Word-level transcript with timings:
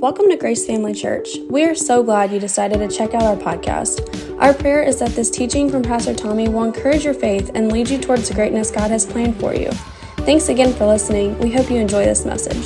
Welcome 0.00 0.28
to 0.28 0.36
Grace 0.36 0.64
Family 0.64 0.94
Church. 0.94 1.38
We 1.50 1.64
are 1.64 1.74
so 1.74 2.04
glad 2.04 2.30
you 2.30 2.38
decided 2.38 2.78
to 2.78 2.96
check 2.96 3.14
out 3.14 3.22
our 3.24 3.34
podcast. 3.34 4.40
Our 4.40 4.54
prayer 4.54 4.80
is 4.80 5.00
that 5.00 5.10
this 5.10 5.28
teaching 5.28 5.68
from 5.68 5.82
Pastor 5.82 6.14
Tommy 6.14 6.48
will 6.48 6.62
encourage 6.62 7.04
your 7.04 7.14
faith 7.14 7.50
and 7.56 7.72
lead 7.72 7.90
you 7.90 7.98
towards 7.98 8.28
the 8.28 8.34
greatness 8.34 8.70
God 8.70 8.92
has 8.92 9.04
planned 9.04 9.40
for 9.40 9.56
you. 9.56 9.72
Thanks 10.18 10.50
again 10.50 10.72
for 10.72 10.86
listening. 10.86 11.36
We 11.40 11.50
hope 11.50 11.68
you 11.68 11.78
enjoy 11.78 12.04
this 12.04 12.24
message. 12.24 12.64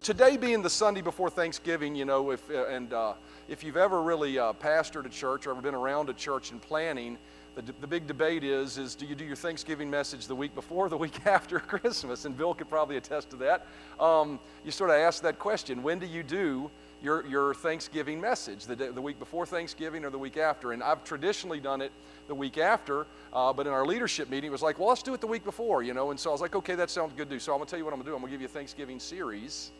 Today 0.00 0.38
being 0.38 0.62
the 0.62 0.70
Sunday 0.70 1.02
before 1.02 1.28
Thanksgiving, 1.28 1.94
you 1.94 2.06
know, 2.06 2.30
if 2.30 2.50
uh, 2.50 2.64
and 2.68 2.94
uh, 2.94 3.12
if 3.46 3.62
you've 3.62 3.76
ever 3.76 4.00
really 4.00 4.38
uh, 4.38 4.54
pastored 4.54 5.04
a 5.04 5.10
church 5.10 5.46
or 5.46 5.50
ever 5.50 5.60
been 5.60 5.74
around 5.74 6.08
a 6.08 6.14
church 6.14 6.50
in 6.50 6.60
planning, 6.60 7.18
the, 7.56 7.62
the 7.80 7.86
big 7.86 8.06
debate 8.06 8.44
is, 8.44 8.78
is 8.78 8.94
do 8.94 9.06
you 9.06 9.14
do 9.14 9.24
your 9.24 9.36
Thanksgiving 9.36 9.90
message 9.90 10.26
the 10.26 10.34
week 10.34 10.54
before 10.54 10.86
or 10.86 10.88
the 10.88 10.96
week 10.98 11.26
after 11.26 11.58
Christmas? 11.58 12.24
And 12.24 12.36
Bill 12.36 12.54
could 12.54 12.68
probably 12.68 12.96
attest 12.96 13.30
to 13.30 13.36
that. 13.36 13.66
Um, 13.98 14.38
you 14.64 14.70
sort 14.70 14.90
of 14.90 14.96
ask 14.96 15.22
that 15.22 15.38
question, 15.38 15.82
when 15.82 15.98
do 15.98 16.06
you 16.06 16.22
do 16.22 16.70
your, 17.02 17.26
your 17.26 17.54
Thanksgiving 17.54 18.20
message, 18.20 18.66
the, 18.66 18.76
the 18.76 19.02
week 19.02 19.18
before 19.18 19.46
Thanksgiving 19.46 20.04
or 20.04 20.10
the 20.10 20.18
week 20.18 20.36
after? 20.36 20.72
And 20.72 20.82
I've 20.82 21.02
traditionally 21.04 21.60
done 21.60 21.80
it 21.80 21.92
the 22.28 22.34
week 22.34 22.58
after, 22.58 23.06
uh, 23.32 23.52
but 23.52 23.66
in 23.66 23.72
our 23.72 23.84
leadership 23.84 24.30
meeting, 24.30 24.48
it 24.48 24.52
was 24.52 24.62
like, 24.62 24.78
well, 24.78 24.88
let's 24.88 25.02
do 25.02 25.12
it 25.14 25.20
the 25.20 25.26
week 25.26 25.44
before, 25.44 25.82
you 25.82 25.94
know? 25.94 26.10
And 26.10 26.20
so 26.20 26.30
I 26.30 26.32
was 26.32 26.40
like, 26.40 26.54
okay, 26.54 26.76
that 26.76 26.90
sounds 26.90 27.12
good 27.16 27.28
to 27.28 27.34
do. 27.34 27.40
So 27.40 27.52
I'm 27.52 27.58
going 27.58 27.66
to 27.66 27.70
tell 27.70 27.78
you 27.78 27.84
what 27.84 27.92
I'm 27.92 27.98
going 27.98 28.06
to 28.06 28.10
do. 28.10 28.14
I'm 28.14 28.20
going 28.20 28.30
to 28.30 28.34
give 28.34 28.40
you 28.42 28.46
a 28.46 28.50
Thanksgiving 28.50 29.00
series 29.00 29.70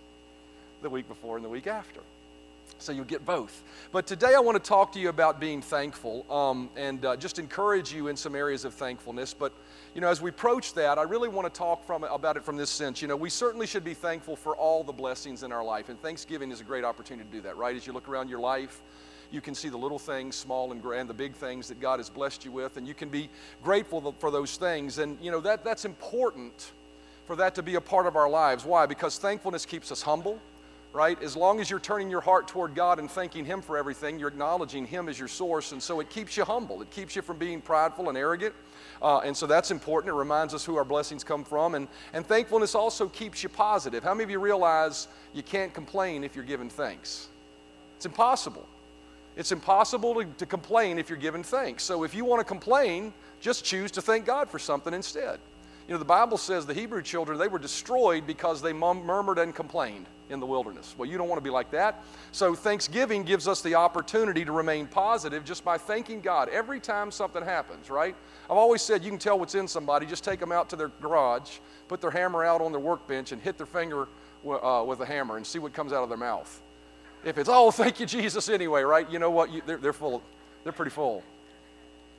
the 0.83 0.91
week 0.91 1.07
before 1.07 1.37
and 1.37 1.45
the 1.45 1.49
week 1.49 1.67
after. 1.67 2.01
So 2.79 2.93
you'll 2.93 3.05
get 3.05 3.25
both. 3.25 3.63
But 3.93 4.07
today 4.07 4.35
I 4.35 4.41
want 4.41 4.63
to 4.63 4.69
talk 4.69 4.93
to 4.93 5.01
you 5.01 5.09
about 5.09 5.41
being 5.41 5.61
thankful 5.61 6.31
um, 6.31 6.71
and 6.77 7.05
uh, 7.05 7.17
just 7.17 7.39
encourage 7.39 7.93
you 7.93 8.09
in 8.09 8.17
some 8.17 8.35
areas 8.35 8.65
of 8.65 8.75
thankfulness. 8.75 9.35
But 9.35 9.53
you 9.95 10.01
know, 10.01 10.09
as 10.09 10.23
we 10.23 10.31
approach 10.31 10.75
that, 10.75 10.99
I 10.99 11.03
really 11.03 11.29
want 11.29 11.53
to 11.53 11.59
talk 11.59 11.85
from 11.85 12.05
about 12.05 12.37
it 12.37 12.45
from 12.45 12.57
this 12.57 12.71
sense. 12.71 13.03
You 13.03 13.09
know, 13.09 13.17
we 13.17 13.31
certainly 13.31 13.67
should 13.67 13.85
be 13.85 13.95
thankful 13.95 14.37
for 14.37 14.57
all 14.57 14.85
the 14.85 14.93
blessings 14.93 15.43
in 15.43 15.53
our 15.53 15.65
life, 15.65 15.89
and 15.89 16.01
Thanksgiving 16.01 16.51
is 16.51 16.61
a 16.61 16.65
great 16.65 16.85
opportunity 16.85 17.29
to 17.29 17.37
do 17.37 17.43
that. 17.43 17.57
Right? 17.57 17.77
As 17.77 17.87
you 17.87 17.93
look 17.93 18.09
around 18.09 18.29
your 18.29 18.41
life, 18.41 18.81
you 19.31 19.41
can 19.41 19.55
see 19.55 19.69
the 19.69 19.77
little 19.77 19.99
things, 19.99 20.37
small 20.37 20.73
and 20.73 20.83
grand, 20.83 21.09
the 21.09 21.15
big 21.15 21.35
things 21.35 21.69
that 21.69 21.81
God 21.81 21.99
has 21.99 22.09
blessed 22.09 22.45
you 22.45 22.53
with, 22.53 22.77
and 22.77 22.87
you 22.87 22.95
can 22.95 23.09
be 23.09 23.29
grateful 23.63 24.15
for 24.19 24.31
those 24.31 24.57
things. 24.57 24.99
And 24.99 25.19
you 25.21 25.31
know 25.31 25.41
that 25.41 25.65
that's 25.65 25.85
important 25.85 26.73
for 27.27 27.37
that 27.37 27.55
to 27.55 27.63
be 27.63 27.77
a 27.77 27.81
part 27.81 28.07
of 28.07 28.17
our 28.17 28.29
lives. 28.29 28.65
Why? 28.65 28.87
Because 28.87 29.19
thankfulness 29.19 29.67
keeps 29.67 29.93
us 29.93 30.03
humble 30.03 30.41
right? 30.93 31.21
As 31.23 31.37
long 31.37 31.61
as 31.61 31.71
you're 31.71 31.81
turning 31.81 32.11
your 32.11 32.21
heart 32.21 32.49
toward 32.49 32.75
God 32.75 32.99
and 32.99 33.11
thanking 33.11 33.45
Him 33.45 33.63
for 33.63 33.79
everything, 33.79 34.19
you're 34.19 34.29
acknowledging 34.29 34.87
Him 34.87 35.09
as 35.09 35.19
your 35.19 35.29
source, 35.29 35.73
and 35.73 35.83
so 35.83 36.01
it 36.01 36.11
keeps 36.11 36.37
you 36.37 36.45
humble. 36.45 36.83
It 36.83 36.91
keeps 36.91 37.15
you 37.15 37.23
from 37.23 37.39
being 37.39 37.61
prideful 37.61 38.09
and 38.09 38.19
arrogant. 38.19 38.55
Uh, 39.03 39.19
and 39.21 39.37
so 39.37 39.47
that's 39.47 39.71
important. 39.71 40.13
It 40.13 40.17
reminds 40.17 40.53
us 40.53 40.65
who 40.65 40.77
our 40.77 40.85
blessings 40.85 41.25
come 41.25 41.45
from. 41.45 41.75
And, 41.75 41.89
and 42.13 42.27
thankfulness 42.27 42.75
also 42.75 43.09
keeps 43.09 43.43
you 43.43 43.49
positive. 43.49 44.05
How 44.05 44.13
many 44.13 44.25
of 44.25 44.31
you 44.31 44.39
realize 44.39 45.09
you 45.33 45.43
can't 45.43 45.73
complain 45.73 46.23
if 46.23 46.35
you're 46.37 46.45
giving 46.45 46.69
thanks? 46.69 47.29
It's 47.97 48.07
impossible. 48.07 48.67
It's 49.37 49.53
impossible 49.53 50.15
to, 50.17 50.25
to 50.25 50.47
complain 50.47 50.99
if 50.99 51.09
you're 51.09 51.19
giving 51.19 51.43
thanks. 51.43 51.83
So 51.83 52.05
if 52.05 52.15
you 52.15 52.25
want 52.25 52.41
to 52.41 52.45
complain, 52.45 53.15
just 53.41 53.65
choose 53.65 53.91
to 53.93 54.03
thank 54.03 54.27
God 54.27 54.51
for 54.51 54.59
something 54.59 54.93
instead. 54.93 55.39
You 55.91 55.95
know, 55.95 55.99
the 55.99 56.05
Bible 56.05 56.39
says 56.39 56.67
the 56.67 56.73
Hebrew 56.73 57.03
children, 57.03 57.37
they 57.37 57.49
were 57.49 57.59
destroyed 57.59 58.25
because 58.25 58.63
they 58.63 58.73
murmured 58.73 59.41
and 59.41 59.53
complained 59.53 60.07
in 60.29 60.39
the 60.39 60.47
wilderness. 60.47 60.95
Well, 60.97 61.11
you 61.11 61.19
don't 61.19 61.29
want 61.29 61.39
to 61.41 61.45
be 61.45 61.51
like 61.51 61.73
that. 61.73 62.05
So, 62.31 62.55
Thanksgiving 62.55 63.25
gives 63.25 63.49
us 63.49 63.61
the 63.61 63.75
opportunity 63.75 64.45
to 64.45 64.53
remain 64.53 64.87
positive 64.87 65.45
just 65.45 65.65
by 65.65 65.79
thanking 65.79 66.21
God 66.21 66.49
every 66.49 66.79
time 66.79 67.11
something 67.11 67.43
happens, 67.43 67.91
right? 67.91 68.15
I've 68.45 68.57
always 68.57 68.83
said 68.83 69.03
you 69.03 69.11
can 69.11 69.19
tell 69.19 69.37
what's 69.37 69.57
in 69.57 69.67
somebody, 69.67 70.07
just 70.07 70.23
take 70.23 70.39
them 70.39 70.53
out 70.53 70.71
to 70.71 70.77
their 70.77 70.93
garage, 71.03 71.59
put 71.89 72.01
their 72.01 72.13
hammer 72.13 72.45
out 72.45 72.61
on 72.61 72.71
their 72.71 72.81
workbench, 72.81 73.33
and 73.33 73.43
hit 73.43 73.57
their 73.57 73.67
finger 73.67 74.07
uh, 74.47 74.85
with 74.87 75.01
a 75.01 75.07
hammer 75.07 75.39
and 75.39 75.45
see 75.45 75.59
what 75.59 75.73
comes 75.73 75.93
out 75.93 76.05
of 76.05 76.09
their 76.09 76.19
mouth. 76.19 76.63
If 77.25 77.37
it's, 77.37 77.49
oh, 77.53 77.71
thank 77.73 77.99
you, 77.99 78.07
Jesus, 78.07 78.49
anyway, 78.49 78.83
right? 78.83 79.11
You 79.11 79.19
know 79.19 79.33
what? 79.33 79.51
You, 79.51 79.61
they're, 79.67 79.79
they're 79.79 79.93
full, 79.93 80.23
they're 80.63 80.73
pretty 80.73 80.93
full, 80.93 81.25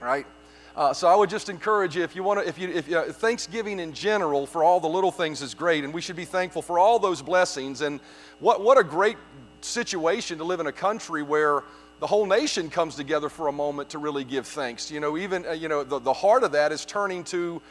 right? 0.01 0.27
Uh, 0.75 0.93
so 0.93 1.07
I 1.07 1.15
would 1.15 1.29
just 1.29 1.49
encourage 1.49 1.97
you 1.97 2.03
if 2.03 2.15
you 2.15 2.23
want 2.23 2.39
to, 2.39 2.47
if 2.47 2.57
you, 2.57 2.69
if 2.69 2.91
uh, 2.93 3.03
Thanksgiving 3.11 3.79
in 3.79 3.91
general 3.91 4.45
for 4.45 4.63
all 4.63 4.79
the 4.79 4.87
little 4.87 5.11
things 5.11 5.41
is 5.41 5.53
great, 5.53 5.83
and 5.83 5.93
we 5.93 5.99
should 5.99 6.15
be 6.15 6.25
thankful 6.25 6.61
for 6.61 6.79
all 6.79 6.97
those 6.97 7.21
blessings. 7.21 7.81
And 7.81 7.99
what 8.39 8.61
what 8.61 8.77
a 8.77 8.83
great 8.83 9.17
situation 9.59 10.37
to 10.37 10.45
live 10.45 10.61
in 10.61 10.67
a 10.67 10.71
country 10.71 11.23
where 11.23 11.63
the 11.99 12.07
whole 12.07 12.25
nation 12.25 12.69
comes 12.69 12.95
together 12.95 13.27
for 13.27 13.47
a 13.47 13.51
moment 13.51 13.89
to 13.89 13.99
really 13.99 14.23
give 14.23 14.47
thanks. 14.47 14.89
You 14.89 15.01
know, 15.01 15.17
even 15.17 15.45
uh, 15.45 15.51
you 15.51 15.67
know 15.67 15.83
the, 15.83 15.99
the 15.99 16.13
heart 16.13 16.43
of 16.43 16.53
that 16.53 16.71
is 16.71 16.85
turning 16.85 17.25
to 17.25 17.61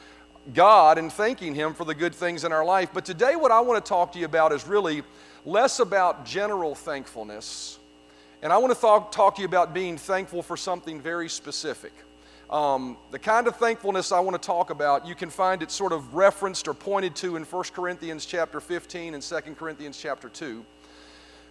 God 0.53 0.99
and 0.99 1.11
thanking 1.11 1.55
Him 1.55 1.73
for 1.73 1.87
the 1.87 1.95
good 1.95 2.15
things 2.15 2.45
in 2.45 2.53
our 2.53 2.65
life. 2.67 2.91
But 2.93 3.07
today, 3.07 3.35
what 3.35 3.51
I 3.51 3.61
want 3.61 3.83
to 3.83 3.89
talk 3.89 4.13
to 4.13 4.19
you 4.19 4.27
about 4.27 4.53
is 4.53 4.67
really 4.67 5.05
less 5.47 5.81
about 5.81 6.27
general 6.27 6.75
thankfulness, 6.75 7.79
and 8.43 8.53
I 8.53 8.59
want 8.59 8.75
to 8.75 8.81
talk, 8.81 9.11
talk 9.11 9.37
to 9.37 9.41
you 9.41 9.49
about 9.49 9.73
being 9.73 9.97
thankful 9.97 10.43
for 10.43 10.59
something 10.59 11.01
very 11.01 11.31
specific. 11.31 11.93
Um, 12.51 12.97
the 13.13 13.19
kind 13.19 13.47
of 13.47 13.55
thankfulness 13.57 14.11
I 14.11 14.19
want 14.19 14.41
to 14.41 14.45
talk 14.45 14.71
about, 14.71 15.07
you 15.07 15.15
can 15.15 15.31
find 15.31 15.63
it 15.63 15.71
sort 15.71 15.93
of 15.93 16.15
referenced 16.15 16.67
or 16.67 16.75
pointed 16.75 17.15
to 17.17 17.37
in 17.37 17.45
1 17.45 17.65
Corinthians 17.73 18.27
chapter 18.27 18.61
15 18.61 19.15
and 19.15 19.23
2 19.23 19.37
Corinthians 19.57 19.97
chapter 19.97 20.29
2. 20.29 20.65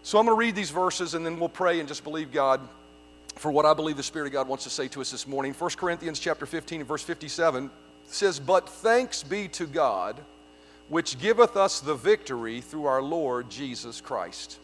So 0.04 0.20
I'm 0.20 0.26
going 0.26 0.36
to 0.36 0.40
read 0.40 0.56
these 0.56 0.72
verses 0.72 1.14
and 1.14 1.26
then 1.26 1.40
we'll 1.40 1.48
pray 1.48 1.80
and 1.80 1.88
just 1.88 2.04
believe 2.04 2.34
God 2.34 2.60
for 3.36 3.50
what 3.50 3.66
I 3.66 3.74
believe 3.74 3.96
the 3.96 4.04
Spirit 4.04 4.28
of 4.28 4.34
God 4.34 4.50
wants 4.50 4.66
to 4.66 4.70
say 4.70 4.90
to 4.90 5.00
us 5.00 5.10
this 5.10 5.26
morning. 5.26 5.54
1 5.54 5.70
Corinthians 5.78 6.20
chapter 6.20 6.46
15 6.46 6.82
and 6.82 6.88
verse 6.88 7.04
57 7.04 7.72
says, 8.06 8.38
But 8.38 8.68
thanks 8.68 9.24
be 9.24 9.48
to 9.50 9.68
God, 9.68 10.20
which 10.90 11.18
giveth 11.18 11.56
us 11.56 11.80
the 11.80 11.96
victory 11.96 12.60
through 12.60 12.88
our 12.88 13.02
Lord 13.02 13.50
Jesus 13.50 14.02
Christ. 14.02 14.60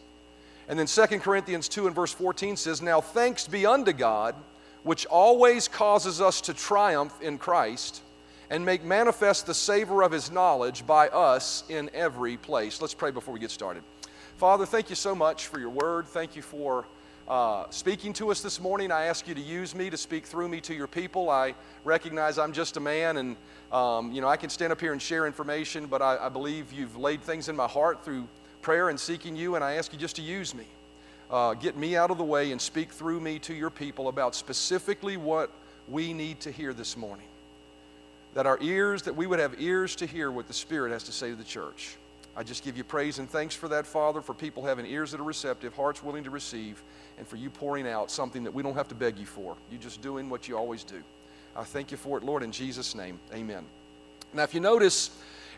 And 0.68 0.78
then 0.78 0.86
2 0.86 1.06
Corinthians 1.20 1.66
2 1.66 1.86
and 1.86 1.96
verse 1.96 2.12
14 2.12 2.56
says, 2.56 2.82
Now 2.82 3.00
thanks 3.00 3.48
be 3.48 3.64
unto 3.64 3.94
God 3.94 4.34
which 4.86 5.04
always 5.06 5.66
causes 5.66 6.20
us 6.20 6.40
to 6.40 6.54
triumph 6.54 7.20
in 7.20 7.38
Christ 7.38 8.02
and 8.50 8.64
make 8.64 8.84
manifest 8.84 9.44
the 9.44 9.52
savor 9.52 10.02
of 10.02 10.12
his 10.12 10.30
knowledge 10.30 10.86
by 10.86 11.08
us 11.08 11.64
in 11.68 11.90
every 11.92 12.36
place. 12.36 12.80
Let's 12.80 12.94
pray 12.94 13.10
before 13.10 13.34
we 13.34 13.40
get 13.40 13.50
started. 13.50 13.82
Father, 14.36 14.64
thank 14.64 14.88
you 14.88 14.94
so 14.94 15.12
much 15.12 15.48
for 15.48 15.58
your 15.58 15.70
word. 15.70 16.06
Thank 16.06 16.36
you 16.36 16.42
for 16.42 16.86
uh, 17.26 17.68
speaking 17.70 18.12
to 18.12 18.30
us 18.30 18.42
this 18.42 18.60
morning. 18.60 18.92
I 18.92 19.06
ask 19.06 19.26
you 19.26 19.34
to 19.34 19.40
use 19.40 19.74
me 19.74 19.90
to 19.90 19.96
speak 19.96 20.24
through 20.24 20.46
me 20.46 20.60
to 20.60 20.72
your 20.72 20.86
people. 20.86 21.30
I 21.30 21.56
recognize 21.82 22.38
I'm 22.38 22.52
just 22.52 22.76
a 22.76 22.80
man, 22.80 23.16
and 23.16 23.36
um, 23.72 24.12
you 24.12 24.20
know 24.20 24.28
I 24.28 24.36
can 24.36 24.50
stand 24.50 24.70
up 24.70 24.80
here 24.80 24.92
and 24.92 25.02
share 25.02 25.26
information, 25.26 25.86
but 25.86 26.00
I, 26.00 26.16
I 26.16 26.28
believe 26.28 26.72
you've 26.72 26.96
laid 26.96 27.22
things 27.22 27.48
in 27.48 27.56
my 27.56 27.66
heart 27.66 28.04
through 28.04 28.28
prayer 28.62 28.88
and 28.88 29.00
seeking 29.00 29.34
you, 29.34 29.56
and 29.56 29.64
I 29.64 29.74
ask 29.74 29.92
you 29.92 29.98
just 29.98 30.14
to 30.14 30.22
use 30.22 30.54
me 30.54 30.66
uh, 31.30 31.54
get 31.54 31.76
me 31.76 31.96
out 31.96 32.10
of 32.10 32.18
the 32.18 32.24
way 32.24 32.52
and 32.52 32.60
speak 32.60 32.92
through 32.92 33.20
me 33.20 33.38
to 33.40 33.54
your 33.54 33.70
people 33.70 34.08
about 34.08 34.34
specifically 34.34 35.16
what 35.16 35.50
we 35.88 36.12
need 36.12 36.40
to 36.40 36.50
hear 36.50 36.72
this 36.72 36.96
morning. 36.96 37.26
That 38.34 38.46
our 38.46 38.58
ears, 38.60 39.02
that 39.02 39.16
we 39.16 39.26
would 39.26 39.38
have 39.38 39.60
ears 39.60 39.96
to 39.96 40.06
hear 40.06 40.30
what 40.30 40.46
the 40.46 40.52
Spirit 40.52 40.92
has 40.92 41.04
to 41.04 41.12
say 41.12 41.30
to 41.30 41.36
the 41.36 41.44
church. 41.44 41.96
I 42.36 42.42
just 42.42 42.62
give 42.62 42.76
you 42.76 42.84
praise 42.84 43.18
and 43.18 43.30
thanks 43.30 43.54
for 43.54 43.68
that, 43.68 43.86
Father, 43.86 44.20
for 44.20 44.34
people 44.34 44.62
having 44.64 44.84
ears 44.84 45.10
that 45.12 45.20
are 45.20 45.24
receptive, 45.24 45.74
hearts 45.74 46.02
willing 46.02 46.24
to 46.24 46.30
receive, 46.30 46.82
and 47.16 47.26
for 47.26 47.36
you 47.36 47.48
pouring 47.48 47.88
out 47.88 48.10
something 48.10 48.44
that 48.44 48.52
we 48.52 48.62
don't 48.62 48.74
have 48.74 48.88
to 48.88 48.94
beg 48.94 49.18
you 49.18 49.24
for. 49.24 49.56
You're 49.70 49.80
just 49.80 50.02
doing 50.02 50.28
what 50.28 50.46
you 50.46 50.56
always 50.56 50.84
do. 50.84 51.02
I 51.56 51.64
thank 51.64 51.90
you 51.90 51.96
for 51.96 52.18
it, 52.18 52.24
Lord, 52.24 52.42
in 52.42 52.52
Jesus' 52.52 52.94
name. 52.94 53.18
Amen. 53.32 53.64
Now, 54.34 54.42
if 54.42 54.52
you 54.52 54.60
notice, 54.60 55.10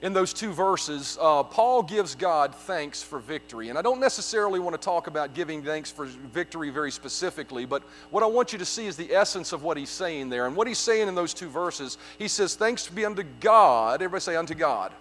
in 0.03 0.13
those 0.13 0.33
two 0.33 0.53
verses, 0.53 1.19
uh, 1.21 1.43
Paul 1.43 1.83
gives 1.83 2.15
God 2.15 2.55
thanks 2.55 3.03
for 3.03 3.19
victory. 3.19 3.69
And 3.69 3.79
I 3.79 3.83
don't 3.83 4.01
necessarily 4.01 4.61
want 4.61 4.75
to 4.75 4.85
talk 4.85 5.07
about 5.07 5.35
giving 5.35 5.63
thanks 5.63 5.91
for 5.91 6.07
victory 6.07 6.71
very 6.71 6.91
specifically, 6.91 7.65
but 7.65 7.83
what 8.11 8.23
I 8.23 8.27
want 8.27 8.53
you 8.53 8.59
to 8.59 8.65
see 8.65 8.87
is 8.87 8.97
the 8.97 9.13
essence 9.13 9.53
of 9.53 9.63
what 9.63 9.77
he's 9.77 9.91
saying 9.91 10.29
there. 10.29 10.47
And 10.47 10.55
what 10.55 10.69
he's 10.69 10.79
saying 10.79 11.09
in 11.09 11.15
those 11.15 11.35
two 11.35 11.49
verses, 11.49 11.99
he 12.19 12.29
says, 12.29 12.55
Thanks 12.55 12.87
be 12.89 13.05
unto 13.05 13.25
God. 13.41 14.03
Everybody 14.03 14.21
say, 14.21 14.37
unto 14.37 14.55
God. 14.55 14.93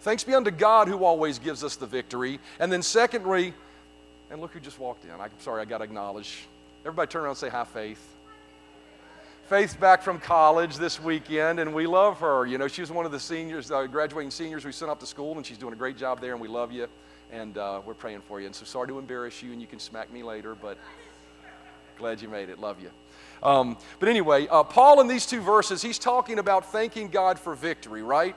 Thanks 0.00 0.24
be 0.24 0.34
unto 0.34 0.50
God 0.50 0.88
who 0.88 1.04
always 1.04 1.38
gives 1.38 1.62
us 1.62 1.76
the 1.76 1.86
victory. 1.86 2.40
And 2.60 2.72
then, 2.72 2.82
secondly, 2.82 3.52
and 4.30 4.40
look 4.40 4.52
who 4.52 4.60
just 4.60 4.78
walked 4.78 5.04
in. 5.04 5.10
I'm 5.10 5.30
sorry, 5.40 5.62
I 5.62 5.64
got 5.64 5.78
to 5.78 5.84
acknowledge. 5.84 6.46
Everybody 6.82 7.10
turn 7.10 7.22
around 7.22 7.30
and 7.30 7.38
say, 7.38 7.50
Have 7.50 7.68
faith. 7.68 8.17
Faith's 9.48 9.74
back 9.74 10.02
from 10.02 10.20
college 10.20 10.76
this 10.76 11.00
weekend, 11.00 11.58
and 11.58 11.72
we 11.72 11.86
love 11.86 12.20
her. 12.20 12.44
You 12.44 12.58
know, 12.58 12.68
she 12.68 12.82
was 12.82 12.92
one 12.92 13.06
of 13.06 13.12
the 13.12 13.18
seniors, 13.18 13.70
uh, 13.70 13.86
graduating 13.86 14.30
seniors 14.30 14.62
we 14.62 14.72
sent 14.72 14.90
off 14.90 14.98
to 14.98 15.06
school, 15.06 15.38
and 15.38 15.46
she's 15.46 15.56
doing 15.56 15.72
a 15.72 15.76
great 15.76 15.96
job 15.96 16.20
there, 16.20 16.32
and 16.32 16.40
we 16.42 16.48
love 16.48 16.70
you, 16.70 16.86
and 17.32 17.56
uh, 17.56 17.80
we're 17.82 17.94
praying 17.94 18.20
for 18.20 18.40
you. 18.40 18.46
And 18.46 18.54
so 18.54 18.66
sorry 18.66 18.88
to 18.88 18.98
embarrass 18.98 19.42
you, 19.42 19.52
and 19.52 19.58
you 19.58 19.66
can 19.66 19.78
smack 19.78 20.12
me 20.12 20.22
later, 20.22 20.54
but 20.54 20.76
glad 21.96 22.20
you 22.20 22.28
made 22.28 22.50
it. 22.50 22.58
Love 22.58 22.76
you. 22.82 22.90
Um, 23.42 23.78
but 23.98 24.10
anyway, 24.10 24.48
uh, 24.48 24.64
Paul 24.64 25.00
in 25.00 25.08
these 25.08 25.24
two 25.24 25.40
verses, 25.40 25.80
he's 25.80 25.98
talking 25.98 26.38
about 26.38 26.70
thanking 26.70 27.08
God 27.08 27.38
for 27.38 27.54
victory, 27.54 28.02
right? 28.02 28.36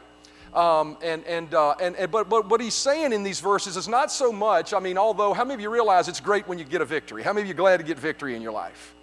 Um, 0.53 0.97
and, 1.03 1.25
and, 1.25 1.53
uh, 1.53 1.75
and, 1.81 1.97
and, 1.97 2.09
but, 2.09 2.29
but 2.29 2.47
what 2.47 2.61
he's 2.61 2.73
saying 2.73 3.11
in 3.11 3.23
these 3.23 3.41
verses 3.41 3.75
is 3.75 3.89
not 3.89 4.13
so 4.13 4.31
much, 4.31 4.73
I 4.73 4.79
mean, 4.79 4.97
although, 4.97 5.33
how 5.33 5.43
many 5.43 5.55
of 5.55 5.59
you 5.59 5.71
realize 5.71 6.07
it's 6.07 6.21
great 6.21 6.47
when 6.47 6.57
you 6.57 6.63
get 6.63 6.79
a 6.79 6.85
victory? 6.85 7.21
How 7.21 7.33
many 7.33 7.41
of 7.41 7.47
you 7.49 7.53
are 7.53 7.57
glad 7.57 7.77
to 7.81 7.83
get 7.83 7.99
victory 7.99 8.33
in 8.33 8.41
your 8.41 8.53
life? 8.53 8.95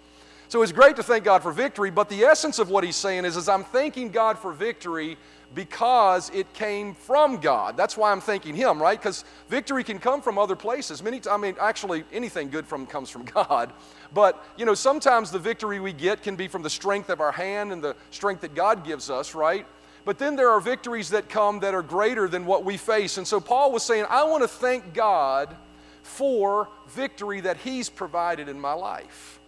So 0.49 0.63
it's 0.63 0.71
great 0.71 0.95
to 0.95 1.03
thank 1.03 1.23
God 1.23 1.43
for 1.43 1.51
victory, 1.51 1.91
but 1.91 2.09
the 2.09 2.23
essence 2.23 2.57
of 2.57 2.71
what 2.71 2.83
he's 2.83 2.95
saying 2.95 3.23
is, 3.23 3.37
is 3.37 3.47
I'm 3.47 3.63
thanking 3.63 4.09
God 4.09 4.39
for 4.39 4.51
victory 4.51 5.15
because 5.53 6.31
it 6.31 6.51
came 6.53 6.95
from 6.95 7.37
God. 7.37 7.77
That's 7.77 7.95
why 7.95 8.11
I'm 8.11 8.19
thanking 8.19 8.55
Him, 8.55 8.81
right? 8.81 8.99
Because 8.99 9.25
victory 9.47 9.83
can 9.83 9.99
come 9.99 10.21
from 10.21 10.39
other 10.39 10.55
places. 10.55 11.03
Many, 11.03 11.21
I 11.29 11.37
mean, 11.37 11.55
actually, 11.61 12.03
anything 12.11 12.49
good 12.49 12.65
from 12.65 12.87
comes 12.87 13.11
from 13.11 13.25
God. 13.35 13.73
But 14.11 14.43
you 14.57 14.65
know, 14.65 14.73
sometimes 14.73 15.29
the 15.29 15.37
victory 15.37 15.79
we 15.79 15.93
get 15.93 16.23
can 16.23 16.35
be 16.35 16.47
from 16.47 16.63
the 16.63 16.69
strength 16.69 17.09
of 17.09 17.21
our 17.21 17.31
hand 17.31 17.71
and 17.71 17.83
the 17.83 17.95
strength 18.09 18.41
that 18.41 18.55
God 18.55 18.83
gives 18.83 19.11
us, 19.11 19.35
right? 19.35 19.67
But 20.03 20.17
then 20.17 20.35
there 20.35 20.49
are 20.49 20.59
victories 20.59 21.09
that 21.09 21.29
come 21.29 21.59
that 21.59 21.75
are 21.75 21.83
greater 21.83 22.27
than 22.27 22.47
what 22.47 22.65
we 22.65 22.77
face. 22.77 23.17
And 23.17 23.27
so 23.27 23.39
Paul 23.39 23.71
was 23.71 23.83
saying, 23.83 24.05
I 24.09 24.23
want 24.23 24.41
to 24.43 24.47
thank 24.47 24.95
God 24.95 25.55
for 26.01 26.69
victory 26.87 27.41
that 27.41 27.57
He's 27.57 27.89
provided 27.89 28.49
in 28.49 28.59
my 28.59 28.73
life. 28.73 29.38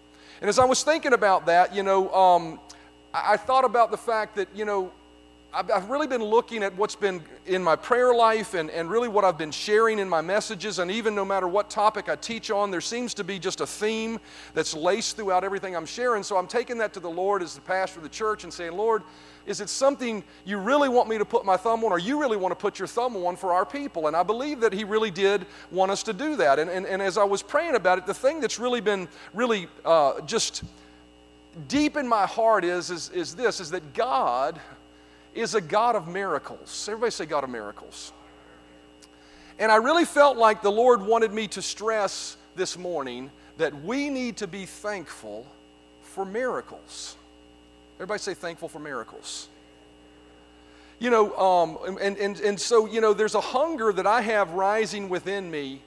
And 0.41 0.49
as 0.49 0.57
I 0.57 0.65
was 0.65 0.83
thinking 0.83 1.13
about 1.13 1.45
that, 1.45 1.73
you 1.73 1.83
know, 1.83 2.11
um, 2.11 2.59
I, 3.13 3.33
I 3.33 3.37
thought 3.37 3.63
about 3.63 3.91
the 3.91 3.97
fact 3.97 4.35
that, 4.35 4.49
you 4.55 4.65
know, 4.65 4.91
I've 5.53 5.89
really 5.89 6.07
been 6.07 6.23
looking 6.23 6.63
at 6.63 6.73
what's 6.77 6.95
been 6.95 7.21
in 7.45 7.61
my 7.61 7.75
prayer 7.75 8.13
life 8.13 8.53
and, 8.53 8.69
and 8.69 8.89
really 8.89 9.09
what 9.09 9.25
I've 9.25 9.37
been 9.37 9.51
sharing 9.51 9.99
in 9.99 10.07
my 10.07 10.21
messages. 10.21 10.79
And 10.79 10.89
even 10.89 11.13
no 11.13 11.25
matter 11.25 11.45
what 11.45 11.69
topic 11.69 12.07
I 12.07 12.15
teach 12.15 12.49
on, 12.51 12.71
there 12.71 12.79
seems 12.79 13.13
to 13.15 13.25
be 13.25 13.37
just 13.37 13.59
a 13.59 13.67
theme 13.67 14.21
that's 14.53 14.73
laced 14.73 15.17
throughout 15.17 15.43
everything 15.43 15.75
I'm 15.75 15.85
sharing. 15.85 16.23
So 16.23 16.37
I'm 16.37 16.47
taking 16.47 16.77
that 16.77 16.93
to 16.93 17.01
the 17.01 17.09
Lord 17.09 17.43
as 17.43 17.53
the 17.53 17.59
pastor 17.59 17.99
of 17.99 18.03
the 18.03 18.09
church 18.09 18.45
and 18.45 18.53
saying, 18.53 18.71
Lord, 18.71 19.03
is 19.45 19.61
it 19.61 19.69
something 19.69 20.23
you 20.45 20.57
really 20.57 20.89
want 20.89 21.09
me 21.09 21.17
to 21.17 21.25
put 21.25 21.45
my 21.45 21.57
thumb 21.57 21.83
on, 21.83 21.91
or 21.91 21.99
you 21.99 22.19
really 22.19 22.37
want 22.37 22.51
to 22.51 22.55
put 22.55 22.79
your 22.79 22.87
thumb 22.87 23.15
on 23.17 23.35
for 23.35 23.53
our 23.53 23.65
people? 23.65 24.07
And 24.07 24.15
I 24.15 24.23
believe 24.23 24.59
that 24.61 24.73
He 24.73 24.83
really 24.83 25.11
did 25.11 25.45
want 25.71 25.91
us 25.91 26.03
to 26.03 26.13
do 26.13 26.35
that. 26.37 26.59
And, 26.59 26.69
and, 26.69 26.85
and 26.85 27.01
as 27.01 27.17
I 27.17 27.23
was 27.23 27.41
praying 27.41 27.75
about 27.75 27.97
it, 27.97 28.05
the 28.05 28.13
thing 28.13 28.39
that's 28.39 28.59
really 28.59 28.81
been 28.81 29.07
really 29.33 29.67
uh, 29.83 30.21
just 30.21 30.63
deep 31.67 31.97
in 31.97 32.07
my 32.07 32.25
heart 32.25 32.63
is, 32.63 32.91
is, 32.91 33.09
is 33.09 33.35
this 33.35 33.59
is 33.59 33.71
that 33.71 33.93
God 33.93 34.59
is 35.33 35.55
a 35.55 35.61
God 35.61 35.95
of 35.95 36.07
miracles. 36.07 36.87
Everybody 36.89 37.11
say 37.11 37.25
God 37.25 37.43
of 37.43 37.49
miracles. 37.49 38.11
And 39.59 39.71
I 39.71 39.75
really 39.75 40.05
felt 40.05 40.37
like 40.37 40.61
the 40.61 40.71
Lord 40.71 41.01
wanted 41.01 41.31
me 41.31 41.47
to 41.49 41.61
stress 41.61 42.35
this 42.55 42.77
morning 42.77 43.31
that 43.57 43.83
we 43.83 44.09
need 44.09 44.37
to 44.37 44.47
be 44.47 44.65
thankful 44.65 45.45
for 46.01 46.25
miracles. 46.25 47.15
Everybody 48.01 48.17
say 48.17 48.33
thankful 48.33 48.67
for 48.67 48.79
miracles. 48.79 49.47
You 50.97 51.11
know, 51.11 51.37
um, 51.37 51.97
and, 52.01 52.17
and, 52.17 52.39
and 52.39 52.59
so, 52.59 52.87
you 52.87 52.99
know, 52.99 53.13
there's 53.13 53.35
a 53.35 53.41
hunger 53.41 53.93
that 53.93 54.07
I 54.07 54.21
have 54.21 54.53
rising 54.53 55.07
within 55.07 55.51
me 55.51 55.83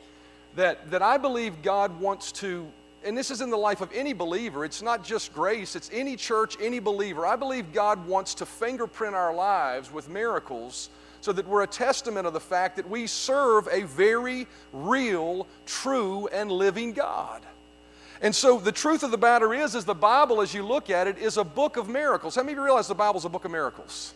that, 0.55 0.93
that 0.93 1.02
I 1.02 1.19
believe 1.19 1.61
God 1.61 1.99
wants 1.99 2.31
to 2.32 2.69
and 3.02 3.19
this 3.19 3.32
is 3.32 3.40
in 3.40 3.50
the 3.50 3.56
life 3.56 3.81
of 3.81 3.90
any 3.93 4.12
believer. 4.12 4.64
It's 4.64 4.81
not 4.81 5.05
just 5.05 5.34
grace, 5.34 5.75
it's 5.76 5.90
any 5.93 6.14
church, 6.14 6.56
any 6.61 6.78
believer. 6.78 7.26
I 7.26 7.34
believe 7.34 7.72
God 7.72 8.06
wants 8.06 8.34
to 8.37 8.46
fingerprint 8.46 9.14
our 9.14 9.34
lives 9.34 9.93
with 9.93 10.08
miracles 10.08 10.88
so 11.20 11.32
that 11.32 11.46
we're 11.46 11.64
a 11.64 11.66
testament 11.66 12.26
of 12.28 12.32
the 12.32 12.40
fact 12.40 12.76
that 12.76 12.88
we 12.88 13.06
serve 13.08 13.69
a 13.72 13.82
very 13.82 14.46
real, 14.72 15.49
true, 15.66 16.28
and 16.28 16.50
living 16.50 16.93
God. 16.93 17.43
And 18.25 18.35
so 18.35 18.59
the 18.59 18.73
truth 18.73 19.03
of 19.03 19.11
the 19.11 19.19
matter 19.19 19.53
is, 19.53 19.75
is 19.75 19.85
the 19.85 19.94
Bible, 19.94 20.41
as 20.41 20.55
you 20.55 20.62
look 20.62 20.88
at 20.88 21.06
it, 21.06 21.19
is 21.19 21.37
a 21.37 21.44
book 21.44 21.76
of 21.76 21.91
miracles. 21.91 22.35
How 22.35 22.43
many 22.43 22.53
of 22.53 22.56
you 22.56 22.65
realize 22.65 22.88
the 22.88 22.94
Bible's 22.94 23.26
a 23.26 23.29
book 23.29 23.44
of 23.44 23.50
miracles? 23.50 24.15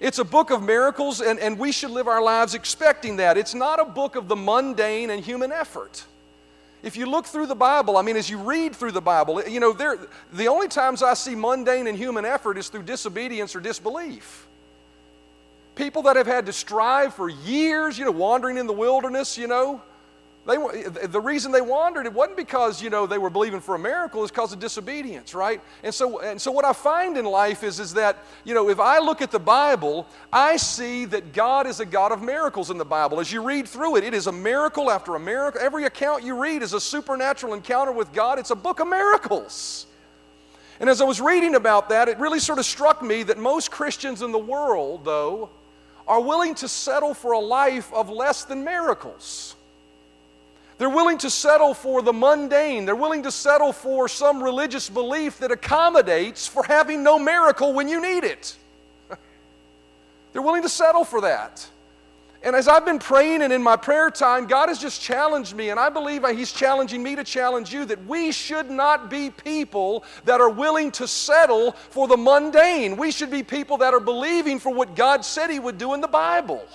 It's 0.00 0.18
a 0.18 0.24
book 0.24 0.50
of 0.50 0.62
miracles, 0.62 1.20
and, 1.20 1.38
and 1.38 1.58
we 1.58 1.70
should 1.70 1.90
live 1.90 2.08
our 2.08 2.22
lives 2.22 2.54
expecting 2.54 3.16
that. 3.16 3.36
It's 3.36 3.52
not 3.52 3.78
a 3.78 3.84
book 3.84 4.16
of 4.16 4.26
the 4.26 4.36
mundane 4.36 5.10
and 5.10 5.22
human 5.22 5.52
effort. 5.52 6.02
If 6.82 6.96
you 6.96 7.04
look 7.04 7.26
through 7.26 7.44
the 7.44 7.54
Bible, 7.54 7.98
I 7.98 8.02
mean, 8.02 8.16
as 8.16 8.30
you 8.30 8.38
read 8.38 8.74
through 8.74 8.92
the 8.92 9.02
Bible, 9.02 9.46
you 9.46 9.60
know, 9.60 9.74
there, 9.74 9.98
the 10.32 10.48
only 10.48 10.68
times 10.68 11.02
I 11.02 11.12
see 11.12 11.34
mundane 11.34 11.86
and 11.88 11.96
human 11.96 12.24
effort 12.24 12.56
is 12.56 12.70
through 12.70 12.84
disobedience 12.84 13.54
or 13.54 13.60
disbelief. 13.60 14.46
People 15.74 16.00
that 16.04 16.16
have 16.16 16.26
had 16.26 16.46
to 16.46 16.54
strive 16.54 17.12
for 17.12 17.28
years, 17.28 17.98
you 17.98 18.06
know, 18.06 18.12
wandering 18.12 18.56
in 18.56 18.66
the 18.66 18.72
wilderness, 18.72 19.36
you 19.36 19.46
know, 19.46 19.82
they, 20.44 20.56
the 21.06 21.20
reason 21.20 21.52
they 21.52 21.60
wandered, 21.60 22.04
it 22.04 22.12
wasn't 22.12 22.36
because, 22.36 22.82
you 22.82 22.90
know, 22.90 23.06
they 23.06 23.18
were 23.18 23.30
believing 23.30 23.60
for 23.60 23.76
a 23.76 23.78
miracle, 23.78 24.24
it's 24.24 24.32
because 24.32 24.52
of 24.52 24.58
disobedience, 24.58 25.34
right? 25.34 25.60
And 25.84 25.94
so, 25.94 26.18
and 26.18 26.40
so 26.40 26.50
what 26.50 26.64
I 26.64 26.72
find 26.72 27.16
in 27.16 27.24
life 27.24 27.62
is, 27.62 27.78
is 27.78 27.94
that, 27.94 28.18
you 28.42 28.52
know, 28.52 28.68
if 28.68 28.80
I 28.80 28.98
look 28.98 29.22
at 29.22 29.30
the 29.30 29.38
Bible, 29.38 30.08
I 30.32 30.56
see 30.56 31.04
that 31.04 31.32
God 31.32 31.68
is 31.68 31.78
a 31.78 31.86
God 31.86 32.10
of 32.10 32.22
miracles 32.22 32.70
in 32.70 32.78
the 32.78 32.84
Bible. 32.84 33.20
As 33.20 33.30
you 33.30 33.40
read 33.40 33.68
through 33.68 33.96
it, 33.96 34.04
it 34.04 34.14
is 34.14 34.26
a 34.26 34.32
miracle 34.32 34.90
after 34.90 35.14
a 35.14 35.20
miracle. 35.20 35.60
Every 35.60 35.84
account 35.84 36.24
you 36.24 36.34
read 36.34 36.62
is 36.62 36.72
a 36.72 36.80
supernatural 36.80 37.54
encounter 37.54 37.92
with 37.92 38.12
God. 38.12 38.40
It's 38.40 38.50
a 38.50 38.56
book 38.56 38.80
of 38.80 38.88
miracles. 38.88 39.86
And 40.80 40.90
as 40.90 41.00
I 41.00 41.04
was 41.04 41.20
reading 41.20 41.54
about 41.54 41.88
that, 41.90 42.08
it 42.08 42.18
really 42.18 42.40
sort 42.40 42.58
of 42.58 42.64
struck 42.64 43.00
me 43.00 43.22
that 43.22 43.38
most 43.38 43.70
Christians 43.70 44.22
in 44.22 44.32
the 44.32 44.38
world, 44.38 45.04
though, 45.04 45.50
are 46.08 46.20
willing 46.20 46.56
to 46.56 46.66
settle 46.66 47.14
for 47.14 47.30
a 47.30 47.38
life 47.38 47.92
of 47.92 48.10
less 48.10 48.42
than 48.42 48.64
miracles. 48.64 49.54
They're 50.82 50.90
willing 50.90 51.18
to 51.18 51.30
settle 51.30 51.74
for 51.74 52.02
the 52.02 52.12
mundane. 52.12 52.86
They're 52.86 52.96
willing 52.96 53.22
to 53.22 53.30
settle 53.30 53.72
for 53.72 54.08
some 54.08 54.42
religious 54.42 54.90
belief 54.90 55.38
that 55.38 55.52
accommodates 55.52 56.48
for 56.48 56.64
having 56.64 57.04
no 57.04 57.20
miracle 57.20 57.72
when 57.72 57.88
you 57.88 58.02
need 58.02 58.24
it. 58.24 58.56
They're 60.32 60.42
willing 60.42 60.62
to 60.62 60.68
settle 60.68 61.04
for 61.04 61.20
that. 61.20 61.64
And 62.42 62.56
as 62.56 62.66
I've 62.66 62.84
been 62.84 62.98
praying 62.98 63.42
and 63.42 63.52
in 63.52 63.62
my 63.62 63.76
prayer 63.76 64.10
time, 64.10 64.48
God 64.48 64.70
has 64.70 64.80
just 64.80 65.00
challenged 65.00 65.54
me, 65.54 65.70
and 65.70 65.78
I 65.78 65.88
believe 65.88 66.26
He's 66.30 66.50
challenging 66.50 67.00
me 67.00 67.14
to 67.14 67.22
challenge 67.22 67.72
you 67.72 67.84
that 67.84 68.04
we 68.06 68.32
should 68.32 68.68
not 68.68 69.08
be 69.08 69.30
people 69.30 70.02
that 70.24 70.40
are 70.40 70.50
willing 70.50 70.90
to 70.90 71.06
settle 71.06 71.76
for 71.90 72.08
the 72.08 72.16
mundane. 72.16 72.96
We 72.96 73.12
should 73.12 73.30
be 73.30 73.44
people 73.44 73.76
that 73.76 73.94
are 73.94 74.00
believing 74.00 74.58
for 74.58 74.74
what 74.74 74.96
God 74.96 75.24
said 75.24 75.48
He 75.48 75.60
would 75.60 75.78
do 75.78 75.94
in 75.94 76.00
the 76.00 76.08
Bible. 76.08 76.66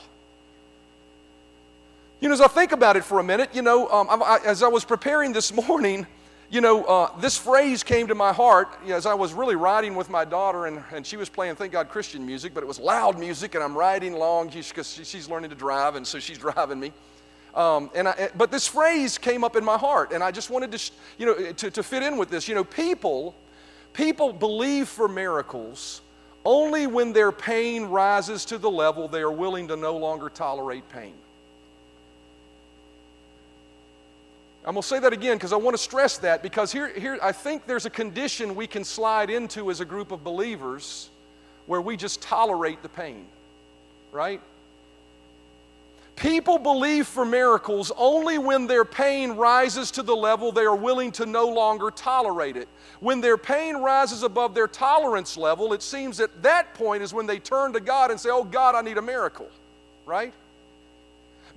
You 2.19 2.29
know, 2.29 2.33
as 2.33 2.41
I 2.41 2.47
think 2.47 2.71
about 2.71 2.97
it 2.97 3.03
for 3.03 3.19
a 3.19 3.23
minute, 3.23 3.51
you 3.53 3.61
know, 3.61 3.87
um, 3.89 4.07
I, 4.09 4.39
as 4.43 4.63
I 4.63 4.67
was 4.67 4.83
preparing 4.83 5.33
this 5.33 5.53
morning, 5.67 6.07
you 6.49 6.61
know, 6.61 6.83
uh, 6.85 7.19
this 7.19 7.37
phrase 7.37 7.83
came 7.83 8.07
to 8.07 8.15
my 8.15 8.33
heart 8.33 8.69
you 8.81 8.89
know, 8.89 8.95
as 8.95 9.05
I 9.05 9.13
was 9.13 9.33
really 9.33 9.55
riding 9.55 9.93
with 9.93 10.09
my 10.09 10.25
daughter, 10.25 10.65
and, 10.65 10.83
and 10.91 11.05
she 11.05 11.15
was 11.15 11.29
playing, 11.29 11.55
thank 11.55 11.73
God, 11.73 11.89
Christian 11.89 12.25
music, 12.25 12.55
but 12.55 12.63
it 12.63 12.65
was 12.65 12.79
loud 12.79 13.19
music, 13.19 13.53
and 13.53 13.63
I'm 13.63 13.77
riding 13.77 14.15
along 14.15 14.49
because 14.49 14.91
she, 14.91 15.03
she's 15.03 15.29
learning 15.29 15.51
to 15.51 15.55
drive, 15.55 15.95
and 15.95 16.07
so 16.07 16.17
she's 16.17 16.37
driving 16.39 16.79
me. 16.79 16.91
Um, 17.53 17.91
and 17.93 18.07
I, 18.07 18.29
but 18.35 18.49
this 18.49 18.67
phrase 18.67 19.19
came 19.19 19.43
up 19.43 19.55
in 19.55 19.63
my 19.63 19.77
heart, 19.77 20.11
and 20.11 20.23
I 20.23 20.31
just 20.31 20.49
wanted 20.49 20.71
to, 20.71 20.91
you 21.19 21.25
know, 21.27 21.51
to, 21.53 21.69
to 21.69 21.83
fit 21.83 22.01
in 22.01 22.17
with 22.17 22.31
this. 22.31 22.47
You 22.47 22.55
know, 22.55 22.63
people, 22.63 23.35
people 23.93 24.33
believe 24.33 24.87
for 24.87 25.07
miracles 25.07 26.01
only 26.45 26.87
when 26.87 27.13
their 27.13 27.31
pain 27.31 27.85
rises 27.85 28.43
to 28.45 28.57
the 28.57 28.71
level 28.71 29.07
they 29.07 29.21
are 29.21 29.31
willing 29.31 29.67
to 29.67 29.75
no 29.75 29.97
longer 29.97 30.29
tolerate 30.29 30.87
pain. 30.89 31.13
I'm 34.67 34.73
going 34.73 34.81
to 34.81 34.87
say 34.87 34.99
that 34.99 35.13
again 35.13 35.37
because 35.37 35.53
I 35.53 35.55
want 35.55 35.77
to 35.77 35.81
stress 35.81 36.17
that 36.17 36.43
because 36.43 36.73
here, 36.73 36.89
here 36.89 37.17
I 37.23 37.31
think 37.31 37.65
there's 37.65 37.85
a 37.85 37.89
condition 37.89 38.53
we 38.53 38.67
can 38.67 38.83
slide 38.83 39.29
into 39.29 39.71
as 39.71 39.79
a 39.79 39.85
group 39.85 40.11
of 40.11 40.25
believers 40.25 41.09
where 41.67 41.79
we 41.79 41.95
just 41.95 42.21
tolerate 42.21 42.83
the 42.83 42.89
pain, 42.89 43.27
right? 44.11 44.41
People 46.17 46.57
believe 46.57 47.07
for 47.07 47.23
miracles 47.23 47.93
only 47.95 48.39
when 48.39 48.67
their 48.67 48.83
pain 48.83 49.37
rises 49.37 49.89
to 49.91 50.03
the 50.03 50.15
level 50.15 50.51
they 50.51 50.65
are 50.65 50.75
willing 50.75 51.13
to 51.13 51.25
no 51.25 51.47
longer 51.47 51.89
tolerate 51.89 52.57
it. 52.57 52.67
When 52.99 53.21
their 53.21 53.37
pain 53.37 53.77
rises 53.77 54.21
above 54.21 54.53
their 54.53 54.67
tolerance 54.67 55.37
level, 55.37 55.71
it 55.71 55.81
seems 55.81 56.19
at 56.19 56.43
that 56.43 56.73
point 56.73 57.03
is 57.03 57.13
when 57.13 57.25
they 57.25 57.39
turn 57.39 57.71
to 57.71 57.79
God 57.79 58.11
and 58.11 58.19
say, 58.19 58.31
Oh, 58.31 58.43
God, 58.43 58.75
I 58.75 58.81
need 58.81 58.97
a 58.97 59.01
miracle, 59.01 59.49
right? 60.05 60.33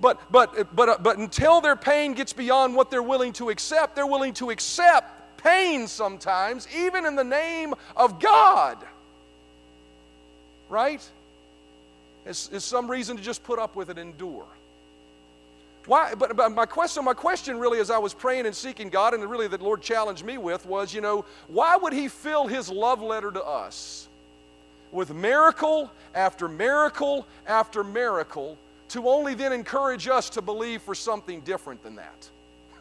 But, 0.01 0.19
but, 0.31 0.75
but, 0.75 0.89
uh, 0.89 0.97
but 0.99 1.17
until 1.19 1.61
their 1.61 1.75
pain 1.75 2.13
gets 2.13 2.33
beyond 2.33 2.75
what 2.75 2.89
they're 2.89 3.03
willing 3.03 3.33
to 3.33 3.49
accept, 3.49 3.95
they're 3.95 4.07
willing 4.07 4.33
to 4.35 4.49
accept 4.49 5.37
pain 5.37 5.87
sometimes, 5.87 6.67
even 6.75 7.05
in 7.05 7.15
the 7.15 7.23
name 7.23 7.75
of 7.95 8.19
God. 8.19 8.77
Right? 10.69 11.07
It's 12.25 12.65
some 12.65 12.89
reason 12.89 13.17
to 13.17 13.23
just 13.23 13.43
put 13.43 13.59
up 13.59 13.75
with 13.75 13.89
it 13.89 13.97
and 13.97 14.11
endure. 14.11 14.45
Why? 15.85 16.13
But, 16.13 16.35
but, 16.35 16.51
my 16.51 16.65
question, 16.65 17.03
my 17.03 17.13
question 17.13 17.57
really, 17.57 17.79
as 17.79 17.89
I 17.89 17.97
was 17.97 18.13
praying 18.13 18.45
and 18.45 18.55
seeking 18.55 18.89
God, 18.89 19.13
and 19.13 19.27
really 19.27 19.47
that 19.47 19.57
the 19.57 19.63
Lord 19.63 19.81
challenged 19.81 20.23
me 20.23 20.37
with, 20.37 20.65
was, 20.65 20.93
you 20.93 21.01
know, 21.01 21.25
why 21.47 21.75
would 21.75 21.93
He 21.93 22.07
fill 22.07 22.47
His 22.47 22.69
love 22.69 23.01
letter 23.01 23.31
to 23.31 23.43
us 23.43 24.07
with 24.91 25.13
miracle 25.13 25.91
after 26.13 26.47
miracle 26.47 27.25
after 27.47 27.83
miracle 27.83 28.57
to 28.91 29.07
only 29.07 29.33
then 29.33 29.53
encourage 29.53 30.07
us 30.07 30.29
to 30.31 30.41
believe 30.41 30.81
for 30.81 30.93
something 30.93 31.41
different 31.41 31.81
than 31.81 31.95
that. 31.95 32.29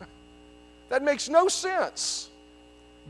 that 0.88 1.02
makes 1.02 1.28
no 1.28 1.48
sense. 1.48 2.30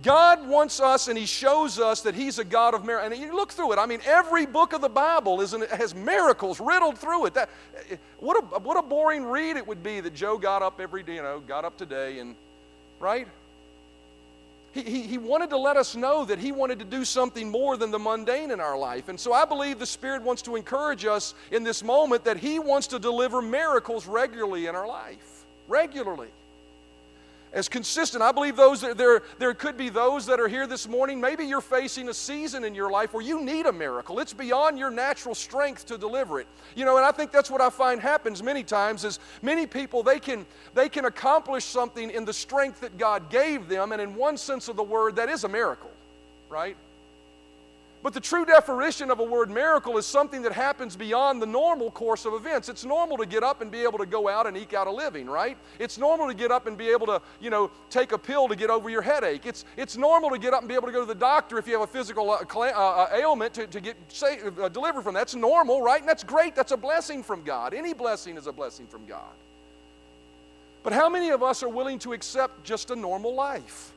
God 0.02 0.46
wants 0.46 0.80
us 0.80 1.08
and 1.08 1.18
He 1.18 1.26
shows 1.26 1.78
us 1.78 2.02
that 2.02 2.14
He's 2.14 2.38
a 2.38 2.44
God 2.44 2.74
of 2.74 2.84
miracles. 2.84 3.12
And 3.12 3.22
you 3.22 3.34
look 3.34 3.52
through 3.52 3.72
it, 3.72 3.78
I 3.78 3.86
mean, 3.86 4.00
every 4.04 4.46
book 4.46 4.72
of 4.72 4.80
the 4.80 4.88
Bible 4.88 5.40
is 5.40 5.54
has 5.70 5.94
miracles 5.94 6.60
riddled 6.60 6.98
through 6.98 7.26
it. 7.26 7.34
That, 7.34 7.50
what, 8.18 8.42
a, 8.42 8.58
what 8.58 8.76
a 8.76 8.82
boring 8.82 9.24
read 9.24 9.56
it 9.56 9.66
would 9.66 9.82
be 9.82 10.00
that 10.00 10.14
Joe 10.14 10.38
got 10.38 10.62
up 10.62 10.80
every 10.80 11.02
day, 11.02 11.16
you 11.16 11.22
know, 11.22 11.40
got 11.40 11.64
up 11.64 11.76
today 11.76 12.18
and, 12.18 12.34
right? 12.98 13.26
He, 14.72 15.02
he, 15.02 15.18
wanted 15.18 15.50
to 15.50 15.56
let 15.56 15.76
us 15.76 15.96
know 15.96 16.24
that 16.24 16.38
he 16.38 16.52
wanted 16.52 16.78
to 16.78 16.84
do 16.84 17.04
something 17.04 17.50
more 17.50 17.76
than 17.76 17.90
the 17.90 17.98
mundane 17.98 18.52
in 18.52 18.60
our 18.60 18.78
life. 18.78 19.08
And 19.08 19.18
so 19.18 19.32
I 19.32 19.44
believe 19.44 19.80
the 19.80 19.86
Spirit 19.86 20.22
wants 20.22 20.42
to 20.42 20.54
encourage 20.54 21.04
us 21.04 21.34
in 21.50 21.64
this 21.64 21.82
moment 21.82 22.24
that 22.24 22.36
he 22.36 22.60
wants 22.60 22.86
to 22.88 23.00
deliver 23.00 23.42
miracles 23.42 24.06
regularly 24.06 24.66
in 24.66 24.76
our 24.76 24.86
life. 24.86 25.44
Regularly 25.66 26.28
as 27.52 27.68
consistent. 27.68 28.22
I 28.22 28.32
believe 28.32 28.56
those 28.56 28.80
there, 28.80 29.22
there 29.38 29.54
could 29.54 29.76
be 29.76 29.88
those 29.88 30.26
that 30.26 30.38
are 30.38 30.48
here 30.48 30.66
this 30.66 30.88
morning. 30.88 31.20
Maybe 31.20 31.44
you're 31.44 31.60
facing 31.60 32.08
a 32.08 32.14
season 32.14 32.64
in 32.64 32.74
your 32.74 32.90
life 32.90 33.12
where 33.12 33.22
you 33.22 33.42
need 33.42 33.66
a 33.66 33.72
miracle. 33.72 34.18
It's 34.20 34.32
beyond 34.32 34.78
your 34.78 34.90
natural 34.90 35.34
strength 35.34 35.86
to 35.86 35.98
deliver 35.98 36.40
it. 36.40 36.46
You 36.74 36.84
know, 36.84 36.96
and 36.96 37.04
I 37.04 37.12
think 37.12 37.32
that's 37.32 37.50
what 37.50 37.60
I 37.60 37.70
find 37.70 38.00
happens 38.00 38.42
many 38.42 38.62
times 38.62 39.04
is 39.04 39.18
many 39.42 39.66
people 39.66 40.02
they 40.02 40.20
can 40.20 40.46
they 40.74 40.88
can 40.88 41.06
accomplish 41.06 41.64
something 41.64 42.10
in 42.10 42.24
the 42.24 42.32
strength 42.32 42.80
that 42.80 42.98
God 42.98 43.30
gave 43.30 43.68
them, 43.68 43.92
and 43.92 44.00
in 44.00 44.14
one 44.14 44.36
sense 44.36 44.68
of 44.68 44.76
the 44.76 44.82
word, 44.82 45.16
that 45.16 45.28
is 45.28 45.44
a 45.44 45.48
miracle, 45.48 45.90
right? 46.48 46.76
But 48.02 48.14
the 48.14 48.20
true 48.20 48.46
definition 48.46 49.10
of 49.10 49.20
a 49.20 49.22
word 49.22 49.50
miracle 49.50 49.98
is 49.98 50.06
something 50.06 50.40
that 50.42 50.52
happens 50.52 50.96
beyond 50.96 51.42
the 51.42 51.46
normal 51.46 51.90
course 51.90 52.24
of 52.24 52.32
events. 52.32 52.70
It's 52.70 52.84
normal 52.84 53.18
to 53.18 53.26
get 53.26 53.42
up 53.42 53.60
and 53.60 53.70
be 53.70 53.82
able 53.82 53.98
to 53.98 54.06
go 54.06 54.26
out 54.26 54.46
and 54.46 54.56
eke 54.56 54.72
out 54.72 54.86
a 54.86 54.90
living, 54.90 55.28
right? 55.28 55.58
It's 55.78 55.98
normal 55.98 56.26
to 56.26 56.32
get 56.32 56.50
up 56.50 56.66
and 56.66 56.78
be 56.78 56.88
able 56.88 57.06
to, 57.08 57.20
you 57.40 57.50
know, 57.50 57.70
take 57.90 58.12
a 58.12 58.18
pill 58.18 58.48
to 58.48 58.56
get 58.56 58.70
over 58.70 58.88
your 58.88 59.02
headache. 59.02 59.44
It's, 59.44 59.66
it's 59.76 59.98
normal 59.98 60.30
to 60.30 60.38
get 60.38 60.54
up 60.54 60.60
and 60.60 60.68
be 60.68 60.74
able 60.74 60.86
to 60.86 60.92
go 60.92 61.00
to 61.00 61.06
the 61.06 61.14
doctor 61.14 61.58
if 61.58 61.66
you 61.66 61.74
have 61.74 61.82
a 61.82 61.92
physical 61.92 62.30
uh, 62.30 62.38
uh, 62.54 62.70
uh, 62.70 63.08
ailment 63.12 63.52
to, 63.54 63.66
to 63.66 63.80
get 63.82 63.96
say, 64.08 64.38
uh, 64.40 64.70
delivered 64.70 65.02
from. 65.02 65.12
That's 65.12 65.34
normal, 65.34 65.82
right? 65.82 66.00
And 66.00 66.08
that's 66.08 66.24
great. 66.24 66.54
That's 66.56 66.72
a 66.72 66.78
blessing 66.78 67.22
from 67.22 67.42
God. 67.42 67.74
Any 67.74 67.92
blessing 67.92 68.38
is 68.38 68.46
a 68.46 68.52
blessing 68.52 68.86
from 68.86 69.04
God. 69.04 69.34
But 70.82 70.94
how 70.94 71.10
many 71.10 71.28
of 71.28 71.42
us 71.42 71.62
are 71.62 71.68
willing 71.68 71.98
to 72.00 72.14
accept 72.14 72.64
just 72.64 72.90
a 72.90 72.96
normal 72.96 73.34
life? 73.34 73.92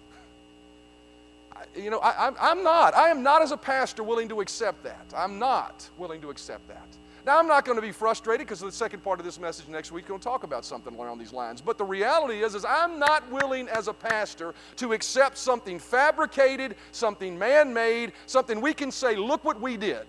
You 1.76 1.90
know, 1.90 2.00
I, 2.00 2.52
am 2.52 2.64
not. 2.64 2.94
I 2.96 3.10
am 3.10 3.24
not, 3.24 3.42
as 3.42 3.52
a 3.52 3.58
pastor, 3.58 4.04
willing 4.04 4.30
to 4.30 4.42
accept 4.42 4.84
that. 4.84 5.14
I'm 5.16 5.40
not 5.40 5.90
willing 5.98 6.22
to 6.22 6.30
accept 6.30 6.68
that. 6.68 6.88
Now, 7.26 7.40
I'm 7.40 7.48
not 7.48 7.64
going 7.64 7.78
to 7.78 7.82
be 7.82 7.94
frustrated 7.94 8.46
because 8.46 8.60
the 8.60 8.72
second 8.72 9.02
part 9.02 9.20
of 9.20 9.26
this 9.26 9.40
message 9.40 9.70
next 9.70 9.94
week, 9.94 10.08
going 10.08 10.20
to 10.20 10.24
talk 10.24 10.44
about 10.44 10.66
something 10.66 10.94
along 10.94 11.20
these 11.20 11.32
lines. 11.32 11.62
But 11.62 11.78
the 11.78 11.86
reality 11.86 12.44
is, 12.44 12.54
is 12.54 12.66
I'm 12.66 13.00
not 13.00 13.30
willing 13.32 13.70
as 13.70 13.88
a 13.88 13.94
pastor 13.94 14.54
to 14.76 14.92
accept 14.92 15.38
something 15.38 15.80
fabricated, 15.80 16.76
something 16.92 17.40
man-made, 17.40 18.12
something 18.26 18.60
we 18.60 18.74
can 18.74 18.92
say, 18.92 19.16
look 19.16 19.46
what 19.46 19.62
we 19.62 19.78
did. 19.78 20.06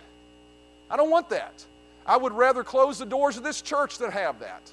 I 0.91 0.97
don't 0.97 1.11
want 1.11 1.29
that. 1.31 1.65
I 2.05 2.17
would 2.17 2.33
rather 2.33 2.65
close 2.65 2.99
the 2.99 3.07
doors 3.07 3.37
of 3.37 3.45
this 3.45 3.63
church 3.63 3.99
than 3.99 4.11
have 4.11 4.41
that. 4.41 4.73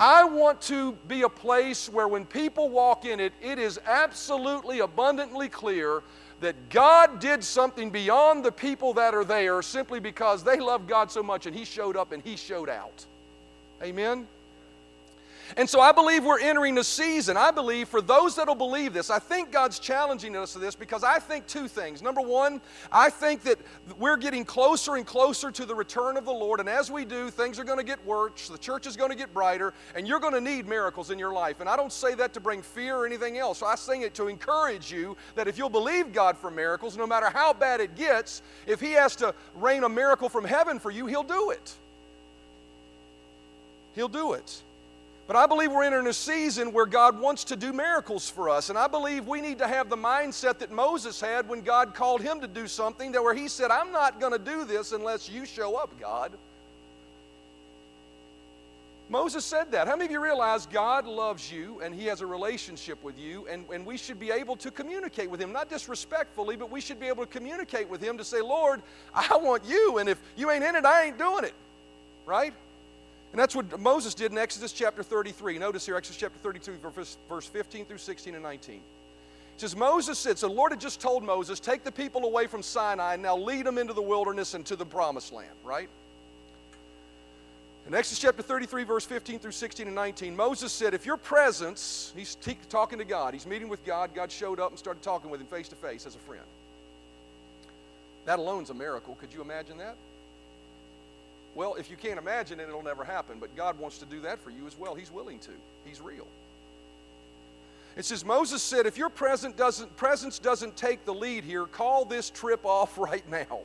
I 0.00 0.24
want 0.24 0.60
to 0.62 0.92
be 1.08 1.22
a 1.22 1.28
place 1.28 1.88
where 1.88 2.06
when 2.06 2.24
people 2.24 2.68
walk 2.68 3.04
in 3.04 3.18
it, 3.18 3.32
it 3.42 3.58
is 3.58 3.80
absolutely 3.84 4.78
abundantly 4.80 5.48
clear 5.48 6.02
that 6.40 6.68
God 6.70 7.18
did 7.18 7.42
something 7.42 7.90
beyond 7.90 8.44
the 8.44 8.52
people 8.52 8.94
that 8.94 9.12
are 9.12 9.24
there 9.24 9.60
simply 9.60 9.98
because 9.98 10.44
they 10.44 10.60
love 10.60 10.86
God 10.86 11.10
so 11.10 11.22
much 11.22 11.46
and 11.46 11.56
He 11.56 11.64
showed 11.64 11.96
up 11.96 12.12
and 12.12 12.22
He 12.22 12.36
showed 12.36 12.68
out. 12.68 13.04
Amen? 13.82 14.28
And 15.56 15.68
so 15.68 15.80
I 15.80 15.92
believe 15.92 16.24
we're 16.24 16.40
entering 16.40 16.78
a 16.78 16.84
season. 16.84 17.36
I 17.36 17.50
believe 17.50 17.88
for 17.88 18.02
those 18.02 18.36
that'll 18.36 18.54
believe 18.54 18.92
this, 18.92 19.10
I 19.10 19.18
think 19.18 19.50
God's 19.50 19.78
challenging 19.78 20.36
us 20.36 20.52
to 20.52 20.58
this 20.58 20.74
because 20.74 21.02
I 21.02 21.18
think 21.18 21.46
two 21.46 21.68
things. 21.68 22.02
Number 22.02 22.20
one, 22.20 22.60
I 22.92 23.10
think 23.10 23.42
that 23.42 23.58
we're 23.98 24.16
getting 24.16 24.44
closer 24.44 24.96
and 24.96 25.06
closer 25.06 25.50
to 25.50 25.64
the 25.64 25.74
return 25.74 26.16
of 26.16 26.24
the 26.24 26.32
Lord. 26.32 26.60
And 26.60 26.68
as 26.68 26.90
we 26.90 27.04
do, 27.04 27.30
things 27.30 27.58
are 27.58 27.64
going 27.64 27.78
to 27.78 27.84
get 27.84 28.04
worse, 28.04 28.48
the 28.48 28.58
church 28.58 28.86
is 28.86 28.96
going 28.96 29.10
to 29.10 29.16
get 29.16 29.32
brighter, 29.32 29.72
and 29.94 30.06
you're 30.06 30.20
going 30.20 30.34
to 30.34 30.40
need 30.40 30.68
miracles 30.68 31.10
in 31.10 31.18
your 31.18 31.32
life. 31.32 31.60
And 31.60 31.68
I 31.68 31.76
don't 31.76 31.92
say 31.92 32.14
that 32.14 32.34
to 32.34 32.40
bring 32.40 32.60
fear 32.62 32.96
or 32.96 33.06
anything 33.06 33.38
else. 33.38 33.62
I 33.62 33.74
say 33.74 34.00
it 34.00 34.14
to 34.14 34.28
encourage 34.28 34.92
you 34.92 35.16
that 35.34 35.48
if 35.48 35.56
you'll 35.56 35.70
believe 35.70 36.12
God 36.12 36.36
for 36.36 36.50
miracles, 36.50 36.96
no 36.96 37.06
matter 37.06 37.30
how 37.30 37.52
bad 37.52 37.80
it 37.80 37.96
gets, 37.96 38.42
if 38.66 38.80
He 38.80 38.92
has 38.92 39.16
to 39.16 39.34
rain 39.54 39.84
a 39.84 39.88
miracle 39.88 40.28
from 40.28 40.44
heaven 40.44 40.78
for 40.78 40.90
you, 40.90 41.06
He'll 41.06 41.22
do 41.22 41.50
it. 41.50 41.74
He'll 43.94 44.08
do 44.08 44.34
it. 44.34 44.62
But 45.28 45.36
I 45.36 45.44
believe 45.44 45.70
we're 45.70 45.84
entering 45.84 46.06
a 46.06 46.12
season 46.14 46.72
where 46.72 46.86
God 46.86 47.20
wants 47.20 47.44
to 47.44 47.56
do 47.56 47.74
miracles 47.74 48.30
for 48.30 48.48
us. 48.48 48.70
And 48.70 48.78
I 48.78 48.88
believe 48.88 49.28
we 49.28 49.42
need 49.42 49.58
to 49.58 49.68
have 49.68 49.90
the 49.90 49.96
mindset 49.96 50.58
that 50.60 50.72
Moses 50.72 51.20
had 51.20 51.46
when 51.46 51.60
God 51.60 51.94
called 51.94 52.22
him 52.22 52.40
to 52.40 52.48
do 52.48 52.66
something, 52.66 53.12
that 53.12 53.22
where 53.22 53.34
he 53.34 53.46
said, 53.46 53.70
I'm 53.70 53.92
not 53.92 54.20
going 54.20 54.32
to 54.32 54.38
do 54.38 54.64
this 54.64 54.92
unless 54.92 55.28
you 55.28 55.44
show 55.44 55.76
up, 55.76 55.90
God. 56.00 56.32
Moses 59.10 59.44
said 59.44 59.70
that. 59.72 59.86
How 59.86 59.96
many 59.96 60.06
of 60.06 60.12
you 60.12 60.20
realize 60.22 60.64
God 60.64 61.06
loves 61.06 61.52
you 61.52 61.80
and 61.80 61.94
He 61.94 62.06
has 62.06 62.20
a 62.20 62.26
relationship 62.26 63.02
with 63.02 63.18
you, 63.18 63.46
and, 63.48 63.64
and 63.72 63.84
we 63.86 63.96
should 63.96 64.18
be 64.18 64.30
able 64.30 64.54
to 64.56 64.70
communicate 64.70 65.30
with 65.30 65.40
Him, 65.40 65.50
not 65.50 65.70
disrespectfully, 65.70 66.56
but 66.56 66.70
we 66.70 66.80
should 66.80 67.00
be 67.00 67.06
able 67.06 67.24
to 67.24 67.30
communicate 67.30 67.88
with 67.88 68.02
Him 68.02 68.18
to 68.18 68.24
say, 68.24 68.42
Lord, 68.42 68.82
I 69.14 69.36
want 69.36 69.64
you, 69.64 69.96
and 69.96 70.10
if 70.10 70.20
you 70.36 70.50
ain't 70.50 70.62
in 70.62 70.76
it, 70.76 70.84
I 70.84 71.04
ain't 71.04 71.18
doing 71.18 71.44
it. 71.44 71.54
Right? 72.26 72.52
And 73.32 73.38
that's 73.38 73.54
what 73.54 73.78
Moses 73.78 74.14
did 74.14 74.32
in 74.32 74.38
Exodus 74.38 74.72
chapter 74.72 75.02
33. 75.02 75.58
Notice 75.58 75.84
here, 75.84 75.96
Exodus 75.96 76.18
chapter 76.18 76.38
32, 76.38 76.78
verse 77.28 77.46
15 77.46 77.84
through 77.84 77.98
16 77.98 78.34
and 78.34 78.42
19. 78.42 78.76
It 78.76 79.60
says, 79.60 79.76
Moses 79.76 80.18
said, 80.18 80.38
So 80.38 80.48
the 80.48 80.54
Lord 80.54 80.72
had 80.72 80.80
just 80.80 81.00
told 81.00 81.24
Moses, 81.24 81.60
Take 81.60 81.84
the 81.84 81.92
people 81.92 82.24
away 82.24 82.46
from 82.46 82.62
Sinai 82.62 83.14
and 83.14 83.22
now 83.22 83.36
lead 83.36 83.66
them 83.66 83.76
into 83.76 83.92
the 83.92 84.02
wilderness 84.02 84.54
and 84.54 84.64
to 84.66 84.76
the 84.76 84.86
promised 84.86 85.32
land, 85.32 85.50
right? 85.64 85.88
In 87.86 87.94
Exodus 87.94 88.18
chapter 88.20 88.42
33, 88.42 88.84
verse 88.84 89.04
15 89.04 89.38
through 89.38 89.52
16 89.52 89.86
and 89.86 89.96
19, 89.96 90.36
Moses 90.36 90.72
said, 90.72 90.94
If 90.94 91.06
your 91.06 91.16
presence, 91.16 92.12
he's 92.14 92.34
t- 92.34 92.58
talking 92.68 92.98
to 92.98 93.04
God, 93.04 93.34
he's 93.34 93.46
meeting 93.46 93.68
with 93.68 93.84
God, 93.84 94.14
God 94.14 94.30
showed 94.30 94.60
up 94.60 94.70
and 94.70 94.78
started 94.78 95.02
talking 95.02 95.30
with 95.30 95.40
him 95.40 95.46
face 95.46 95.68
to 95.68 95.74
face 95.74 96.06
as 96.06 96.14
a 96.14 96.18
friend. 96.18 96.44
That 98.26 98.38
alone's 98.38 98.68
a 98.70 98.74
miracle. 98.74 99.14
Could 99.14 99.32
you 99.32 99.40
imagine 99.40 99.78
that? 99.78 99.96
Well, 101.54 101.74
if 101.74 101.90
you 101.90 101.96
can't 101.96 102.18
imagine 102.18 102.60
it, 102.60 102.68
it'll 102.68 102.82
never 102.82 103.04
happen. 103.04 103.38
But 103.40 103.54
God 103.56 103.78
wants 103.78 103.98
to 103.98 104.06
do 104.06 104.20
that 104.20 104.38
for 104.38 104.50
you 104.50 104.66
as 104.66 104.78
well. 104.78 104.94
He's 104.94 105.10
willing 105.10 105.38
to. 105.40 105.50
He's 105.84 106.00
real. 106.00 106.26
It 107.96 108.04
says, 108.04 108.24
Moses 108.24 108.62
said, 108.62 108.86
if 108.86 108.96
your 108.96 109.08
presence 109.08 109.56
doesn't, 109.56 109.96
presence 109.96 110.38
doesn't 110.38 110.76
take 110.76 111.04
the 111.04 111.12
lead 111.12 111.42
here, 111.42 111.66
call 111.66 112.04
this 112.04 112.30
trip 112.30 112.64
off 112.64 112.96
right 112.96 113.28
now. 113.28 113.60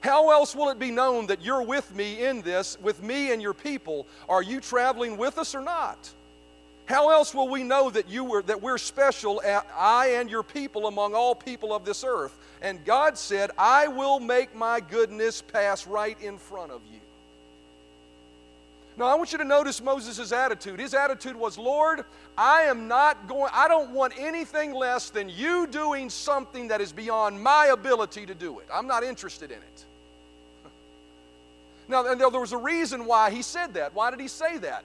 How 0.00 0.30
else 0.30 0.54
will 0.54 0.70
it 0.70 0.78
be 0.78 0.90
known 0.90 1.26
that 1.26 1.42
you're 1.42 1.62
with 1.62 1.94
me 1.94 2.24
in 2.24 2.42
this, 2.42 2.78
with 2.80 3.02
me 3.02 3.32
and 3.32 3.40
your 3.40 3.54
people? 3.54 4.06
Are 4.28 4.42
you 4.42 4.60
traveling 4.60 5.16
with 5.16 5.38
us 5.38 5.54
or 5.54 5.60
not? 5.60 6.10
How 6.86 7.10
else 7.10 7.34
will 7.34 7.48
we 7.48 7.62
know 7.62 7.88
that 7.88 8.08
you 8.10 8.24
were 8.24 8.42
that 8.42 8.60
we're 8.60 8.76
special, 8.76 9.40
I 9.74 10.16
and 10.18 10.30
your 10.30 10.42
people 10.42 10.86
among 10.86 11.14
all 11.14 11.34
people 11.34 11.74
of 11.74 11.86
this 11.86 12.04
earth? 12.06 12.36
And 12.64 12.82
God 12.86 13.18
said, 13.18 13.50
I 13.58 13.88
will 13.88 14.18
make 14.18 14.54
my 14.54 14.80
goodness 14.80 15.42
pass 15.42 15.86
right 15.86 16.18
in 16.22 16.38
front 16.38 16.72
of 16.72 16.80
you. 16.90 16.98
Now, 18.96 19.04
I 19.04 19.16
want 19.16 19.32
you 19.32 19.38
to 19.38 19.44
notice 19.44 19.82
Moses' 19.82 20.32
attitude. 20.32 20.80
His 20.80 20.94
attitude 20.94 21.36
was, 21.36 21.58
Lord, 21.58 22.06
I 22.38 22.62
am 22.62 22.88
not 22.88 23.28
going, 23.28 23.50
I 23.52 23.68
don't 23.68 23.90
want 23.90 24.14
anything 24.16 24.72
less 24.72 25.10
than 25.10 25.28
you 25.28 25.66
doing 25.66 26.08
something 26.08 26.68
that 26.68 26.80
is 26.80 26.90
beyond 26.90 27.42
my 27.42 27.66
ability 27.66 28.24
to 28.24 28.34
do 28.34 28.60
it. 28.60 28.68
I'm 28.72 28.86
not 28.86 29.04
interested 29.04 29.50
in 29.50 29.58
it. 29.58 29.84
Now, 31.86 32.14
there 32.14 32.30
was 32.30 32.52
a 32.52 32.56
reason 32.56 33.04
why 33.04 33.30
he 33.30 33.42
said 33.42 33.74
that. 33.74 33.94
Why 33.94 34.10
did 34.10 34.20
he 34.20 34.28
say 34.28 34.56
that? 34.56 34.84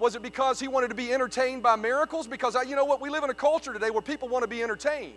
Was 0.00 0.16
it 0.16 0.22
because 0.22 0.58
he 0.58 0.66
wanted 0.66 0.88
to 0.88 0.96
be 0.96 1.12
entertained 1.12 1.62
by 1.62 1.76
miracles? 1.76 2.26
Because 2.26 2.56
you 2.66 2.74
know 2.74 2.84
what? 2.84 3.00
We 3.00 3.10
live 3.10 3.22
in 3.22 3.30
a 3.30 3.34
culture 3.34 3.72
today 3.72 3.90
where 3.90 4.02
people 4.02 4.28
want 4.28 4.42
to 4.42 4.48
be 4.48 4.60
entertained. 4.60 5.14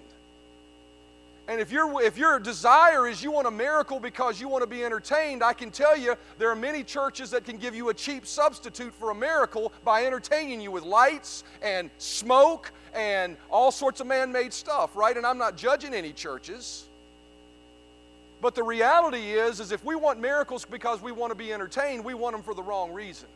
And 1.48 1.62
if, 1.62 1.72
you 1.72 2.00
if 2.00 2.18
your 2.18 2.40
desire 2.40 3.08
is 3.08 3.24
you 3.24 3.32
want 3.32 3.46
a 3.46 3.52
miracle 3.52 4.00
because 4.00 4.42
you 4.42 4.48
want 4.48 4.64
to 4.64 4.68
be 4.68 4.84
entertained, 4.84 5.44
I 5.44 5.54
can 5.54 5.70
tell 5.70 5.96
you 5.96 6.16
there 6.40 6.50
are 6.50 6.56
many 6.56 6.84
churches 6.84 7.30
that 7.32 7.46
can 7.46 7.58
give 7.58 7.76
you 7.76 7.90
a 7.90 7.94
cheap 7.94 8.26
substitute 8.26 8.94
for 8.96 9.12
a 9.12 9.16
miracle 9.16 9.72
by 9.84 10.06
entertaining 10.06 10.60
you 10.60 10.72
with 10.72 10.84
lights 10.84 11.44
and 11.62 11.92
smoke 12.00 12.72
and 12.96 13.38
all 13.52 13.72
sorts 13.72 14.02
of 14.02 14.08
man 14.08 14.32
made 14.32 14.54
stuff, 14.54 14.96
right? 14.96 15.16
And 15.16 15.26
I'm 15.26 15.38
not 15.38 15.56
judging 15.56 15.94
any 15.94 16.14
churches. 16.14 16.86
But 18.42 18.56
the 18.56 18.64
reality 18.64 19.34
is, 19.34 19.60
is 19.60 19.72
if 19.72 19.84
we 19.86 19.96
want 19.96 20.20
miracles 20.20 20.66
because 20.66 21.00
we 21.02 21.12
want 21.12 21.32
to 21.32 21.36
be 21.36 21.54
entertained, 21.54 22.04
we 22.04 22.16
want 22.16 22.36
them 22.36 22.44
for 22.44 22.56
the 22.56 22.64
wrong 22.64 22.92
reason. 22.92 23.28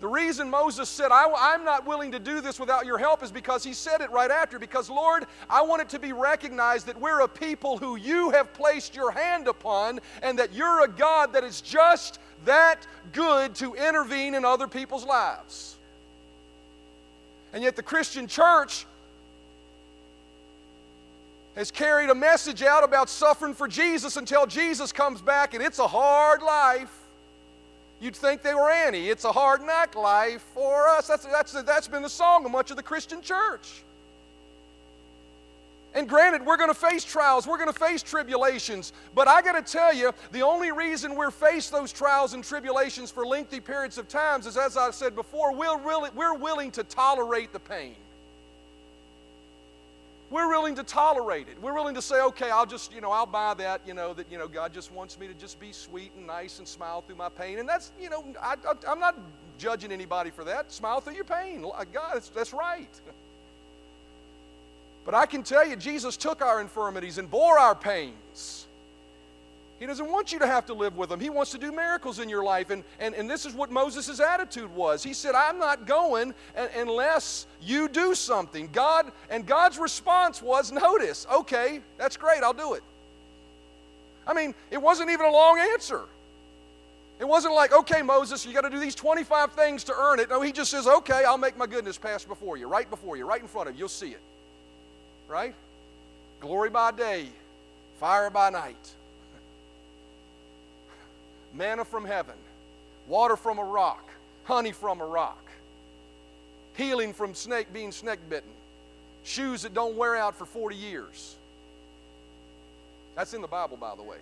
The 0.00 0.08
reason 0.08 0.48
Moses 0.48 0.88
said, 0.88 1.12
I, 1.12 1.54
am 1.54 1.62
not 1.62 1.86
willing 1.86 2.12
to 2.12 2.18
do 2.18 2.40
this 2.40 2.58
without 2.58 2.86
your 2.86 2.96
help 2.96 3.22
is 3.22 3.30
because 3.30 3.62
he 3.62 3.74
said 3.74 4.00
it 4.00 4.10
right 4.10 4.30
after. 4.30 4.58
Because, 4.58 4.88
Lord, 4.88 5.26
I 5.48 5.60
want 5.60 5.82
it 5.82 5.90
to 5.90 5.98
be 5.98 6.14
recognized 6.14 6.86
that 6.86 6.98
we're 6.98 7.20
a 7.20 7.28
people 7.28 7.76
who 7.76 7.96
you 7.96 8.30
have 8.30 8.54
placed 8.54 8.94
your 8.94 9.10
hand 9.10 9.46
upon, 9.46 10.00
and 10.22 10.38
that 10.38 10.54
you're 10.54 10.84
a 10.84 10.88
God 10.88 11.34
that 11.34 11.44
is 11.44 11.60
just 11.60 12.18
that 12.46 12.86
good 13.12 13.54
to 13.56 13.74
intervene 13.74 14.34
in 14.34 14.46
other 14.46 14.66
people's 14.66 15.04
lives. 15.04 15.76
And 17.52 17.62
yet, 17.62 17.76
the 17.76 17.82
Christian 17.82 18.26
church 18.26 18.86
has 21.56 21.70
carried 21.70 22.08
a 22.08 22.14
message 22.14 22.62
out 22.62 22.84
about 22.84 23.10
suffering 23.10 23.52
for 23.52 23.68
Jesus 23.68 24.16
until 24.16 24.46
Jesus 24.46 24.92
comes 24.92 25.20
back, 25.20 25.52
and 25.52 25.62
it's 25.62 25.78
a 25.78 25.86
hard 25.86 26.40
life. 26.40 26.99
You'd 28.00 28.16
think 28.16 28.42
they 28.42 28.54
were 28.54 28.70
Annie. 28.70 29.08
It's 29.08 29.24
a 29.24 29.32
hard 29.32 29.60
knock 29.60 29.94
life 29.94 30.42
for 30.54 30.88
us. 30.88 31.06
That's, 31.06 31.26
that's, 31.26 31.52
that's 31.52 31.86
been 31.86 32.02
the 32.02 32.08
song 32.08 32.44
of 32.46 32.50
much 32.50 32.70
of 32.70 32.76
the 32.76 32.82
Christian 32.82 33.20
church. 33.20 33.82
And 35.94 36.08
granted, 36.08 36.46
we're 36.46 36.56
going 36.56 36.70
to 36.70 36.74
face 36.74 37.04
trials, 37.04 37.46
we're 37.46 37.58
going 37.58 37.72
to 37.72 37.78
face 37.78 38.02
tribulations, 38.02 38.92
but 39.12 39.26
I 39.26 39.42
got 39.42 39.52
to 39.52 39.72
tell 39.72 39.92
you, 39.92 40.12
the 40.30 40.42
only 40.42 40.70
reason 40.70 41.16
we're 41.16 41.32
faced 41.32 41.72
those 41.72 41.92
trials 41.92 42.32
and 42.32 42.44
tribulations 42.44 43.10
for 43.10 43.26
lengthy 43.26 43.58
periods 43.58 43.98
of 43.98 44.06
times 44.06 44.46
is, 44.46 44.56
as 44.56 44.76
I 44.76 44.92
said 44.92 45.16
before, 45.16 45.52
we're, 45.52 45.78
really, 45.78 46.10
we're 46.14 46.34
willing 46.34 46.70
to 46.72 46.84
tolerate 46.84 47.52
the 47.52 47.58
pain. 47.58 47.96
We're 50.30 50.48
willing 50.48 50.76
to 50.76 50.84
tolerate 50.84 51.48
it. 51.48 51.60
We're 51.60 51.74
willing 51.74 51.96
to 51.96 52.02
say, 52.02 52.20
okay, 52.22 52.50
I'll 52.50 52.66
just, 52.66 52.94
you 52.94 53.00
know, 53.00 53.10
I'll 53.10 53.26
buy 53.26 53.52
that, 53.54 53.80
you 53.84 53.94
know, 53.94 54.14
that, 54.14 54.30
you 54.30 54.38
know, 54.38 54.46
God 54.46 54.72
just 54.72 54.92
wants 54.92 55.18
me 55.18 55.26
to 55.26 55.34
just 55.34 55.58
be 55.58 55.72
sweet 55.72 56.12
and 56.16 56.24
nice 56.24 56.60
and 56.60 56.68
smile 56.68 57.02
through 57.02 57.16
my 57.16 57.28
pain. 57.28 57.58
And 57.58 57.68
that's, 57.68 57.90
you 58.00 58.08
know, 58.08 58.24
I, 58.40 58.54
am 58.86 59.00
not 59.00 59.18
judging 59.58 59.90
anybody 59.90 60.30
for 60.30 60.44
that. 60.44 60.70
Smile 60.70 61.00
through 61.00 61.14
your 61.14 61.24
pain. 61.24 61.64
Uh, 61.64 61.84
God, 61.92 62.14
that's, 62.14 62.28
that's 62.28 62.52
right. 62.52 62.88
But 65.02 65.14
I 65.14 65.24
can 65.24 65.42
tell 65.42 65.66
you, 65.66 65.76
Jesus 65.76 66.16
took 66.16 66.42
our 66.42 66.60
infirmities 66.60 67.16
and 67.16 67.28
bore 67.28 67.58
our 67.58 67.74
pains. 67.74 68.59
He 69.80 69.86
doesn't 69.86 70.08
want 70.08 70.32
you 70.32 70.38
to 70.38 70.46
have 70.46 70.66
to 70.66 70.74
live 70.74 70.96
with 70.96 71.10
him. 71.10 71.18
He 71.18 71.30
wants 71.30 71.50
to 71.50 71.58
do 71.58 71.72
miracles 71.72 72.20
in 72.20 72.28
your 72.28 72.44
life. 72.44 72.70
And, 72.70 72.84
and, 73.00 73.14
and 73.14 73.28
this 73.28 73.44
is 73.44 73.54
what 73.54 73.72
Moses' 73.72 74.20
attitude 74.20 74.72
was. 74.72 75.02
He 75.02 75.12
said, 75.12 75.34
I'm 75.34 75.58
not 75.58 75.86
going 75.86 76.34
unless 76.76 77.46
you 77.60 77.88
do 77.88 78.14
something. 78.14 78.68
God, 78.72 79.10
and 79.28 79.44
God's 79.44 79.78
response 79.78 80.40
was, 80.40 80.70
notice, 80.70 81.26
okay, 81.32 81.80
that's 81.98 82.16
great, 82.16 82.42
I'll 82.44 82.52
do 82.52 82.74
it. 82.74 82.82
I 84.26 84.34
mean, 84.34 84.54
it 84.70 84.80
wasn't 84.80 85.10
even 85.10 85.26
a 85.26 85.32
long 85.32 85.58
answer. 85.58 86.02
It 87.18 87.26
wasn't 87.26 87.54
like, 87.54 87.72
okay, 87.72 88.02
Moses, 88.02 88.46
you 88.46 88.52
got 88.52 88.62
to 88.62 88.70
do 88.70 88.78
these 88.78 88.94
25 88.94 89.52
things 89.52 89.84
to 89.84 89.94
earn 89.94 90.20
it. 90.20 90.30
No, 90.30 90.40
he 90.40 90.52
just 90.52 90.70
says, 90.70 90.86
okay, 90.86 91.24
I'll 91.26 91.38
make 91.38 91.56
my 91.56 91.66
goodness 91.66 91.98
pass 91.98 92.24
before 92.24 92.56
you, 92.56 92.68
right 92.68 92.88
before 92.88 93.16
you, 93.16 93.26
right 93.26 93.40
in 93.40 93.48
front 93.48 93.68
of 93.68 93.74
you. 93.74 93.80
You'll 93.80 93.88
see 93.88 94.10
it 94.10 94.20
right? 95.30 95.54
Glory 96.40 96.70
by 96.70 96.90
day, 96.90 97.28
fire 98.00 98.30
by 98.30 98.50
night. 98.50 98.94
Manna 101.54 101.84
from 101.84 102.04
heaven, 102.04 102.36
water 103.06 103.36
from 103.36 103.58
a 103.58 103.64
rock, 103.64 104.08
honey 104.44 104.72
from 104.72 105.00
a 105.00 105.06
rock, 105.06 105.44
healing 106.74 107.12
from 107.12 107.34
snake 107.34 107.72
being 107.72 107.92
snake 107.92 108.20
bitten, 108.28 108.50
shoes 109.24 109.62
that 109.62 109.74
don't 109.74 109.96
wear 109.96 110.16
out 110.16 110.34
for 110.34 110.44
40 110.44 110.76
years. 110.76 111.36
That's 113.16 113.34
in 113.34 113.42
the 113.42 113.48
Bible, 113.48 113.76
by 113.76 113.94
the 113.96 114.02
way. 114.02 114.18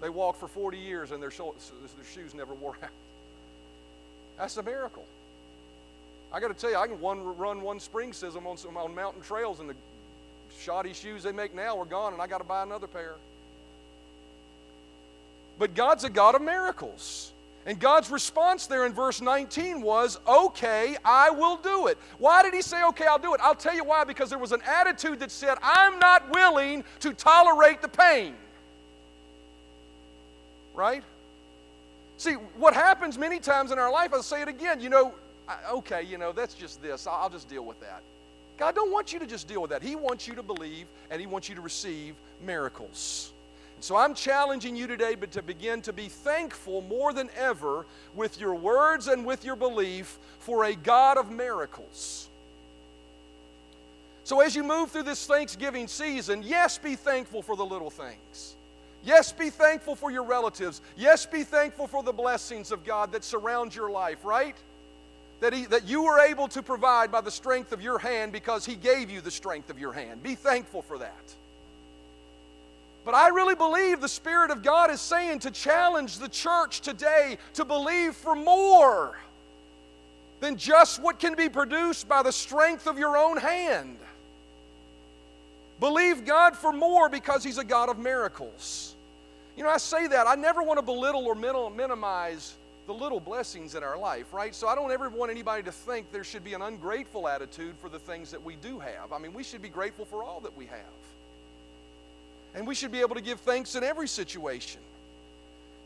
They 0.00 0.08
walked 0.08 0.40
for 0.40 0.48
40 0.48 0.78
years 0.78 1.12
and 1.12 1.22
their, 1.22 1.30
shoes 1.30 2.34
never 2.34 2.54
wore 2.54 2.76
out. 2.82 2.90
That's 4.38 4.56
a 4.56 4.62
miracle. 4.62 5.04
I 6.32 6.40
got 6.40 6.48
to 6.48 6.54
tell 6.54 6.70
you, 6.70 6.76
I 6.76 6.86
can 6.86 6.98
one, 6.98 7.36
run 7.36 7.60
one 7.60 7.78
spring 7.78 8.12
system 8.12 8.46
on, 8.46 8.56
some, 8.56 8.76
on 8.76 8.94
mountain 8.94 9.22
trails, 9.22 9.60
and 9.60 9.68
the 9.68 9.76
shoddy 10.58 10.94
shoes 10.94 11.22
they 11.22 11.32
make 11.32 11.54
now 11.54 11.78
are 11.78 11.84
gone, 11.84 12.14
and 12.14 12.22
I 12.22 12.26
got 12.26 12.38
to 12.38 12.44
buy 12.44 12.62
another 12.62 12.86
pair. 12.86 13.14
But 15.62 15.76
God's 15.76 16.02
a 16.02 16.10
God 16.10 16.34
of 16.34 16.42
miracles. 16.42 17.32
And 17.66 17.78
God's 17.78 18.10
response 18.10 18.66
there 18.66 18.84
in 18.84 18.92
verse 18.92 19.20
19 19.20 19.80
was, 19.80 20.18
Okay, 20.26 20.96
I 21.04 21.30
will 21.30 21.56
do 21.56 21.86
it. 21.86 21.98
Why 22.18 22.42
did 22.42 22.52
he 22.52 22.62
say, 22.62 22.82
Okay, 22.82 23.06
I'll 23.06 23.20
do 23.20 23.32
it? 23.32 23.40
I'll 23.40 23.54
tell 23.54 23.72
you 23.72 23.84
why. 23.84 24.02
Because 24.02 24.28
there 24.28 24.40
was 24.40 24.50
an 24.50 24.60
attitude 24.66 25.20
that 25.20 25.30
said, 25.30 25.58
I'm 25.62 26.00
not 26.00 26.28
willing 26.30 26.82
to 26.98 27.14
tolerate 27.14 27.80
the 27.80 27.86
pain. 27.86 28.34
Right? 30.74 31.04
See, 32.16 32.32
what 32.32 32.74
happens 32.74 33.16
many 33.16 33.38
times 33.38 33.70
in 33.70 33.78
our 33.78 33.92
life, 33.92 34.12
I'll 34.12 34.24
say 34.24 34.42
it 34.42 34.48
again, 34.48 34.80
you 34.80 34.88
know, 34.88 35.14
okay, 35.70 36.02
you 36.02 36.18
know, 36.18 36.32
that's 36.32 36.54
just 36.54 36.82
this. 36.82 37.06
I'll 37.06 37.30
just 37.30 37.48
deal 37.48 37.64
with 37.64 37.78
that. 37.78 38.02
God 38.58 38.74
don't 38.74 38.90
want 38.90 39.12
you 39.12 39.20
to 39.20 39.28
just 39.28 39.46
deal 39.46 39.62
with 39.62 39.70
that. 39.70 39.80
He 39.80 39.94
wants 39.94 40.26
you 40.26 40.34
to 40.34 40.42
believe 40.42 40.86
and 41.08 41.20
He 41.20 41.28
wants 41.28 41.48
you 41.48 41.54
to 41.54 41.60
receive 41.60 42.16
miracles. 42.44 43.32
So 43.80 43.96
I'm 43.96 44.14
challenging 44.14 44.76
you 44.76 44.86
today 44.86 45.14
but 45.14 45.32
to 45.32 45.42
begin 45.42 45.82
to 45.82 45.92
be 45.92 46.08
thankful 46.08 46.82
more 46.82 47.12
than 47.12 47.30
ever 47.36 47.84
with 48.14 48.40
your 48.40 48.54
words 48.54 49.08
and 49.08 49.26
with 49.26 49.44
your 49.44 49.56
belief 49.56 50.18
for 50.38 50.64
a 50.64 50.74
God 50.74 51.18
of 51.18 51.30
miracles. 51.30 52.28
So 54.24 54.40
as 54.40 54.54
you 54.54 54.62
move 54.62 54.92
through 54.92 55.02
this 55.02 55.26
Thanksgiving 55.26 55.88
season, 55.88 56.42
yes, 56.44 56.78
be 56.78 56.94
thankful 56.94 57.42
for 57.42 57.56
the 57.56 57.64
little 57.64 57.90
things. 57.90 58.54
Yes, 59.04 59.32
be 59.32 59.50
thankful 59.50 59.96
for 59.96 60.12
your 60.12 60.22
relatives. 60.22 60.80
Yes, 60.96 61.26
be 61.26 61.42
thankful 61.42 61.88
for 61.88 62.04
the 62.04 62.12
blessings 62.12 62.70
of 62.70 62.84
God 62.84 63.10
that 63.12 63.24
surround 63.24 63.74
your 63.74 63.90
life, 63.90 64.24
right? 64.24 64.54
that, 65.42 65.52
he, 65.52 65.66
that 65.66 65.88
you 65.88 66.04
were 66.04 66.20
able 66.20 66.46
to 66.48 66.62
provide 66.62 67.10
by 67.10 67.20
the 67.20 67.30
strength 67.30 67.72
of 67.72 67.82
your 67.82 67.98
hand 67.98 68.30
because 68.30 68.64
He 68.64 68.76
gave 68.76 69.10
you 69.10 69.20
the 69.20 69.30
strength 69.30 69.70
of 69.70 69.78
your 69.78 69.92
hand. 69.92 70.22
Be 70.22 70.36
thankful 70.36 70.82
for 70.82 70.98
that. 70.98 71.34
But 73.04 73.14
I 73.14 73.28
really 73.28 73.54
believe 73.54 74.00
the 74.00 74.08
Spirit 74.08 74.50
of 74.50 74.62
God 74.62 74.90
is 74.90 75.00
saying 75.00 75.40
to 75.40 75.50
challenge 75.50 76.18
the 76.18 76.28
church 76.28 76.80
today 76.80 77.38
to 77.54 77.64
believe 77.64 78.14
for 78.14 78.36
more 78.36 79.18
than 80.40 80.56
just 80.56 81.00
what 81.00 81.18
can 81.18 81.34
be 81.34 81.48
produced 81.48 82.08
by 82.08 82.22
the 82.22 82.32
strength 82.32 82.86
of 82.86 82.98
your 82.98 83.16
own 83.16 83.36
hand. 83.36 83.96
Believe 85.80 86.24
God 86.24 86.56
for 86.56 86.72
more 86.72 87.08
because 87.08 87.42
He's 87.42 87.58
a 87.58 87.64
God 87.64 87.88
of 87.88 87.98
miracles. 87.98 88.94
You 89.56 89.64
know, 89.64 89.70
I 89.70 89.78
say 89.78 90.06
that. 90.06 90.26
I 90.28 90.36
never 90.36 90.62
want 90.62 90.78
to 90.78 90.84
belittle 90.84 91.26
or 91.26 91.34
minimize 91.34 92.54
the 92.86 92.94
little 92.94 93.20
blessings 93.20 93.74
in 93.74 93.82
our 93.82 93.98
life, 93.98 94.32
right? 94.32 94.54
So 94.54 94.68
I 94.68 94.74
don't 94.74 94.90
ever 94.90 95.08
want 95.08 95.30
anybody 95.30 95.62
to 95.64 95.72
think 95.72 96.10
there 96.10 96.24
should 96.24 96.44
be 96.44 96.54
an 96.54 96.62
ungrateful 96.62 97.28
attitude 97.28 97.76
for 97.80 97.88
the 97.88 97.98
things 97.98 98.30
that 98.30 98.42
we 98.42 98.56
do 98.56 98.78
have. 98.78 99.12
I 99.12 99.18
mean, 99.18 99.32
we 99.32 99.42
should 99.42 99.62
be 99.62 99.68
grateful 99.68 100.04
for 100.04 100.22
all 100.22 100.40
that 100.40 100.56
we 100.56 100.66
have. 100.66 100.78
And 102.54 102.66
we 102.66 102.74
should 102.74 102.92
be 102.92 103.00
able 103.00 103.14
to 103.14 103.22
give 103.22 103.40
thanks 103.40 103.74
in 103.74 103.84
every 103.84 104.08
situation. 104.08 104.80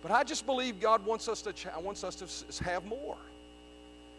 But 0.02 0.10
I 0.10 0.24
just 0.24 0.46
believe 0.46 0.80
God 0.80 1.04
wants 1.04 1.28
us 1.28 1.42
to 1.42 1.54
wants 1.80 2.04
us 2.04 2.16
to 2.16 2.64
have 2.64 2.84
more. 2.84 3.16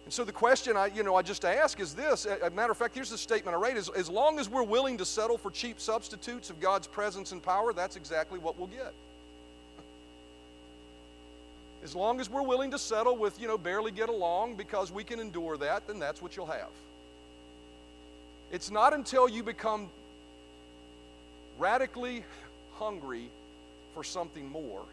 And 0.05 0.13
so 0.13 0.23
the 0.23 0.31
question 0.31 0.77
I, 0.77 0.87
you 0.87 1.03
know, 1.03 1.15
I 1.15 1.21
just 1.21 1.43
ask 1.43 1.81
is 1.81 1.93
this. 1.93 2.25
As 2.25 2.41
a 2.41 2.49
matter 2.49 2.71
of 2.71 2.77
fact, 2.77 2.95
here's 2.95 3.09
the 3.09 3.17
statement 3.17 3.55
I 3.55 3.59
read: 3.59 3.75
is, 3.75 3.89
as 3.89 4.09
long 4.09 4.39
as 4.39 4.49
we're 4.49 4.63
willing 4.63 4.97
to 4.99 5.05
settle 5.05 5.37
for 5.37 5.51
cheap 5.51 5.81
substitutes 5.81 6.49
of 6.49 6.61
God's 6.61 6.87
presence 6.87 7.33
and 7.33 7.43
power, 7.43 7.73
that's 7.73 7.97
exactly 7.97 8.39
what 8.39 8.57
we'll 8.57 8.67
get. 8.67 8.93
As 11.83 11.93
long 11.93 12.19
as 12.19 12.29
we're 12.29 12.41
willing 12.41 12.71
to 12.71 12.79
settle 12.79 13.17
with, 13.17 13.39
you 13.39 13.47
know, 13.47 13.57
barely 13.57 13.91
get 13.91 14.09
along 14.09 14.55
because 14.55 14.91
we 14.91 15.03
can 15.03 15.19
endure 15.19 15.57
that, 15.57 15.87
then 15.87 15.99
that's 15.99 16.21
what 16.21 16.35
you'll 16.35 16.47
have. 16.47 16.69
It's 18.51 18.71
not 18.71 18.93
until 18.93 19.27
you 19.27 19.43
become 19.43 19.89
radically 21.59 22.23
hungry 22.73 23.29
for 23.93 24.03
something 24.03 24.49
more 24.49 24.83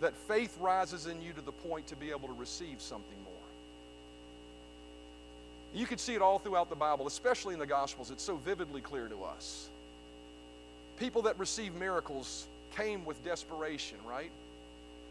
that 0.00 0.14
faith 0.28 0.56
rises 0.60 1.06
in 1.06 1.22
you 1.22 1.32
to 1.32 1.40
the 1.40 1.52
point 1.52 1.86
to 1.88 1.96
be 1.96 2.10
able 2.10 2.28
to 2.28 2.34
receive 2.34 2.80
something 2.80 3.16
more. 3.24 3.32
You 5.74 5.86
can 5.86 5.98
see 5.98 6.14
it 6.14 6.22
all 6.22 6.38
throughout 6.38 6.70
the 6.70 6.76
Bible, 6.76 7.06
especially 7.06 7.54
in 7.54 7.60
the 7.60 7.66
Gospels. 7.66 8.10
It's 8.10 8.22
so 8.22 8.36
vividly 8.36 8.80
clear 8.80 9.08
to 9.08 9.24
us. 9.24 9.68
People 10.98 11.22
that 11.22 11.38
receive 11.38 11.74
miracles 11.74 12.46
came 12.76 13.04
with 13.04 13.22
desperation, 13.24 13.98
right? 14.08 14.30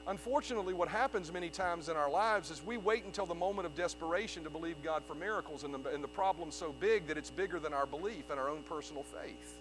Unfortunately, 0.08 0.74
what 0.74 0.90
happens 0.90 1.32
many 1.32 1.50
times 1.50 1.88
in 1.88 1.96
our 1.96 2.10
lives 2.10 2.52
is 2.52 2.62
we 2.66 2.78
wait 2.78 3.06
until 3.06 3.26
the 3.26 3.34
moment 3.36 3.66
of 3.66 3.76
desperation 3.76 4.44
to 4.44 4.50
believe 4.50 4.76
God 4.84 5.04
for 5.08 5.16
miracles, 5.16 5.64
and 5.64 5.74
the, 5.74 5.90
and 5.90 6.04
the 6.04 6.10
problem's 6.10 6.56
so 6.56 6.74
big 6.80 7.08
that 7.08 7.18
it's 7.18 7.30
bigger 7.30 7.60
than 7.60 7.74
our 7.74 7.86
belief 7.86 8.30
and 8.30 8.40
our 8.40 8.50
own 8.50 8.64
personal 8.64 9.04
faith. 9.04 9.56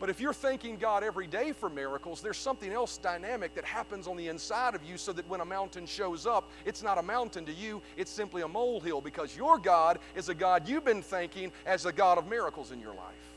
But 0.00 0.08
if 0.08 0.18
you're 0.18 0.32
thanking 0.32 0.78
God 0.78 1.04
every 1.04 1.26
day 1.26 1.52
for 1.52 1.68
miracles, 1.68 2.22
there's 2.22 2.38
something 2.38 2.72
else 2.72 2.96
dynamic 2.96 3.54
that 3.54 3.66
happens 3.66 4.08
on 4.08 4.16
the 4.16 4.28
inside 4.28 4.74
of 4.74 4.82
you 4.82 4.96
so 4.96 5.12
that 5.12 5.28
when 5.28 5.42
a 5.42 5.44
mountain 5.44 5.84
shows 5.84 6.26
up, 6.26 6.50
it's 6.64 6.82
not 6.82 6.96
a 6.96 7.02
mountain 7.02 7.44
to 7.44 7.52
you, 7.52 7.82
it's 7.98 8.10
simply 8.10 8.40
a 8.40 8.48
molehill 8.48 9.02
because 9.02 9.36
your 9.36 9.58
God 9.58 9.98
is 10.16 10.30
a 10.30 10.34
God 10.34 10.66
you've 10.66 10.86
been 10.86 11.02
thanking 11.02 11.52
as 11.66 11.84
a 11.84 11.92
God 11.92 12.16
of 12.16 12.26
miracles 12.28 12.72
in 12.72 12.80
your 12.80 12.94
life. 12.94 13.30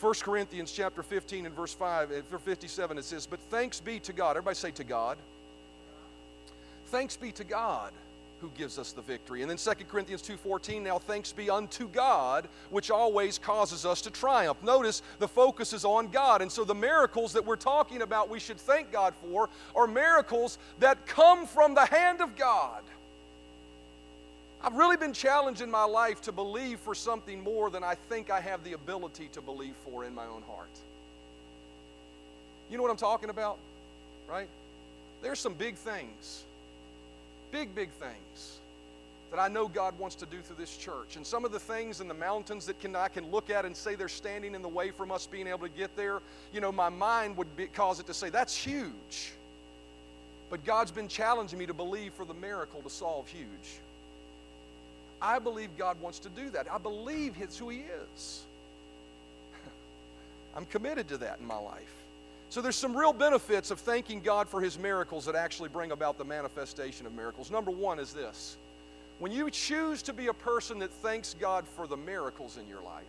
1 0.00 0.14
Corinthians 0.22 0.72
chapter 0.72 1.02
15 1.02 1.44
and 1.44 1.54
verse 1.54 1.74
5, 1.74 2.10
uh, 2.10 2.38
57, 2.38 2.96
it 2.96 3.04
says, 3.04 3.26
But 3.26 3.38
thanks 3.38 3.80
be 3.80 4.00
to 4.00 4.14
God. 4.14 4.30
Everybody 4.30 4.56
say 4.56 4.70
to 4.70 4.84
God. 4.84 5.18
Thanks 6.86 7.18
be 7.18 7.32
to 7.32 7.44
God 7.44 7.92
who 8.40 8.50
gives 8.50 8.78
us 8.78 8.92
the 8.92 9.02
victory. 9.02 9.42
And 9.42 9.50
then 9.50 9.58
2 9.58 9.88
Corinthians 9.88 10.22
2:14, 10.22 10.82
now 10.82 10.98
thanks 10.98 11.32
be 11.32 11.50
unto 11.50 11.88
God, 11.88 12.48
which 12.70 12.90
always 12.90 13.38
causes 13.38 13.84
us 13.84 14.00
to 14.02 14.10
triumph. 14.10 14.62
Notice 14.62 15.02
the 15.18 15.28
focus 15.28 15.72
is 15.72 15.84
on 15.84 16.08
God. 16.08 16.42
And 16.42 16.50
so 16.50 16.64
the 16.64 16.74
miracles 16.74 17.32
that 17.34 17.44
we're 17.44 17.56
talking 17.56 18.02
about 18.02 18.28
we 18.28 18.40
should 18.40 18.58
thank 18.58 18.90
God 18.90 19.14
for 19.22 19.48
are 19.74 19.86
miracles 19.86 20.58
that 20.78 21.06
come 21.06 21.46
from 21.46 21.74
the 21.74 21.86
hand 21.86 22.20
of 22.20 22.36
God. 22.36 22.82
I've 24.62 24.74
really 24.74 24.98
been 24.98 25.14
challenged 25.14 25.62
in 25.62 25.70
my 25.70 25.84
life 25.84 26.20
to 26.22 26.32
believe 26.32 26.80
for 26.80 26.94
something 26.94 27.42
more 27.42 27.70
than 27.70 27.82
I 27.82 27.94
think 27.94 28.28
I 28.30 28.40
have 28.40 28.62
the 28.62 28.74
ability 28.74 29.28
to 29.32 29.40
believe 29.40 29.74
for 29.84 30.04
in 30.04 30.14
my 30.14 30.26
own 30.26 30.42
heart. 30.42 30.68
You 32.70 32.76
know 32.76 32.82
what 32.82 32.90
I'm 32.90 32.98
talking 32.98 33.30
about? 33.30 33.58
Right? 34.28 34.48
There's 35.22 35.40
some 35.40 35.54
big 35.54 35.76
things, 35.76 36.44
big, 37.50 37.74
big 37.74 37.90
things 37.90 38.58
that 39.30 39.38
I 39.38 39.48
know 39.48 39.68
God 39.68 39.96
wants 39.98 40.16
to 40.16 40.26
do 40.26 40.40
through 40.40 40.56
this 40.56 40.76
church. 40.76 41.16
And 41.16 41.24
some 41.24 41.44
of 41.44 41.52
the 41.52 41.60
things 41.60 42.00
in 42.00 42.08
the 42.08 42.14
mountains 42.14 42.66
that 42.66 42.80
can, 42.80 42.96
I 42.96 43.08
can 43.08 43.30
look 43.30 43.48
at 43.48 43.64
and 43.64 43.76
say 43.76 43.94
they're 43.94 44.08
standing 44.08 44.54
in 44.54 44.62
the 44.62 44.68
way 44.68 44.90
from 44.90 45.12
us 45.12 45.26
being 45.26 45.46
able 45.46 45.60
to 45.60 45.68
get 45.68 45.96
there, 45.96 46.20
you 46.52 46.60
know, 46.60 46.72
my 46.72 46.88
mind 46.88 47.36
would 47.36 47.56
be, 47.56 47.66
cause 47.66 48.00
it 48.00 48.06
to 48.06 48.14
say, 48.14 48.28
that's 48.30 48.56
huge. 48.56 49.32
But 50.50 50.64
God's 50.64 50.90
been 50.90 51.06
challenging 51.06 51.60
me 51.60 51.66
to 51.66 51.74
believe 51.74 52.12
for 52.14 52.24
the 52.24 52.34
miracle 52.34 52.82
to 52.82 52.90
solve 52.90 53.28
huge. 53.28 53.78
I 55.22 55.38
believe 55.38 55.70
God 55.78 56.00
wants 56.00 56.18
to 56.20 56.28
do 56.28 56.50
that. 56.50 56.66
I 56.70 56.78
believe 56.78 57.36
it's 57.40 57.56
who 57.56 57.68
He 57.68 57.84
is. 58.14 58.42
I'm 60.56 60.66
committed 60.66 61.06
to 61.08 61.18
that 61.18 61.38
in 61.38 61.46
my 61.46 61.58
life. 61.58 61.99
So 62.50 62.60
there's 62.60 62.74
some 62.74 62.96
real 62.96 63.12
benefits 63.12 63.70
of 63.70 63.78
thanking 63.78 64.20
God 64.20 64.48
for 64.48 64.60
His 64.60 64.76
miracles 64.76 65.24
that 65.26 65.36
actually 65.36 65.68
bring 65.68 65.92
about 65.92 66.18
the 66.18 66.24
manifestation 66.24 67.06
of 67.06 67.14
miracles. 67.14 67.48
Number 67.48 67.70
one 67.70 68.00
is 68.00 68.12
this 68.12 68.56
when 69.20 69.30
you 69.30 69.50
choose 69.50 70.02
to 70.02 70.12
be 70.12 70.26
a 70.26 70.34
person 70.34 70.80
that 70.80 70.90
thanks 70.90 71.36
God 71.38 71.64
for 71.76 71.86
the 71.86 71.96
miracles 71.96 72.56
in 72.56 72.66
your 72.68 72.82
life 72.82 73.04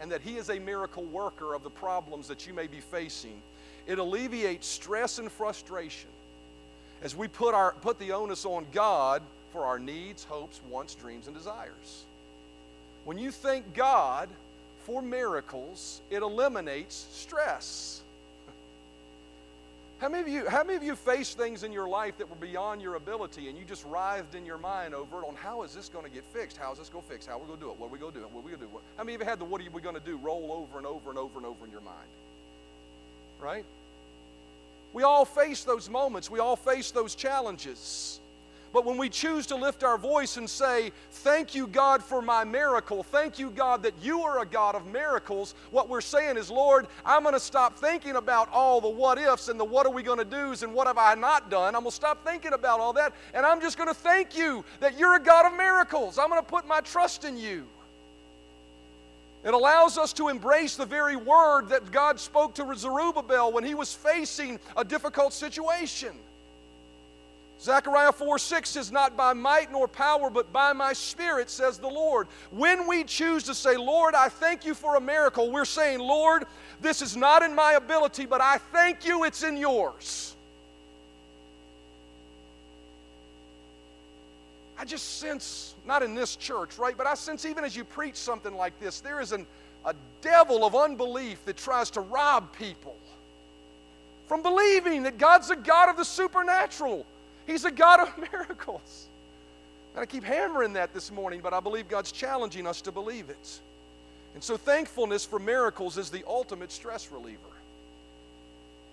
and 0.00 0.10
that 0.10 0.22
He 0.22 0.36
is 0.36 0.48
a 0.48 0.58
miracle 0.58 1.04
worker 1.04 1.52
of 1.52 1.62
the 1.62 1.70
problems 1.70 2.26
that 2.28 2.46
you 2.46 2.54
may 2.54 2.66
be 2.66 2.80
facing, 2.80 3.42
it 3.86 3.98
alleviates 3.98 4.66
stress 4.66 5.18
and 5.18 5.30
frustration 5.30 6.08
as 7.02 7.14
we 7.14 7.28
put, 7.28 7.54
our, 7.54 7.72
put 7.82 7.98
the 7.98 8.12
onus 8.12 8.46
on 8.46 8.64
God 8.72 9.22
for 9.52 9.64
our 9.64 9.78
needs, 9.78 10.24
hopes, 10.24 10.62
wants, 10.70 10.94
dreams, 10.94 11.26
and 11.26 11.36
desires. 11.36 12.04
When 13.04 13.18
you 13.18 13.32
thank 13.32 13.74
God 13.74 14.30
for 14.84 15.02
miracles, 15.02 16.00
it 16.10 16.22
eliminates 16.22 17.06
stress. 17.12 18.01
How 20.02 20.08
many 20.08 20.22
of 20.22 20.28
you, 20.28 20.48
how 20.48 20.64
many 20.64 20.76
of 20.76 20.82
you 20.82 20.96
faced 20.96 21.38
things 21.38 21.62
in 21.62 21.70
your 21.70 21.88
life 21.88 22.18
that 22.18 22.28
were 22.28 22.34
beyond 22.34 22.82
your 22.82 22.96
ability 22.96 23.48
and 23.48 23.56
you 23.56 23.64
just 23.64 23.86
writhed 23.86 24.34
in 24.34 24.44
your 24.44 24.58
mind 24.58 24.96
over 24.96 25.18
it 25.18 25.24
on 25.24 25.36
how 25.36 25.62
is 25.62 25.76
this 25.76 25.88
going 25.88 26.04
to 26.04 26.10
get 26.10 26.24
fixed? 26.24 26.56
How 26.56 26.72
is 26.72 26.78
this 26.78 26.88
going 26.88 27.04
to 27.04 27.08
fix? 27.08 27.24
How 27.24 27.34
are 27.34 27.38
we 27.38 27.46
going 27.46 27.60
to 27.60 27.64
do 27.66 27.70
it? 27.70 27.78
What 27.78 27.86
are 27.86 27.90
we 27.90 28.00
going 28.00 28.12
to 28.14 28.18
do? 28.18 28.24
What 28.24 28.40
are 28.40 28.42
we 28.42 28.50
going 28.50 28.62
to 28.62 28.66
do? 28.66 28.80
How 28.96 29.04
many 29.04 29.14
of 29.14 29.20
you 29.20 29.26
had 29.28 29.38
the 29.38 29.44
what 29.44 29.60
are 29.60 29.70
we 29.70 29.80
going 29.80 29.94
to 29.94 30.00
do 30.00 30.16
roll 30.16 30.50
over 30.50 30.76
and 30.76 30.88
over 30.88 31.10
and 31.10 31.16
over 31.20 31.38
and 31.38 31.46
over 31.46 31.64
in 31.64 31.70
your 31.70 31.82
mind? 31.82 32.08
Right? 33.40 33.64
We 34.92 35.04
all 35.04 35.24
face 35.24 35.62
those 35.62 35.88
moments. 35.88 36.28
We 36.28 36.40
all 36.40 36.56
face 36.56 36.90
those 36.90 37.14
challenges. 37.14 38.18
But 38.72 38.86
when 38.86 38.96
we 38.96 39.10
choose 39.10 39.46
to 39.48 39.56
lift 39.56 39.84
our 39.84 39.98
voice 39.98 40.38
and 40.38 40.48
say, 40.48 40.92
Thank 41.10 41.54
you, 41.54 41.66
God, 41.66 42.02
for 42.02 42.22
my 42.22 42.42
miracle, 42.44 43.02
thank 43.02 43.38
you, 43.38 43.50
God, 43.50 43.82
that 43.82 43.94
you 44.02 44.22
are 44.22 44.40
a 44.40 44.46
God 44.46 44.74
of 44.74 44.86
miracles, 44.86 45.54
what 45.70 45.88
we're 45.88 46.00
saying 46.00 46.38
is, 46.38 46.50
Lord, 46.50 46.86
I'm 47.04 47.22
going 47.22 47.34
to 47.34 47.40
stop 47.40 47.76
thinking 47.78 48.16
about 48.16 48.48
all 48.50 48.80
the 48.80 48.88
what 48.88 49.18
ifs 49.18 49.48
and 49.48 49.60
the 49.60 49.64
what 49.64 49.86
are 49.86 49.92
we 49.92 50.02
going 50.02 50.18
to 50.18 50.24
do's 50.24 50.62
and 50.62 50.72
what 50.72 50.86
have 50.86 50.98
I 50.98 51.14
not 51.14 51.50
done. 51.50 51.74
I'm 51.74 51.82
going 51.82 51.90
to 51.90 51.96
stop 51.96 52.24
thinking 52.24 52.54
about 52.54 52.80
all 52.80 52.94
that, 52.94 53.12
and 53.34 53.44
I'm 53.44 53.60
just 53.60 53.76
going 53.76 53.88
to 53.88 53.94
thank 53.94 54.36
you 54.36 54.64
that 54.80 54.98
you're 54.98 55.16
a 55.16 55.20
God 55.20 55.46
of 55.46 55.56
miracles. 55.56 56.18
I'm 56.18 56.30
going 56.30 56.40
to 56.40 56.46
put 56.46 56.66
my 56.66 56.80
trust 56.80 57.24
in 57.24 57.36
you. 57.36 57.66
It 59.44 59.52
allows 59.52 59.98
us 59.98 60.12
to 60.14 60.28
embrace 60.28 60.76
the 60.76 60.86
very 60.86 61.16
word 61.16 61.68
that 61.70 61.90
God 61.90 62.20
spoke 62.20 62.54
to 62.54 62.74
Zerubbabel 62.74 63.52
when 63.52 63.64
he 63.64 63.74
was 63.74 63.92
facing 63.92 64.60
a 64.76 64.84
difficult 64.84 65.32
situation. 65.32 66.12
Zechariah 67.62 68.10
4 68.10 68.38
6 68.40 68.70
says, 68.70 68.90
Not 68.90 69.16
by 69.16 69.32
might 69.34 69.70
nor 69.70 69.86
power, 69.86 70.30
but 70.30 70.52
by 70.52 70.72
my 70.72 70.92
spirit, 70.92 71.48
says 71.48 71.78
the 71.78 71.88
Lord. 71.88 72.26
When 72.50 72.88
we 72.88 73.04
choose 73.04 73.44
to 73.44 73.54
say, 73.54 73.76
Lord, 73.76 74.16
I 74.16 74.28
thank 74.28 74.64
you 74.64 74.74
for 74.74 74.96
a 74.96 75.00
miracle, 75.00 75.50
we're 75.52 75.64
saying, 75.64 76.00
Lord, 76.00 76.44
this 76.80 77.02
is 77.02 77.16
not 77.16 77.44
in 77.44 77.54
my 77.54 77.74
ability, 77.74 78.26
but 78.26 78.40
I 78.40 78.58
thank 78.58 79.06
you 79.06 79.22
it's 79.22 79.44
in 79.44 79.56
yours. 79.56 80.34
I 84.76 84.84
just 84.84 85.20
sense, 85.20 85.76
not 85.86 86.02
in 86.02 86.16
this 86.16 86.34
church, 86.34 86.76
right, 86.78 86.96
but 86.98 87.06
I 87.06 87.14
sense 87.14 87.44
even 87.44 87.62
as 87.62 87.76
you 87.76 87.84
preach 87.84 88.16
something 88.16 88.56
like 88.56 88.78
this, 88.80 88.98
there 89.00 89.20
is 89.20 89.30
an, 89.30 89.46
a 89.84 89.94
devil 90.20 90.64
of 90.64 90.74
unbelief 90.74 91.44
that 91.44 91.56
tries 91.56 91.90
to 91.90 92.00
rob 92.00 92.52
people 92.56 92.96
from 94.26 94.42
believing 94.42 95.04
that 95.04 95.18
God's 95.18 95.50
a 95.50 95.56
God 95.56 95.88
of 95.88 95.96
the 95.96 96.04
supernatural. 96.04 97.06
He's 97.46 97.64
a 97.64 97.70
God 97.70 98.00
of 98.00 98.18
miracles. 98.32 99.06
And 99.94 100.02
I 100.02 100.06
keep 100.06 100.24
hammering 100.24 100.74
that 100.74 100.94
this 100.94 101.10
morning, 101.10 101.40
but 101.42 101.52
I 101.52 101.60
believe 101.60 101.88
God's 101.88 102.12
challenging 102.12 102.66
us 102.66 102.80
to 102.82 102.92
believe 102.92 103.30
it. 103.30 103.60
And 104.34 104.42
so, 104.42 104.56
thankfulness 104.56 105.24
for 105.24 105.38
miracles 105.38 105.98
is 105.98 106.10
the 106.10 106.24
ultimate 106.26 106.72
stress 106.72 107.10
reliever. 107.12 107.38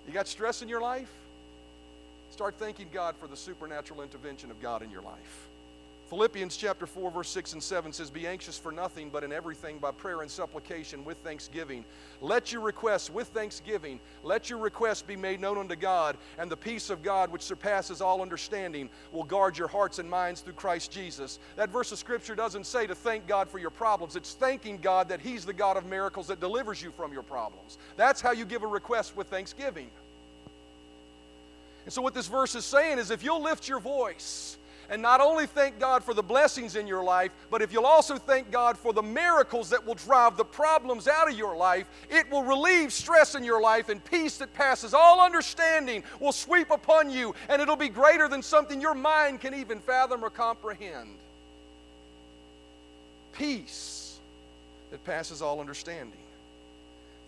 You 0.05 0.13
got 0.13 0.27
stress 0.27 0.61
in 0.61 0.67
your 0.67 0.81
life? 0.81 1.11
Start 2.31 2.55
thanking 2.55 2.87
God 2.91 3.15
for 3.15 3.27
the 3.27 3.37
supernatural 3.37 4.01
intervention 4.01 4.51
of 4.51 4.61
God 4.61 4.81
in 4.81 4.91
your 4.91 5.01
life. 5.01 5.47
Philippians 6.09 6.57
chapter 6.57 6.87
4, 6.87 7.11
verse 7.11 7.29
6 7.29 7.53
and 7.53 7.61
7 7.61 7.93
says, 7.93 8.09
Be 8.09 8.25
anxious 8.25 8.57
for 8.57 8.71
nothing, 8.71 9.11
but 9.11 9.23
in 9.23 9.31
everything 9.31 9.77
by 9.77 9.91
prayer 9.91 10.21
and 10.21 10.31
supplication 10.31 11.05
with 11.05 11.19
thanksgiving. 11.19 11.85
Let 12.19 12.51
your 12.51 12.63
requests 12.63 13.11
with 13.11 13.27
thanksgiving, 13.27 13.99
let 14.23 14.49
your 14.49 14.57
requests 14.57 15.03
be 15.03 15.15
made 15.15 15.39
known 15.39 15.59
unto 15.59 15.75
God, 15.75 16.17
and 16.39 16.49
the 16.49 16.57
peace 16.57 16.89
of 16.89 17.03
God, 17.03 17.31
which 17.31 17.43
surpasses 17.43 18.01
all 18.01 18.23
understanding, 18.23 18.89
will 19.11 19.23
guard 19.23 19.55
your 19.55 19.67
hearts 19.67 19.99
and 19.99 20.09
minds 20.09 20.41
through 20.41 20.53
Christ 20.53 20.91
Jesus. 20.91 21.37
That 21.57 21.69
verse 21.69 21.91
of 21.91 21.99
Scripture 21.99 22.33
doesn't 22.33 22.65
say 22.65 22.87
to 22.87 22.95
thank 22.95 23.27
God 23.27 23.47
for 23.47 23.59
your 23.59 23.69
problems, 23.69 24.15
it's 24.15 24.33
thanking 24.33 24.79
God 24.79 25.09
that 25.09 25.21
He's 25.21 25.45
the 25.45 25.53
God 25.53 25.77
of 25.77 25.85
miracles 25.85 26.25
that 26.27 26.39
delivers 26.39 26.81
you 26.81 26.89
from 26.89 27.13
your 27.13 27.23
problems. 27.23 27.77
That's 27.97 28.19
how 28.19 28.31
you 28.31 28.45
give 28.45 28.63
a 28.63 28.67
request 28.67 29.15
with 29.15 29.27
thanksgiving. 29.27 29.91
And 31.85 31.93
so, 31.93 32.01
what 32.01 32.15
this 32.15 32.27
verse 32.27 32.55
is 32.55 32.65
saying 32.65 32.97
is 32.97 33.11
if 33.11 33.23
you'll 33.23 33.43
lift 33.43 33.67
your 33.67 33.79
voice, 33.79 34.58
and 34.89 35.01
not 35.01 35.21
only 35.21 35.45
thank 35.45 35.79
God 35.79 36.03
for 36.03 36.13
the 36.13 36.23
blessings 36.23 36.75
in 36.75 36.87
your 36.87 37.03
life, 37.03 37.31
but 37.51 37.61
if 37.61 37.71
you'll 37.71 37.85
also 37.85 38.17
thank 38.17 38.51
God 38.51 38.77
for 38.77 38.91
the 38.91 39.03
miracles 39.03 39.69
that 39.69 39.85
will 39.85 39.95
drive 39.95 40.35
the 40.35 40.45
problems 40.45 41.07
out 41.07 41.29
of 41.29 41.37
your 41.37 41.55
life, 41.55 41.87
it 42.09 42.29
will 42.31 42.43
relieve 42.43 42.91
stress 42.91 43.35
in 43.35 43.43
your 43.43 43.61
life, 43.61 43.89
and 43.89 44.03
peace 44.03 44.37
that 44.37 44.53
passes 44.53 44.93
all 44.93 45.21
understanding 45.21 46.03
will 46.19 46.31
sweep 46.31 46.71
upon 46.71 47.09
you, 47.09 47.35
and 47.49 47.61
it'll 47.61 47.75
be 47.75 47.89
greater 47.89 48.27
than 48.27 48.41
something 48.41 48.81
your 48.81 48.95
mind 48.95 49.41
can 49.41 49.53
even 49.53 49.79
fathom 49.79 50.23
or 50.23 50.29
comprehend. 50.29 51.15
Peace 53.33 54.19
that 54.91 55.03
passes 55.05 55.41
all 55.41 55.59
understanding. 55.59 56.19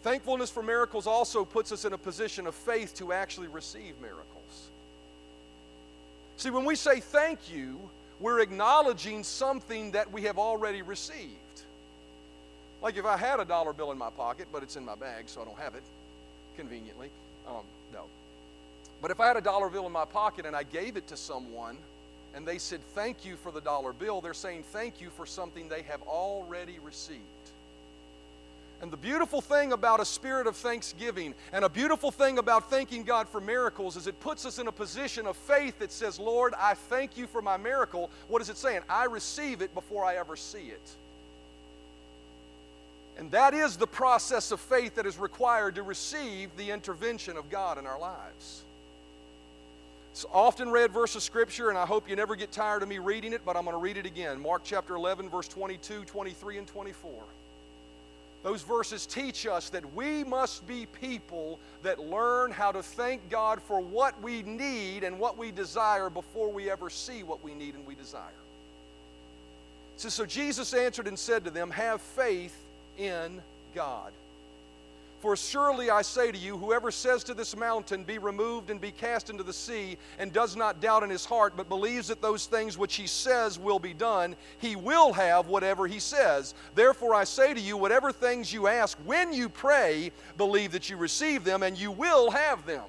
Thankfulness 0.01 0.49
for 0.49 0.63
miracles 0.63 1.05
also 1.05 1.45
puts 1.45 1.71
us 1.71 1.85
in 1.85 1.93
a 1.93 1.97
position 1.97 2.47
of 2.47 2.55
faith 2.55 2.95
to 2.95 3.13
actually 3.13 3.47
receive 3.47 3.93
miracles. 4.01 4.40
See, 6.41 6.49
when 6.49 6.65
we 6.65 6.75
say 6.75 7.01
thank 7.01 7.53
you, 7.53 7.79
we're 8.19 8.39
acknowledging 8.39 9.23
something 9.23 9.91
that 9.91 10.11
we 10.11 10.23
have 10.23 10.39
already 10.39 10.81
received. 10.81 11.61
Like 12.81 12.97
if 12.97 13.05
I 13.05 13.15
had 13.15 13.39
a 13.39 13.45
dollar 13.45 13.73
bill 13.73 13.91
in 13.91 13.97
my 13.99 14.09
pocket, 14.09 14.47
but 14.51 14.63
it's 14.63 14.75
in 14.75 14.83
my 14.83 14.95
bag, 14.95 15.25
so 15.29 15.43
I 15.43 15.45
don't 15.45 15.59
have 15.59 15.75
it 15.75 15.83
conveniently. 16.57 17.11
Um, 17.47 17.63
no. 17.93 18.05
But 19.03 19.11
if 19.11 19.19
I 19.19 19.27
had 19.27 19.37
a 19.37 19.41
dollar 19.41 19.69
bill 19.69 19.85
in 19.85 19.91
my 19.91 20.03
pocket 20.03 20.47
and 20.47 20.55
I 20.55 20.63
gave 20.63 20.97
it 20.97 21.05
to 21.09 21.15
someone 21.15 21.77
and 22.33 22.43
they 22.43 22.57
said 22.57 22.81
thank 22.95 23.23
you 23.23 23.35
for 23.35 23.51
the 23.51 23.61
dollar 23.61 23.93
bill, 23.93 24.19
they're 24.19 24.33
saying 24.33 24.63
thank 24.71 24.99
you 24.99 25.11
for 25.11 25.27
something 25.27 25.69
they 25.69 25.83
have 25.83 26.01
already 26.07 26.79
received. 26.83 27.21
And 28.81 28.91
the 28.91 28.97
beautiful 28.97 29.41
thing 29.41 29.73
about 29.73 29.99
a 29.99 30.05
spirit 30.05 30.47
of 30.47 30.55
thanksgiving 30.55 31.35
and 31.53 31.63
a 31.63 31.69
beautiful 31.69 32.09
thing 32.09 32.39
about 32.39 32.71
thanking 32.71 33.03
God 33.03 33.29
for 33.29 33.39
miracles 33.39 33.95
is 33.95 34.07
it 34.07 34.19
puts 34.19 34.43
us 34.43 34.57
in 34.57 34.67
a 34.67 34.71
position 34.71 35.27
of 35.27 35.37
faith 35.37 35.77
that 35.79 35.91
says, 35.91 36.19
Lord, 36.19 36.55
I 36.59 36.73
thank 36.73 37.15
you 37.15 37.27
for 37.27 37.43
my 37.43 37.57
miracle. 37.57 38.09
What 38.27 38.41
is 38.41 38.49
it 38.49 38.57
saying? 38.57 38.81
I 38.89 39.05
receive 39.05 39.61
it 39.61 39.75
before 39.75 40.03
I 40.03 40.15
ever 40.15 40.35
see 40.35 40.69
it. 40.69 40.95
And 43.19 43.29
that 43.31 43.53
is 43.53 43.77
the 43.77 43.85
process 43.85 44.51
of 44.51 44.59
faith 44.59 44.95
that 44.95 45.05
is 45.05 45.19
required 45.19 45.75
to 45.75 45.83
receive 45.83 46.49
the 46.57 46.71
intervention 46.71 47.37
of 47.37 47.51
God 47.51 47.77
in 47.77 47.85
our 47.85 47.99
lives. 47.99 48.63
It's 50.11 50.25
often 50.33 50.71
read 50.71 50.91
verse 50.91 51.15
of 51.15 51.21
Scripture, 51.21 51.69
and 51.69 51.77
I 51.77 51.85
hope 51.85 52.09
you 52.09 52.15
never 52.15 52.35
get 52.35 52.51
tired 52.51 52.81
of 52.81 52.89
me 52.89 52.97
reading 52.97 53.31
it, 53.31 53.41
but 53.45 53.55
I'm 53.55 53.63
going 53.63 53.75
to 53.75 53.79
read 53.79 53.97
it 53.97 54.07
again. 54.07 54.41
Mark 54.41 54.63
chapter 54.65 54.95
11, 54.95 55.29
verse 55.29 55.47
22, 55.47 56.03
23, 56.05 56.57
and 56.57 56.67
24. 56.67 57.11
Those 58.43 58.63
verses 58.63 59.05
teach 59.05 59.45
us 59.45 59.69
that 59.69 59.93
we 59.93 60.23
must 60.23 60.65
be 60.67 60.87
people 60.99 61.59
that 61.83 61.99
learn 61.99 62.51
how 62.51 62.71
to 62.71 62.81
thank 62.81 63.29
God 63.29 63.61
for 63.61 63.79
what 63.79 64.19
we 64.21 64.41
need 64.41 65.03
and 65.03 65.19
what 65.19 65.37
we 65.37 65.51
desire 65.51 66.09
before 66.09 66.51
we 66.51 66.69
ever 66.69 66.89
see 66.89 67.21
what 67.21 67.43
we 67.43 67.53
need 67.53 67.75
and 67.75 67.85
we 67.85 67.93
desire. 67.93 68.23
So, 69.97 70.09
so 70.09 70.25
Jesus 70.25 70.73
answered 70.73 71.07
and 71.07 71.17
said 71.17 71.45
to 71.45 71.51
them, 71.51 71.69
Have 71.69 72.01
faith 72.01 72.55
in 72.97 73.41
God. 73.75 74.11
For 75.21 75.35
surely 75.35 75.91
I 75.91 76.01
say 76.01 76.31
to 76.31 76.37
you, 76.37 76.57
whoever 76.57 76.89
says 76.89 77.23
to 77.25 77.35
this 77.35 77.55
mountain, 77.55 78.03
Be 78.03 78.17
removed 78.17 78.71
and 78.71 78.81
be 78.81 78.89
cast 78.89 79.29
into 79.29 79.43
the 79.43 79.53
sea, 79.53 79.99
and 80.17 80.33
does 80.33 80.55
not 80.55 80.81
doubt 80.81 81.03
in 81.03 81.11
his 81.11 81.25
heart, 81.25 81.53
but 81.55 81.69
believes 81.69 82.07
that 82.07 82.23
those 82.23 82.47
things 82.47 82.75
which 82.75 82.95
he 82.95 83.05
says 83.05 83.59
will 83.59 83.77
be 83.77 83.93
done, 83.93 84.35
he 84.57 84.75
will 84.75 85.13
have 85.13 85.45
whatever 85.45 85.85
he 85.85 85.99
says. 85.99 86.55
Therefore 86.73 87.13
I 87.13 87.23
say 87.23 87.53
to 87.53 87.59
you, 87.59 87.77
whatever 87.77 88.11
things 88.11 88.51
you 88.51 88.65
ask 88.65 88.97
when 89.05 89.31
you 89.31 89.47
pray, 89.47 90.11
believe 90.37 90.71
that 90.71 90.89
you 90.89 90.97
receive 90.97 91.43
them, 91.43 91.61
and 91.61 91.77
you 91.77 91.91
will 91.91 92.31
have 92.31 92.65
them. 92.65 92.85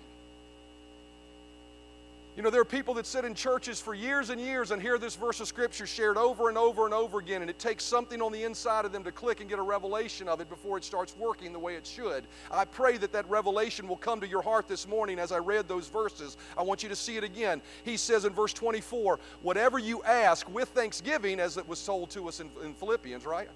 You 2.35 2.43
know, 2.43 2.49
there 2.49 2.63
are 2.63 2.65
people 2.65 2.95
that 2.95 3.05
sit 3.05 3.27
in 3.27 3.35
churches 3.35 3.79
for 3.79 3.95
years 3.95 4.31
and 4.31 4.41
years 4.41 4.71
and 4.71 4.81
hear 4.81 4.97
this 4.97 5.17
verse 5.17 5.41
of 5.41 5.49
Scripture 5.49 5.87
shared 5.87 6.17
over 6.17 6.49
and 6.49 6.57
over 6.57 6.87
and 6.87 6.95
over 6.95 7.19
again, 7.19 7.43
and 7.43 7.51
it 7.51 7.59
takes 7.59 7.85
something 7.85 8.23
on 8.23 8.33
the 8.33 8.45
inside 8.45 8.87
of 8.87 8.93
them 8.93 9.05
to 9.05 9.13
click 9.13 9.41
and 9.41 9.51
get 9.51 9.59
a 9.59 9.63
revelation 9.63 10.29
of 10.29 10.41
it 10.41 10.49
before 10.49 10.79
it 10.79 10.85
starts 10.85 11.15
working 11.19 11.53
the 11.53 11.59
way 11.59 11.75
it 11.75 11.87
should. 11.87 12.25
I 12.51 12.65
pray 12.65 12.97
that 12.97 13.13
that 13.13 13.29
revelation 13.29 13.87
will 13.87 13.99
come 13.99 14.19
to 14.19 14.27
your 14.27 14.41
heart 14.41 14.67
this 14.67 14.89
morning 14.89 15.19
as 15.19 15.31
I 15.31 15.39
read 15.41 15.69
those 15.69 15.89
verses. 15.89 16.39
I 16.57 16.63
want 16.63 16.83
you 16.83 16.89
to 16.89 16.97
see 16.97 17.19
it 17.19 17.25
again. 17.25 17.61
He 17.85 17.99
says 17.99 18.25
in 18.25 18.33
verse 18.33 18.55
24, 18.55 19.19
Whatever 19.43 19.79
you 19.79 20.03
ask 20.03 20.49
with 20.49 20.71
thanksgiving, 20.71 21.39
as 21.39 21.59
it 21.59 21.69
was 21.69 21.85
told 21.85 22.09
to 22.13 22.29
us 22.29 22.41
in, 22.41 22.49
in 22.65 22.73
Philippians, 22.73 23.27
right? 23.27 23.49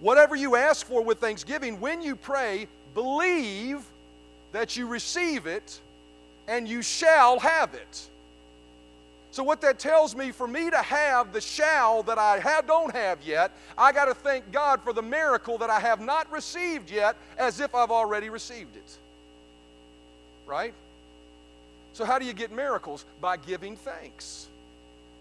Whatever 0.00 0.34
you 0.34 0.56
ask 0.56 0.86
for 0.86 1.04
with 1.04 1.20
thanksgiving, 1.20 1.78
when 1.78 2.00
you 2.00 2.16
pray, 2.16 2.68
believe 2.94 3.84
that 4.52 4.78
you 4.78 4.86
receive 4.86 5.44
it 5.44 5.78
and 6.48 6.68
you 6.68 6.82
shall 6.82 7.38
have 7.38 7.74
it. 7.74 8.08
So, 9.30 9.42
what 9.42 9.60
that 9.60 9.78
tells 9.78 10.16
me, 10.16 10.30
for 10.30 10.46
me 10.46 10.70
to 10.70 10.78
have 10.78 11.32
the 11.32 11.42
shall 11.42 12.02
that 12.04 12.16
I 12.16 12.38
have, 12.38 12.66
don't 12.66 12.94
have 12.94 13.20
yet, 13.22 13.50
I 13.76 13.92
got 13.92 14.06
to 14.06 14.14
thank 14.14 14.50
God 14.50 14.80
for 14.80 14.94
the 14.94 15.02
miracle 15.02 15.58
that 15.58 15.68
I 15.68 15.78
have 15.78 16.00
not 16.00 16.30
received 16.32 16.90
yet 16.90 17.16
as 17.36 17.60
if 17.60 17.74
I've 17.74 17.90
already 17.90 18.30
received 18.30 18.76
it. 18.76 18.98
Right? 20.46 20.72
So, 21.92 22.06
how 22.06 22.18
do 22.18 22.24
you 22.24 22.32
get 22.32 22.50
miracles? 22.50 23.04
By 23.20 23.36
giving 23.36 23.76
thanks. 23.76 24.48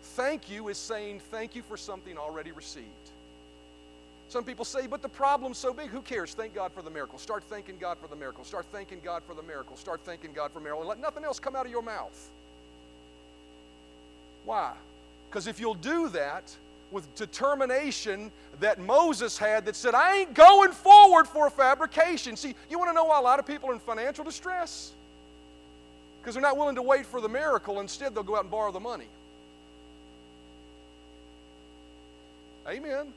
Thank 0.02 0.50
you 0.50 0.70
is 0.70 0.78
saying 0.78 1.20
thank 1.30 1.54
you 1.54 1.62
for 1.62 1.76
something 1.76 2.18
already 2.18 2.54
received. 2.54 2.86
Some 4.28 4.44
people 4.44 4.66
say, 4.66 4.88
but 4.88 5.02
the 5.02 5.10
problem's 5.10 5.58
so 5.58 5.74
big, 5.74 5.90
who 5.90 6.02
cares? 6.02 6.34
Thank 6.34 6.56
God 6.56 6.72
for 6.72 6.82
the 6.82 6.90
miracle. 6.90 7.20
Start 7.20 7.44
thanking 7.44 7.78
God 7.80 7.98
for 8.00 8.08
the 8.08 8.16
miracle. 8.16 8.44
Start 8.44 8.66
thanking 8.72 9.00
God 9.04 9.24
for 9.24 9.34
the 9.34 9.44
miracle. 9.44 9.78
Start 9.78 10.02
thanking 10.04 10.34
God 10.34 10.52
for 10.52 10.60
miracle. 10.60 10.82
And 10.82 10.90
let 10.90 11.00
nothing 11.00 11.24
else 11.24 11.40
come 11.40 11.56
out 11.56 11.66
of 11.66 11.72
your 11.72 11.84
mouth. 11.84 12.30
Why? 14.46 14.74
Because 15.30 15.48
if 15.48 15.60
you'll 15.60 15.76
do 15.76 16.10
that 16.10 16.56
with 16.92 17.14
determination 17.16 18.32
that 18.60 18.80
Moses 18.80 19.38
had 19.38 19.66
that 19.66 19.76
said, 19.76 19.94
I 19.94 20.18
ain't 20.18 20.34
going 20.34 20.72
forward 20.72 21.28
for 21.28 21.48
a 21.48 21.52
fabrication. 21.52 22.36
See, 22.36 22.56
you 22.70 22.80
want 22.80 22.90
to 22.90 22.94
know 22.94 23.06
why 23.06 23.20
a 23.20 23.22
lot 23.22 23.40
of 23.40 23.46
people 23.46 23.70
are 23.70 23.74
in 23.74 23.80
financial 23.80 24.24
distress? 24.24 24.92
Because 26.22 26.36
they're 26.36 26.42
not 26.42 26.58
willing 26.58 26.76
to 26.76 26.82
wait 26.82 27.06
for 27.06 27.22
the 27.22 27.30
miracle. 27.30 27.80
Instead, 27.80 28.16
they'll 28.16 28.24
go 28.24 28.36
out 28.36 28.42
and 28.42 28.52
borrow 28.52 28.72
the 28.72 28.80
money. 28.80 29.08
Amen. 32.68 33.14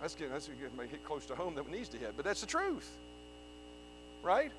That's 0.00 0.14
getting, 0.14 0.32
that's 0.32 0.48
getting 0.48 0.76
may 0.76 0.86
hit 0.86 1.04
close 1.04 1.26
to 1.26 1.34
home 1.34 1.54
that 1.56 1.68
needs 1.70 1.88
to 1.90 1.98
hit, 1.98 2.12
but 2.16 2.24
that's 2.24 2.40
the 2.40 2.46
truth. 2.46 2.96
Right? 4.22 4.52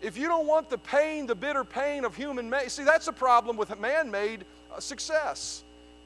If 0.00 0.16
you 0.16 0.26
don't 0.26 0.46
want 0.48 0.68
the 0.68 0.78
pain, 0.78 1.26
the 1.26 1.34
bitter 1.34 1.62
pain 1.62 2.04
of 2.04 2.16
human 2.16 2.50
made, 2.50 2.70
see, 2.70 2.82
that's 2.82 3.06
the 3.06 3.12
problem 3.12 3.56
with 3.56 3.78
man 3.78 4.10
made 4.10 4.44
uh, 4.74 4.80
success. 4.80 5.62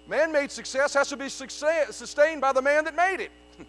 Man 0.07 0.31
made 0.31 0.51
success 0.51 0.93
has 0.95 1.09
to 1.09 1.17
be 1.17 1.31
success, 1.31 1.97
sustained 1.97 2.43
by 2.43 2.53
the 2.53 2.63
man 2.63 2.85
that 2.85 2.95
made 2.95 3.21
it. 3.21 3.31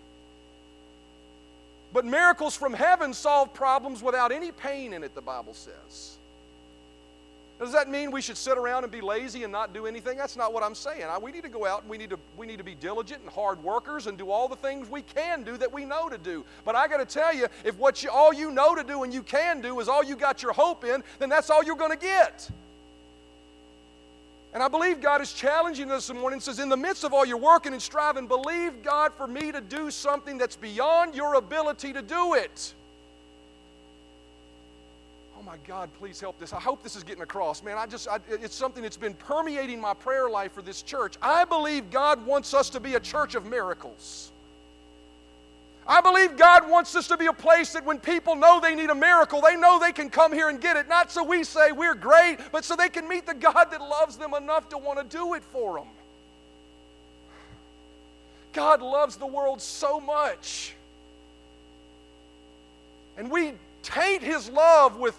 but 1.93 2.05
miracles 2.05 2.57
from 2.57 2.73
heaven 2.73 3.13
solve 3.13 3.53
problems 3.53 4.03
without 4.03 4.33
any 4.33 4.51
pain 4.51 4.93
in 4.93 5.03
it, 5.03 5.15
the 5.15 5.21
Bible 5.21 5.53
says. 5.53 6.17
Does 7.59 7.71
that 7.71 7.89
mean 7.89 8.11
we 8.11 8.21
should 8.21 8.37
sit 8.37 8.55
around 8.55 8.83
and 8.83 8.91
be 8.91 9.01
lazy 9.01 9.43
and 9.43 9.51
not 9.51 9.73
do 9.73 9.87
anything? 9.87 10.15
That's 10.15 10.35
not 10.35 10.53
what 10.53 10.61
I'm 10.61 10.75
saying. 10.75 11.05
We 11.21 11.31
need 11.31 11.41
to 11.41 11.49
go 11.49 11.65
out 11.65 11.81
and 11.81 11.89
we 11.89 11.97
need 11.97 12.11
to, 12.11 12.19
we 12.37 12.45
need 12.45 12.59
to 12.59 12.63
be 12.63 12.75
diligent 12.75 13.21
and 13.21 13.29
hard 13.31 13.63
workers 13.63 14.05
and 14.05 14.15
do 14.15 14.29
all 14.29 14.47
the 14.47 14.55
things 14.55 14.87
we 14.89 15.01
can 15.01 15.41
do 15.41 15.57
that 15.57 15.73
we 15.73 15.83
know 15.83 16.07
to 16.07 16.19
do. 16.19 16.45
But 16.65 16.75
I 16.75 16.87
got 16.87 16.97
to 16.97 17.05
tell 17.05 17.33
you, 17.33 17.47
if 17.63 17.75
what 17.79 18.03
you, 18.03 18.11
all 18.11 18.31
you 18.31 18.51
know 18.51 18.75
to 18.75 18.83
do 18.83 19.01
and 19.01 19.11
you 19.11 19.23
can 19.23 19.59
do 19.61 19.79
is 19.79 19.87
all 19.87 20.03
you 20.03 20.15
got 20.15 20.43
your 20.43 20.53
hope 20.53 20.83
in, 20.83 21.03
then 21.17 21.29
that's 21.29 21.49
all 21.49 21.63
you're 21.63 21.75
going 21.75 21.91
to 21.91 21.97
get. 21.97 22.47
And 24.53 24.61
I 24.61 24.67
believe 24.67 25.01
God 25.01 25.21
is 25.21 25.33
challenging 25.33 25.91
us 25.91 26.07
this 26.07 26.15
morning 26.15 26.37
and 26.37 26.43
says, 26.43 26.59
in 26.59 26.69
the 26.69 26.77
midst 26.77 27.03
of 27.03 27.11
all 27.11 27.25
your 27.25 27.37
working 27.37 27.73
and 27.73 27.81
striving, 27.81 28.27
believe 28.27 28.83
God 28.83 29.13
for 29.13 29.25
me 29.25 29.51
to 29.51 29.61
do 29.61 29.89
something 29.89 30.37
that's 30.37 30.55
beyond 30.55 31.15
your 31.15 31.33
ability 31.33 31.91
to 31.93 32.03
do 32.03 32.35
it 32.35 32.73
Oh 35.37 35.43
my 35.43 35.57
God, 35.67 35.89
please 35.99 36.19
help 36.19 36.39
this. 36.39 36.51
I 36.51 36.59
hope 36.59 36.81
this 36.81 36.95
is 36.95 37.03
getting 37.03 37.21
across. 37.21 37.61
Man, 37.61 37.77
I 37.77 37.85
just, 37.85 38.07
I, 38.07 38.19
it's 38.27 38.55
something 38.55 38.81
that's 38.81 38.97
been 38.97 39.13
permeating 39.13 39.79
my 39.79 39.93
prayer 39.93 40.29
life 40.29 40.53
for 40.53 40.63
this 40.63 40.81
church. 40.81 41.15
I 41.21 41.45
believe 41.45 41.91
God 41.91 42.25
wants 42.25 42.55
us 42.55 42.71
to 42.71 42.79
be 42.79 42.95
a 42.95 42.99
church 42.99 43.35
of 43.35 43.45
miracles. 43.45 44.31
I 45.85 46.01
believe 46.01 46.37
God 46.37 46.67
wants 46.69 46.95
us 46.95 47.07
to 47.09 47.17
be 47.17 47.27
a 47.27 47.33
place 47.33 47.73
that 47.73 47.85
when 47.85 47.99
people 47.99 48.35
know 48.35 48.59
they 48.59 48.73
need 48.73 48.89
a 48.89 48.95
miracle, 48.95 49.39
they 49.41 49.55
know 49.55 49.79
they 49.79 49.91
can 49.91 50.09
come 50.09 50.33
here 50.33 50.49
and 50.49 50.59
get 50.59 50.75
it. 50.75 50.89
Not 50.89 51.11
so 51.11 51.23
we 51.23 51.43
say 51.43 51.71
we're 51.71 51.95
great, 51.95 52.39
but 52.51 52.65
so 52.65 52.75
they 52.75 52.89
can 52.89 53.07
meet 53.07 53.27
the 53.27 53.35
God 53.35 53.67
that 53.71 53.79
loves 53.79 54.17
them 54.17 54.33
enough 54.33 54.67
to 54.69 54.77
want 54.77 54.97
to 54.97 55.05
do 55.05 55.35
it 55.35 55.43
for 55.43 55.77
them. 55.77 55.87
God 58.53 58.81
loves 58.81 59.17
the 59.17 59.27
world 59.27 59.61
so 59.61 59.99
much. 59.99 60.73
And 63.17 63.29
we 63.29 63.53
taint 63.83 64.23
his 64.23 64.49
love 64.49 64.97
with 64.97 65.15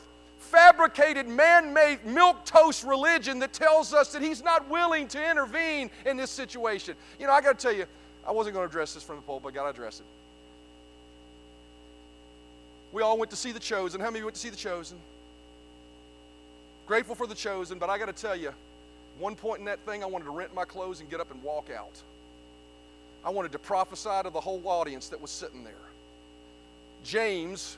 fabricated, 0.49 1.29
man 1.29 1.73
made, 1.73 2.05
milk 2.05 2.45
toast 2.45 2.85
religion 2.85 3.39
that 3.41 3.53
tells 3.53 3.93
us 3.93 4.13
that 4.13 4.23
He's 4.23 4.43
not 4.43 4.69
willing 4.69 5.07
to 5.09 5.31
intervene 5.31 5.91
in 6.07 6.17
this 6.17 6.31
situation. 6.31 6.95
You 7.19 7.27
know, 7.27 7.33
I 7.33 7.41
got 7.41 7.59
to 7.59 7.63
tell 7.63 7.77
you, 7.77 7.87
I 8.27 8.33
wasn't 8.33 8.55
going 8.55 8.69
to 8.69 8.71
address 8.71 8.95
this 8.95 9.03
from 9.03 9.17
the 9.17 9.23
pulpit, 9.23 9.43
but 9.45 9.49
I 9.53 9.55
got 9.55 9.65
to 9.65 9.71
address 9.71 10.01
it. 10.01 10.07
We 12.93 13.03
all 13.03 13.19
went 13.19 13.31
to 13.31 13.37
see 13.37 13.53
The 13.53 13.61
Chosen. 13.61 14.01
How 14.01 14.11
many 14.11 14.25
went 14.25 14.35
to 14.35 14.41
see 14.41 14.49
The 14.49 14.57
Chosen? 14.57 14.99
Grateful 16.87 17.15
for 17.15 17.27
The 17.27 17.35
Chosen, 17.35 17.79
but 17.79 17.91
I 17.91 17.99
got 17.99 18.07
to 18.07 18.13
tell 18.13 18.35
you, 18.35 18.53
one 19.19 19.35
point 19.35 19.61
in 19.61 19.67
that 19.67 19.81
thing, 19.81 20.03
I 20.03 20.07
wanted 20.07 20.25
to 20.25 20.31
rent 20.31 20.55
my 20.55 20.65
clothes 20.65 21.01
and 21.01 21.11
get 21.11 21.21
up 21.21 21.31
and 21.31 21.43
walk 21.43 21.69
out. 21.71 22.03
I 23.25 23.31
wanted 23.31 23.53
to 23.53 23.59
prophesy 23.59 24.23
to 24.23 24.31
the 24.31 24.41
whole 24.41 24.63
audience 24.65 25.09
that 25.09 25.21
was 25.21 25.31
sitting 25.31 25.65
there. 25.65 25.75
James 27.05 27.77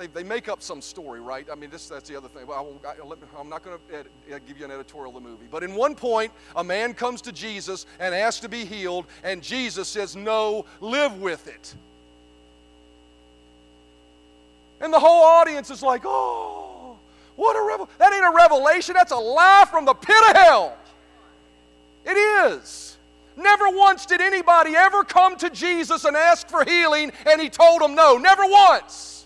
they, 0.00 0.06
they 0.06 0.22
make 0.22 0.48
up 0.48 0.62
some 0.62 0.80
story, 0.80 1.20
right? 1.20 1.46
I 1.52 1.54
mean, 1.54 1.68
this, 1.68 1.86
that's 1.86 2.08
the 2.08 2.16
other 2.16 2.28
thing. 2.28 2.46
Well, 2.46 2.80
I, 2.86 3.40
am 3.40 3.48
not 3.50 3.62
going 3.62 3.76
to 3.76 4.34
uh, 4.34 4.38
give 4.46 4.58
you 4.58 4.64
an 4.64 4.70
editorial 4.70 5.14
of 5.14 5.22
the 5.22 5.28
movie. 5.28 5.46
But 5.50 5.62
in 5.62 5.74
one 5.74 5.94
point, 5.94 6.32
a 6.56 6.64
man 6.64 6.94
comes 6.94 7.20
to 7.22 7.32
Jesus 7.32 7.84
and 7.98 8.14
asks 8.14 8.40
to 8.40 8.48
be 8.48 8.64
healed, 8.64 9.04
and 9.22 9.42
Jesus 9.42 9.88
says, 9.88 10.16
No, 10.16 10.64
live 10.80 11.20
with 11.20 11.46
it. 11.48 11.74
And 14.80 14.90
the 14.90 14.98
whole 14.98 15.22
audience 15.22 15.70
is 15.70 15.82
like, 15.82 16.02
Oh, 16.06 16.96
what 17.36 17.54
a 17.54 17.62
revel! 17.62 17.90
That 17.98 18.14
ain't 18.14 18.24
a 18.24 18.34
revelation, 18.34 18.94
that's 18.94 19.12
a 19.12 19.16
lie 19.16 19.66
from 19.70 19.84
the 19.84 19.94
pit 19.94 20.30
of 20.30 20.36
hell. 20.36 20.78
It 22.06 22.16
is. 22.16 22.96
Never 23.36 23.68
once 23.68 24.06
did 24.06 24.22
anybody 24.22 24.74
ever 24.74 25.04
come 25.04 25.36
to 25.36 25.50
Jesus 25.50 26.06
and 26.06 26.16
ask 26.16 26.48
for 26.48 26.64
healing 26.64 27.12
and 27.26 27.40
he 27.40 27.50
told 27.50 27.82
them 27.82 27.94
no. 27.94 28.16
Never 28.16 28.42
once. 28.46 29.19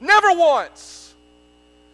Never 0.00 0.32
once. 0.32 1.14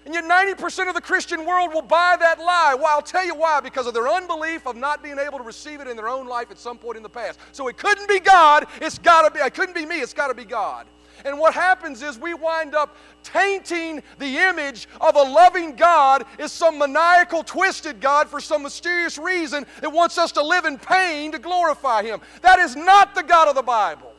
And 0.04 0.14
yet, 0.14 0.24
90% 0.24 0.88
of 0.88 0.94
the 0.94 1.00
Christian 1.00 1.44
world 1.44 1.74
will 1.74 1.82
buy 1.82 2.16
that 2.20 2.38
lie. 2.38 2.76
Well, 2.76 2.86
I'll 2.86 3.02
tell 3.02 3.26
you 3.26 3.34
why 3.34 3.58
because 3.58 3.88
of 3.88 3.94
their 3.94 4.08
unbelief 4.08 4.64
of 4.64 4.76
not 4.76 5.02
being 5.02 5.18
able 5.18 5.38
to 5.38 5.44
receive 5.44 5.80
it 5.80 5.88
in 5.88 5.96
their 5.96 6.08
own 6.08 6.28
life 6.28 6.52
at 6.52 6.58
some 6.58 6.78
point 6.78 6.96
in 6.96 7.02
the 7.02 7.08
past. 7.08 7.40
So 7.50 7.66
it 7.66 7.76
couldn't 7.76 8.08
be 8.08 8.20
God, 8.20 8.66
it's 8.80 8.98
got 8.98 9.22
to 9.22 9.32
be, 9.32 9.40
it 9.40 9.52
couldn't 9.52 9.74
be 9.74 9.84
me, 9.84 10.00
it's 10.00 10.14
got 10.14 10.28
to 10.28 10.34
be 10.34 10.44
God. 10.44 10.86
And 11.24 11.40
what 11.40 11.54
happens 11.54 12.02
is 12.02 12.18
we 12.18 12.34
wind 12.34 12.76
up 12.76 12.96
tainting 13.24 14.00
the 14.18 14.38
image 14.38 14.86
of 15.00 15.16
a 15.16 15.22
loving 15.22 15.74
God 15.74 16.24
is 16.38 16.52
some 16.52 16.78
maniacal, 16.78 17.42
twisted 17.42 18.00
God 18.00 18.28
for 18.28 18.38
some 18.40 18.62
mysterious 18.62 19.18
reason 19.18 19.66
that 19.80 19.90
wants 19.90 20.18
us 20.18 20.30
to 20.32 20.42
live 20.42 20.66
in 20.66 20.78
pain 20.78 21.32
to 21.32 21.40
glorify 21.40 22.04
Him. 22.04 22.20
That 22.42 22.60
is 22.60 22.76
not 22.76 23.16
the 23.16 23.24
God 23.24 23.48
of 23.48 23.56
the 23.56 23.62
Bible. 23.62 24.12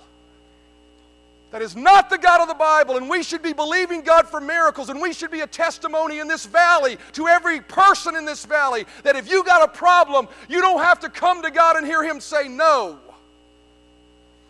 That 1.51 1.61
is 1.61 1.75
not 1.75 2.09
the 2.09 2.17
God 2.17 2.41
of 2.41 2.49
the 2.49 2.53
Bible, 2.53 2.97
and 2.97 3.09
we 3.09 3.23
should 3.23 3.41
be 3.41 3.53
believing 3.53 4.01
God 4.01 4.27
for 4.27 4.41
miracles, 4.41 4.89
and 4.89 5.01
we 5.01 5.13
should 5.13 5.31
be 5.31 5.41
a 5.41 5.47
testimony 5.47 6.19
in 6.19 6.27
this 6.27 6.45
valley 6.45 6.97
to 7.13 7.27
every 7.27 7.61
person 7.61 8.15
in 8.15 8.25
this 8.25 8.43
valley 8.45 8.85
that 9.03 9.15
if 9.15 9.29
you 9.29 9.43
got 9.45 9.63
a 9.63 9.71
problem, 9.71 10.27
you 10.49 10.59
don't 10.59 10.81
have 10.81 10.99
to 11.01 11.09
come 11.09 11.41
to 11.43 11.51
God 11.51 11.77
and 11.77 11.85
hear 11.85 12.03
Him 12.03 12.19
say 12.19 12.49
no. 12.49 12.99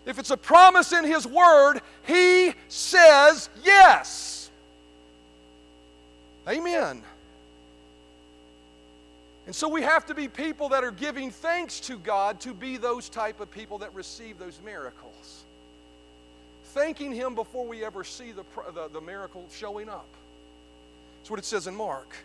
If 0.08 0.18
it's 0.18 0.32
a 0.32 0.38
promise 0.38 0.92
in 0.92 1.04
His 1.04 1.28
Word, 1.28 1.82
He 2.08 2.54
says 2.68 3.50
yes. 3.64 4.50
Amen. 6.48 7.04
And 9.46 9.56
so 9.56 9.70
we 9.70 9.84
have 9.84 10.06
to 10.08 10.16
be 10.16 10.28
people 10.28 10.70
that 10.70 10.84
are 10.84 10.92
giving 10.92 11.30
thanks 11.30 11.80
to 11.82 12.00
God 12.00 12.40
to 12.42 12.54
be 12.56 12.78
those 12.78 13.08
type 13.08 13.40
of 13.40 13.52
people 13.52 13.78
that 13.78 13.94
receive 13.94 14.40
those 14.40 14.60
miracles 14.66 15.37
thanking 16.78 17.12
Him 17.12 17.34
before 17.34 17.66
we 17.66 17.84
ever 17.84 18.04
see 18.04 18.32
the, 18.32 18.44
the, 18.74 18.88
the 18.90 19.02
miracle 19.02 19.44
showing 19.52 19.90
up. 19.90 20.08
That's 21.20 21.32
what 21.32 21.40
it 21.40 21.46
says 21.46 21.66
in 21.66 21.76
Mark. 21.76 22.16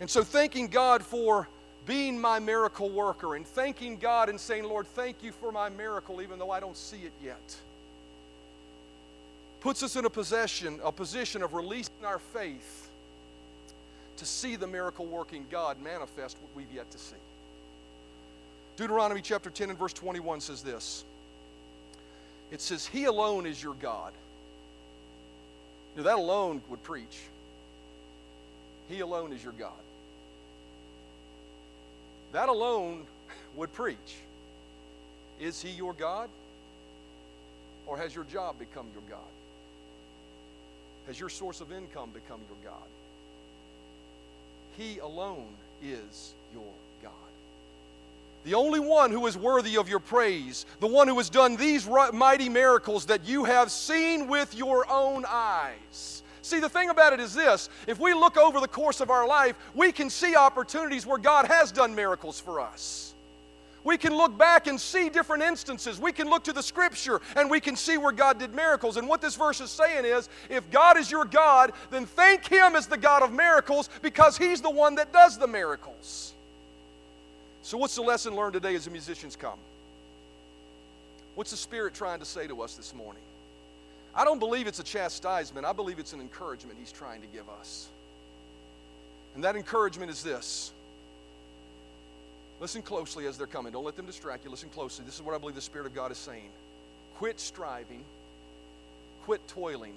And 0.00 0.10
so, 0.10 0.24
thanking 0.24 0.66
God 0.66 1.04
for 1.04 1.46
being 1.86 2.20
my 2.20 2.40
miracle 2.40 2.90
worker 2.90 3.36
and 3.36 3.46
thanking 3.46 3.96
God 3.98 4.28
and 4.28 4.40
saying, 4.40 4.64
Lord, 4.64 4.86
thank 4.88 5.22
you 5.22 5.30
for 5.30 5.52
my 5.52 5.68
miracle, 5.68 6.20
even 6.20 6.38
though 6.38 6.50
I 6.50 6.58
don't 6.58 6.76
see 6.76 6.96
it 7.04 7.12
yet. 7.22 7.56
puts 9.60 9.82
us 9.84 9.94
in 9.94 10.04
a 10.04 10.10
possession, 10.10 10.80
a 10.82 10.90
position 10.90 11.42
of 11.42 11.54
releasing 11.54 12.04
our 12.04 12.18
faith 12.18 12.90
to 14.16 14.26
see 14.26 14.56
the 14.56 14.66
miracle 14.66 15.06
working 15.06 15.46
God 15.50 15.80
manifest 15.80 16.36
what 16.42 16.50
we've 16.56 16.74
yet 16.74 16.90
to 16.90 16.98
see. 16.98 17.16
Deuteronomy 18.76 19.20
chapter 19.20 19.48
10 19.48 19.70
and 19.70 19.78
verse 19.78 19.92
21 19.92 20.40
says 20.40 20.62
this. 20.62 21.04
It 22.54 22.60
says, 22.60 22.86
He 22.86 23.06
alone 23.06 23.46
is 23.46 23.60
your 23.60 23.74
God. 23.74 24.12
Now, 25.96 26.04
that 26.04 26.14
alone 26.14 26.62
would 26.68 26.84
preach. 26.84 27.18
He 28.88 29.00
alone 29.00 29.32
is 29.32 29.42
your 29.42 29.54
God. 29.54 29.72
That 32.30 32.48
alone 32.48 33.06
would 33.56 33.72
preach. 33.72 33.98
Is 35.40 35.60
He 35.60 35.70
your 35.70 35.94
God? 35.94 36.28
Or 37.88 37.98
has 37.98 38.14
your 38.14 38.24
job 38.24 38.56
become 38.60 38.86
your 38.94 39.02
God? 39.10 39.32
Has 41.08 41.18
your 41.18 41.30
source 41.30 41.60
of 41.60 41.72
income 41.72 42.10
become 42.14 42.38
your 42.48 42.72
God? 42.72 42.88
He 44.78 45.00
alone 45.00 45.48
is 45.82 46.34
your. 46.54 46.62
The 48.44 48.54
only 48.54 48.78
one 48.78 49.10
who 49.10 49.26
is 49.26 49.36
worthy 49.38 49.76
of 49.78 49.88
your 49.88 50.00
praise, 50.00 50.66
the 50.80 50.86
one 50.86 51.08
who 51.08 51.16
has 51.16 51.30
done 51.30 51.56
these 51.56 51.88
mighty 52.12 52.50
miracles 52.50 53.06
that 53.06 53.24
you 53.24 53.44
have 53.44 53.70
seen 53.70 54.28
with 54.28 54.54
your 54.54 54.90
own 54.90 55.24
eyes. 55.26 56.22
See, 56.42 56.60
the 56.60 56.68
thing 56.68 56.90
about 56.90 57.14
it 57.14 57.20
is 57.20 57.32
this 57.32 57.70
if 57.86 57.98
we 57.98 58.12
look 58.12 58.36
over 58.36 58.60
the 58.60 58.68
course 58.68 59.00
of 59.00 59.08
our 59.08 59.26
life, 59.26 59.56
we 59.74 59.92
can 59.92 60.10
see 60.10 60.36
opportunities 60.36 61.06
where 61.06 61.16
God 61.16 61.46
has 61.46 61.72
done 61.72 61.94
miracles 61.94 62.38
for 62.38 62.60
us. 62.60 63.14
We 63.82 63.96
can 63.96 64.14
look 64.14 64.36
back 64.36 64.66
and 64.66 64.78
see 64.78 65.08
different 65.08 65.42
instances. 65.42 65.98
We 65.98 66.12
can 66.12 66.28
look 66.28 66.44
to 66.44 66.52
the 66.52 66.62
scripture 66.62 67.22
and 67.36 67.50
we 67.50 67.60
can 67.60 67.76
see 67.76 67.96
where 67.96 68.12
God 68.12 68.38
did 68.38 68.54
miracles. 68.54 68.98
And 68.98 69.08
what 69.08 69.22
this 69.22 69.36
verse 69.36 69.60
is 69.62 69.70
saying 69.70 70.04
is 70.04 70.28
if 70.50 70.70
God 70.70 70.98
is 70.98 71.10
your 71.10 71.24
God, 71.24 71.72
then 71.90 72.04
thank 72.04 72.46
Him 72.46 72.76
as 72.76 72.86
the 72.86 72.98
God 72.98 73.22
of 73.22 73.32
miracles 73.32 73.88
because 74.02 74.36
He's 74.36 74.60
the 74.60 74.70
one 74.70 74.96
that 74.96 75.14
does 75.14 75.38
the 75.38 75.46
miracles. 75.46 76.33
So, 77.64 77.78
what's 77.78 77.94
the 77.94 78.02
lesson 78.02 78.36
learned 78.36 78.52
today 78.52 78.74
as 78.74 78.84
the 78.84 78.90
musicians 78.90 79.36
come? 79.36 79.58
What's 81.34 81.50
the 81.50 81.56
Spirit 81.56 81.94
trying 81.94 82.18
to 82.18 82.26
say 82.26 82.46
to 82.46 82.60
us 82.60 82.74
this 82.74 82.94
morning? 82.94 83.22
I 84.14 84.26
don't 84.26 84.38
believe 84.38 84.66
it's 84.66 84.80
a 84.80 84.84
chastisement, 84.84 85.64
I 85.64 85.72
believe 85.72 85.98
it's 85.98 86.12
an 86.12 86.20
encouragement 86.20 86.76
He's 86.78 86.92
trying 86.92 87.22
to 87.22 87.26
give 87.28 87.48
us. 87.48 87.88
And 89.34 89.42
that 89.44 89.56
encouragement 89.56 90.10
is 90.10 90.22
this. 90.22 90.72
Listen 92.60 92.82
closely 92.82 93.26
as 93.26 93.38
they're 93.38 93.46
coming. 93.46 93.72
Don't 93.72 93.84
let 93.84 93.96
them 93.96 94.04
distract 94.04 94.44
you. 94.44 94.50
Listen 94.50 94.68
closely. 94.68 95.06
This 95.06 95.14
is 95.14 95.22
what 95.22 95.34
I 95.34 95.38
believe 95.38 95.54
the 95.54 95.62
Spirit 95.62 95.86
of 95.86 95.94
God 95.94 96.12
is 96.12 96.18
saying. 96.18 96.50
Quit 97.16 97.40
striving, 97.40 98.04
quit 99.24 99.40
toiling, 99.48 99.94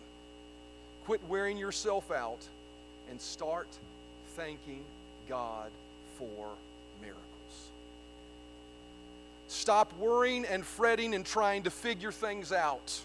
quit 1.04 1.20
wearing 1.28 1.58
yourself 1.58 2.12
out, 2.12 2.40
and 3.10 3.20
start 3.20 3.68
thanking 4.38 4.86
God 5.28 5.70
for 6.18 6.48
miracles. 7.02 7.37
Stop 9.48 9.98
worrying 9.98 10.46
and 10.46 10.66
fretting 10.66 11.16
and 11.16 11.26
trying 11.26 11.64
to 11.64 11.70
figure 11.70 12.12
things 12.12 12.52
out. 12.52 13.00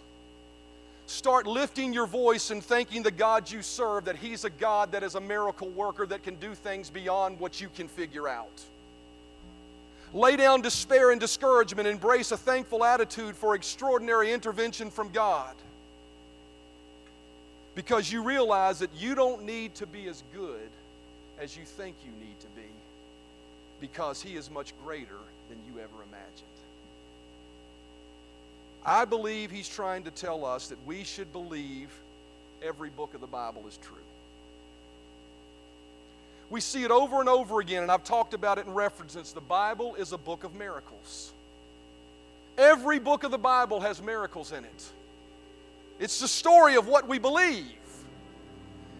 Start 1.06 1.46
lifting 1.46 1.92
your 1.92 2.06
voice 2.06 2.50
and 2.50 2.62
thanking 2.62 3.02
the 3.02 3.10
God 3.10 3.50
you 3.50 3.62
serve 3.62 4.06
that 4.06 4.16
He's 4.16 4.44
a 4.44 4.50
God 4.50 4.92
that 4.92 5.02
is 5.02 5.14
a 5.14 5.20
miracle 5.20 5.68
worker 5.68 6.06
that 6.06 6.22
can 6.22 6.36
do 6.36 6.54
things 6.54 6.90
beyond 6.90 7.38
what 7.38 7.60
you 7.60 7.68
can 7.74 7.86
figure 7.86 8.28
out. 8.28 8.62
Lay 10.14 10.36
down 10.36 10.60
despair 10.60 11.10
and 11.10 11.20
discouragement, 11.20 11.88
embrace 11.88 12.32
a 12.32 12.36
thankful 12.36 12.84
attitude 12.84 13.34
for 13.34 13.54
extraordinary 13.54 14.32
intervention 14.32 14.90
from 14.90 15.10
God. 15.10 15.54
Because 17.74 18.12
you 18.12 18.22
realize 18.22 18.80
that 18.80 18.90
you 18.94 19.14
don't 19.14 19.44
need 19.44 19.74
to 19.76 19.86
be 19.86 20.08
as 20.08 20.22
good 20.34 20.68
as 21.38 21.56
you 21.56 21.64
think 21.64 21.96
you 22.04 22.12
need 22.24 22.38
to 22.40 22.46
be, 22.48 22.68
because 23.80 24.20
He 24.20 24.36
is 24.36 24.50
much 24.50 24.74
greater 24.84 25.18
than 25.52 25.60
you 25.66 25.80
ever 25.80 26.02
imagined. 26.08 26.48
I 28.84 29.04
believe 29.04 29.50
he's 29.50 29.68
trying 29.68 30.04
to 30.04 30.10
tell 30.10 30.44
us 30.44 30.68
that 30.68 30.78
we 30.86 31.04
should 31.04 31.30
believe 31.32 31.90
every 32.62 32.88
book 32.88 33.12
of 33.14 33.20
the 33.20 33.26
Bible 33.26 33.62
is 33.68 33.76
true. 33.76 33.96
We 36.48 36.60
see 36.60 36.84
it 36.84 36.90
over 36.90 37.20
and 37.20 37.28
over 37.28 37.60
again, 37.60 37.82
and 37.82 37.92
I've 37.92 38.04
talked 38.04 38.34
about 38.34 38.58
it 38.58 38.66
in 38.66 38.72
references. 38.72 39.32
The 39.32 39.40
Bible 39.40 39.94
is 39.96 40.12
a 40.12 40.18
book 40.18 40.42
of 40.42 40.54
miracles. 40.54 41.32
Every 42.56 42.98
book 42.98 43.24
of 43.24 43.30
the 43.30 43.38
Bible 43.38 43.80
has 43.80 44.02
miracles 44.02 44.52
in 44.52 44.64
it. 44.64 44.90
It's 46.00 46.18
the 46.18 46.28
story 46.28 46.76
of 46.76 46.88
what 46.88 47.06
we 47.06 47.18
believe. 47.18 47.66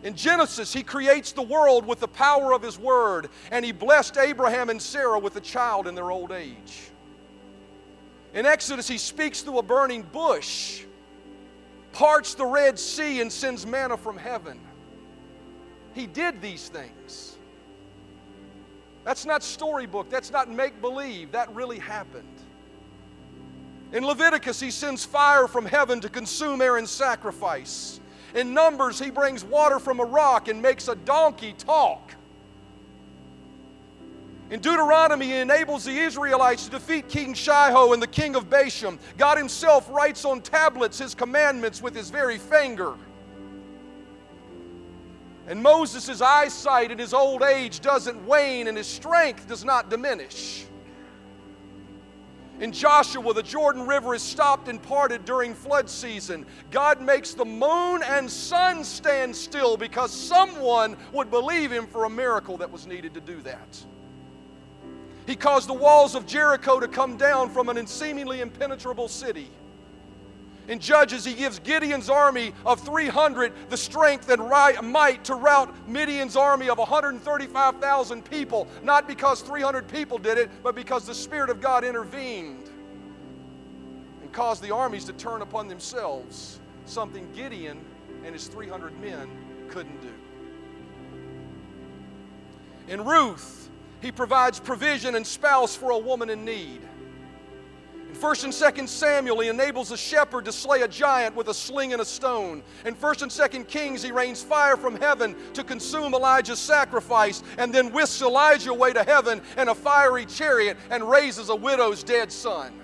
In 0.03 0.17
Genesis, 0.17 0.73
he 0.73 0.83
creates 0.83 1.33
the 1.33 1.43
world 1.43 1.87
with 1.87 2.01
the 2.01 2.09
power 2.09 2.53
of 2.53 2.63
his 2.63 2.79
word, 2.79 3.29
and 3.51 3.65
he 3.65 3.71
blessed 3.71 4.17
Abraham 4.17 4.69
and 4.69 4.83
Sarah 4.83 5.19
with 5.19 5.37
a 5.37 5.41
child 5.41 5.87
in 5.87 5.95
their 5.95 6.11
old 6.11 6.33
age. 6.33 6.91
In 8.35 8.45
Exodus, 8.47 8.89
he 8.89 8.99
speaks 8.99 9.43
through 9.43 9.59
a 9.59 9.63
burning 9.63 10.03
bush, 10.03 10.83
parts 11.93 12.35
the 12.35 12.47
Red 12.47 12.79
Sea, 12.79 13.21
and 13.21 13.31
sends 13.31 13.65
manna 13.65 13.97
from 13.97 14.17
heaven. 14.17 14.59
He 15.95 16.07
did 16.07 16.41
these 16.41 16.69
things. 16.69 17.37
That's 19.05 19.27
not 19.27 19.43
storybook, 19.43 20.11
that's 20.11 20.31
not 20.31 20.49
make 20.49 20.81
believe, 20.81 21.33
that 21.33 21.55
really 21.55 21.79
happened. 21.79 22.27
In 23.93 24.07
Leviticus, 24.07 24.59
he 24.59 24.71
sends 24.71 25.05
fire 25.05 25.47
from 25.47 25.67
heaven 25.67 26.01
to 26.01 26.09
consume 26.09 26.63
Aaron's 26.63 26.91
sacrifice. 26.91 28.01
In 28.35 28.55
Numbers, 28.55 28.99
he 28.99 29.11
brings 29.11 29.45
water 29.45 29.79
from 29.79 30.01
a 30.01 30.05
rock 30.05 30.49
and 30.49 30.63
makes 30.63 30.89
a 30.89 30.95
donkey 30.95 31.55
talk. 31.59 32.15
In 34.51 34.61
Deuteronomy, 34.61 35.27
he 35.27 35.37
enables 35.37 35.85
the 35.85 35.97
Israelites 35.97 36.65
to 36.65 36.71
defeat 36.71 37.09
King 37.09 37.35
Sihon 37.35 37.95
and 37.95 38.03
the 38.03 38.07
king 38.07 38.37
of 38.37 38.51
Bashan. 38.51 38.99
God 39.17 39.39
himself 39.39 39.89
writes 39.91 40.25
on 40.25 40.43
tablets 40.43 40.99
his 40.99 41.15
commandments 41.15 41.81
with 41.81 41.95
his 41.95 42.11
very 42.11 42.37
finger. 42.37 42.95
And 45.47 45.63
Moses' 45.63 46.21
eyesight 46.21 46.91
in 46.91 46.99
his 46.99 47.15
old 47.15 47.43
age 47.43 47.81
doesn't 47.81 48.27
wane 48.27 48.69
and 48.69 48.77
his 48.77 48.87
strength 48.87 49.49
does 49.49 49.65
not 49.65 49.89
diminish. 49.89 50.67
In 52.63 52.71
Joshua, 52.71 53.35
the 53.35 53.43
Jordan 53.43 53.89
River 53.89 54.15
is 54.15 54.23
stopped 54.23 54.69
and 54.69 54.81
parted 54.81 55.25
during 55.25 55.53
flood 55.53 55.91
season. 55.91 56.47
God 56.71 57.03
makes 57.03 57.35
the 57.35 57.45
moon 57.45 58.05
and 58.05 58.31
sun 58.31 58.85
stand 58.85 59.35
still 59.35 59.77
because 59.77 60.13
someone 60.13 60.97
would 61.13 61.29
believe 61.29 61.73
him 61.73 61.89
for 61.89 62.05
a 62.05 62.09
miracle 62.09 62.57
that 62.59 62.71
was 62.71 62.87
needed 62.87 63.15
to 63.15 63.21
do 63.21 63.41
that. 63.43 63.85
He 65.27 65.35
caused 65.35 65.69
the 65.69 65.75
walls 65.75 66.15
of 66.15 66.25
Jericho 66.25 66.79
to 66.79 66.87
come 66.87 67.17
down 67.17 67.51
from 67.51 67.69
an 67.69 67.85
seemingly 67.85 68.43
impenetrable 68.43 69.09
city. 69.09 69.51
In 70.69 70.79
Judges, 70.79 71.25
he 71.25 71.35
gives 71.35 71.59
Gideon's 71.59 72.09
army 72.09 72.53
of 72.65 72.81
300 72.81 73.53
the 73.69 73.77
strength 73.77 74.29
and 74.29 74.49
might 74.91 75.25
to 75.25 75.35
rout 75.35 75.89
Midian's 75.89 76.37
army 76.37 76.69
of 76.69 76.79
135,000 76.79 78.25
people, 78.25 78.69
not 78.83 79.09
because 79.09 79.43
300 79.43 79.89
people 79.89 80.19
did 80.19 80.39
it, 80.39 80.51
but 80.63 80.77
because 80.77 81.05
the 81.05 81.15
Spirit 81.15 81.51
of 81.51 81.61
God 81.61 81.83
intervened 81.83 82.71
and 84.23 84.33
caused 84.33 84.63
the 84.63 84.73
armies 84.73 85.05
to 85.07 85.13
turn 85.15 85.43
upon 85.43 85.67
themselves, 85.67 86.61
something 86.87 87.29
Gideon 87.33 87.85
and 88.25 88.33
his 88.33 88.47
300 88.47 88.99
men 89.01 89.29
couldn't 89.69 90.01
do. 90.01 90.13
In 92.87 93.05
Ruth, 93.05 93.69
he 94.01 94.13
provides 94.13 94.61
provision 94.61 95.17
and 95.17 95.27
spouse 95.27 95.75
for 95.75 95.91
a 95.91 95.99
woman 95.99 96.31
in 96.31 96.45
need. 96.45 96.83
In 98.13 98.19
1st 98.19 98.45
and 98.45 98.53
2nd 98.53 98.89
Samuel, 98.89 99.41
he 99.41 99.49
enables 99.49 99.91
a 99.91 99.97
shepherd 99.97 100.45
to 100.45 100.53
slay 100.53 100.83
a 100.83 100.89
giant 100.89 101.35
with 101.35 101.49
a 101.49 101.55
sling 101.55 101.95
and 101.95 102.03
a 102.03 102.05
stone. 102.05 102.63
In 102.85 102.95
1st 102.95 103.23
and 103.23 103.31
2nd 103.31 103.69
Kings, 103.69 104.03
he 104.03 104.13
rains 104.13 104.43
fire 104.43 104.77
from 104.77 104.97
heaven 104.97 105.35
to 105.55 105.65
consume 105.65 106.13
Elijah's 106.13 106.59
sacrifice 106.59 107.43
and 107.57 107.75
then 107.75 107.91
whisks 107.91 108.21
Elijah 108.21 108.71
away 108.71 108.93
to 108.93 109.03
heaven 109.03 109.41
in 109.57 109.69
a 109.69 109.75
fiery 109.75 110.27
chariot 110.27 110.77
and 110.91 111.09
raises 111.09 111.49
a 111.49 111.57
widow's 111.57 112.03
dead 112.03 112.31
son. 112.31 112.75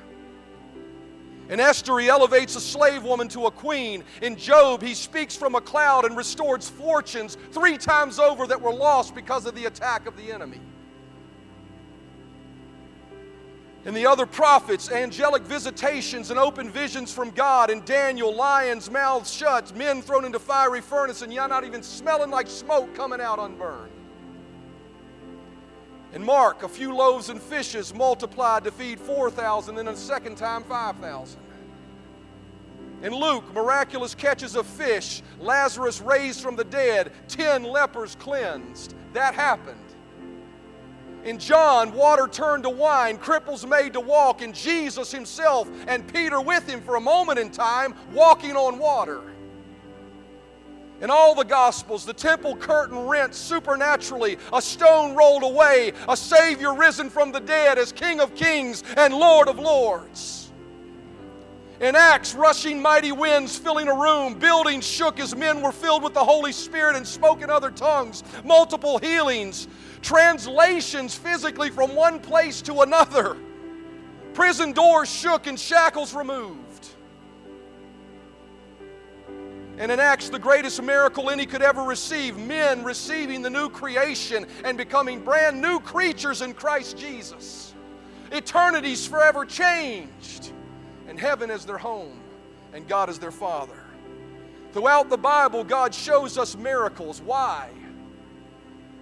In 1.51 1.61
Esther, 1.61 1.99
he 1.99 2.09
elevates 2.09 2.57
a 2.57 2.61
slave 2.61 3.05
woman 3.05 3.29
to 3.29 3.47
a 3.47 3.51
queen. 3.51 4.05
In 4.22 4.35
Job, 4.35 4.83
he 4.83 4.95
speaks 4.95 5.37
from 5.37 5.55
a 5.55 5.61
cloud 5.61 6.07
and 6.07 6.16
restores 6.16 6.70
fortunes 6.70 7.37
three 7.53 7.76
times 7.76 8.18
over 8.18 8.47
that 8.47 8.62
were 8.62 8.72
lost 8.72 9.14
because 9.14 9.45
of 9.45 9.55
the 9.55 9.66
attack 9.66 10.07
of 10.07 10.16
the 10.16 10.33
enemy. 10.33 10.61
In 13.89 13.95
the 13.95 14.05
other 14.05 14.26
prophets, 14.26 14.91
angelic 14.93 15.45
visitations 15.45 16.28
and 16.28 16.39
open 16.39 16.68
visions 16.68 17.11
from 17.11 17.30
God. 17.30 17.70
and 17.70 17.82
Daniel, 17.86 18.34
lions' 18.34 18.91
mouths 18.91 19.32
shut, 19.32 19.74
men 19.74 20.03
thrown 20.03 20.26
into 20.26 20.39
fiery 20.39 20.82
furnace, 20.82 21.22
and 21.22 21.32
you're 21.32 21.49
not 21.49 21.64
even 21.64 21.82
smelling 21.82 22.30
like 22.30 22.49
smoke 22.49 22.95
coming 22.95 23.18
out 23.18 23.39
unburned. 23.39 23.91
And 26.12 26.22
Mark, 26.22 26.64
a 26.64 26.68
few 26.68 26.95
loaves 26.95 27.30
and 27.30 27.41
fishes 27.41 27.95
multiplied 27.95 28.64
to 28.64 28.70
feed 28.70 29.01
4,000, 29.01 29.74
then 29.74 29.89
a 29.89 29.97
second 29.97 30.36
time 30.36 30.64
5,000. 30.64 31.41
In 33.03 33.14
Luke, 33.14 33.55
miraculous 33.55 34.14
catches 34.14 34.55
of 34.55 34.66
fish, 34.66 35.22
Lazarus 35.41 36.03
raised 36.03 36.43
from 36.43 36.57
the 36.57 36.64
dead, 36.64 37.11
10 37.28 37.62
lepers 37.62 38.16
cleansed. 38.16 38.95
That 39.14 39.32
happened. 39.32 39.88
In 41.29 41.39
John, 41.39 41.93
water 41.93 42.26
turned 42.26 42.62
to 42.62 42.70
wine, 42.70 43.18
cripples 43.18 43.68
made 43.68 43.93
to 43.93 44.01
walk, 44.01 44.41
and 44.41 44.55
Jesus 44.55 45.12
himself 45.12 45.68
and 45.87 46.11
Peter 46.11 46.41
with 46.41 46.66
him 46.66 46.81
for 46.81 46.97
a 46.97 47.01
moment 47.03 47.39
in 47.39 47.51
time 47.51 47.95
walking 48.14 48.57
on 48.57 48.79
water. 48.79 49.20
In 51.03 51.11
all 51.11 51.35
the 51.35 51.45
Gospels, 51.45 52.07
the 52.07 52.14
temple 52.14 52.57
curtain 52.57 53.07
rent 53.07 53.35
supernaturally, 53.35 54.39
a 54.55 54.62
stone 54.62 55.14
rolled 55.14 55.43
away, 55.43 55.93
a 56.09 56.16
Savior 56.16 56.74
risen 56.74 57.11
from 57.11 57.31
the 57.31 57.41
dead 57.41 57.76
as 57.76 57.93
King 57.93 58.20
of 58.20 58.35
Kings 58.35 58.83
and 58.97 59.12
Lord 59.12 59.49
of 59.49 59.59
Lords. 59.59 60.47
In 61.81 61.95
Acts, 61.95 62.35
rushing 62.35 62.83
mighty 62.83 63.12
winds 63.12 63.57
filling 63.57 63.87
a 63.87 63.95
room, 63.95 64.35
buildings 64.35 64.85
shook 64.85 65.20
as 65.20 65.37
men 65.37 65.62
were 65.62 65.70
filled 65.70 66.03
with 66.03 66.12
the 66.12 66.24
Holy 66.24 66.51
Spirit 66.51 66.97
and 66.97 67.07
spoke 67.07 67.41
in 67.41 67.51
other 67.51 67.70
tongues, 67.70 68.24
multiple 68.45 68.99
healings, 68.99 69.68
translations 70.03 71.14
physically 71.14 71.70
from 71.70 71.95
one 71.95 72.18
place 72.18 72.61
to 72.62 72.81
another. 72.81 73.37
Prison 74.35 74.72
doors 74.72 75.09
shook 75.09 75.47
and 75.47 75.59
shackles 75.59 76.14
removed. 76.14 76.89
And 79.79 79.93
in 79.93 80.01
Acts, 80.01 80.29
the 80.29 80.39
greatest 80.41 80.83
miracle 80.83 81.31
any 81.31 81.47
could 81.47 81.62
ever 81.62 81.85
receive 81.85 82.37
men 82.37 82.83
receiving 82.83 83.41
the 83.43 83.51
new 83.51 83.68
creation 83.68 84.47
and 84.64 84.76
becoming 84.76 85.20
brand 85.20 85.62
new 85.62 85.79
creatures 85.79 86.43
in 86.43 86.55
Christ 86.55 86.99
Jesus. 86.99 87.74
Eternity's 88.33 89.07
forever 89.07 89.45
changed, 89.45 90.53
and 91.19 91.27
heaven 91.27 91.51
is 91.51 91.64
their 91.64 91.79
home, 91.79 92.21
and 92.73 92.87
God 92.87 93.11
is 93.11 93.19
their 93.19 93.33
Father. 93.33 93.83
Throughout 94.71 95.11
the 95.11 95.16
Bible, 95.16 95.64
God 95.64 95.93
shows 95.93 96.39
us 96.39 96.57
miracles. 96.57 97.21
Why? 97.21 97.71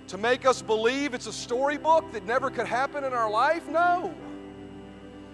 To 0.06 0.16
make 0.16 0.46
us 0.46 0.62
believe 0.62 1.12
it's 1.12 1.26
a 1.26 1.32
storybook 1.32 2.10
that 2.12 2.24
never 2.24 2.48
could 2.48 2.66
happen 2.66 3.04
in 3.04 3.12
our 3.12 3.30
life? 3.30 3.68
No. 3.68 4.14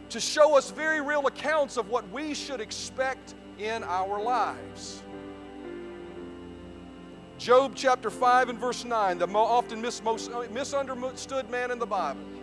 To 0.09 0.19
show 0.19 0.57
us 0.57 0.73
very 0.73 1.01
real 1.01 1.29
accounts 1.29 1.77
of 1.77 1.89
what 1.89 2.11
we 2.11 2.35
should 2.35 2.61
expect 2.61 3.37
in 3.61 3.85
our 3.85 4.21
lives. 4.21 5.05
Job 7.39 7.75
chapter 7.77 8.11
5 8.11 8.49
and 8.49 8.59
verse 8.59 8.85
9, 8.85 9.19
the 9.19 9.29
often 9.29 9.85
uh, 9.85 10.47
misunderstood 10.51 11.49
man 11.49 11.71
in 11.71 11.79
the 11.79 11.87
Bible. 11.87 12.42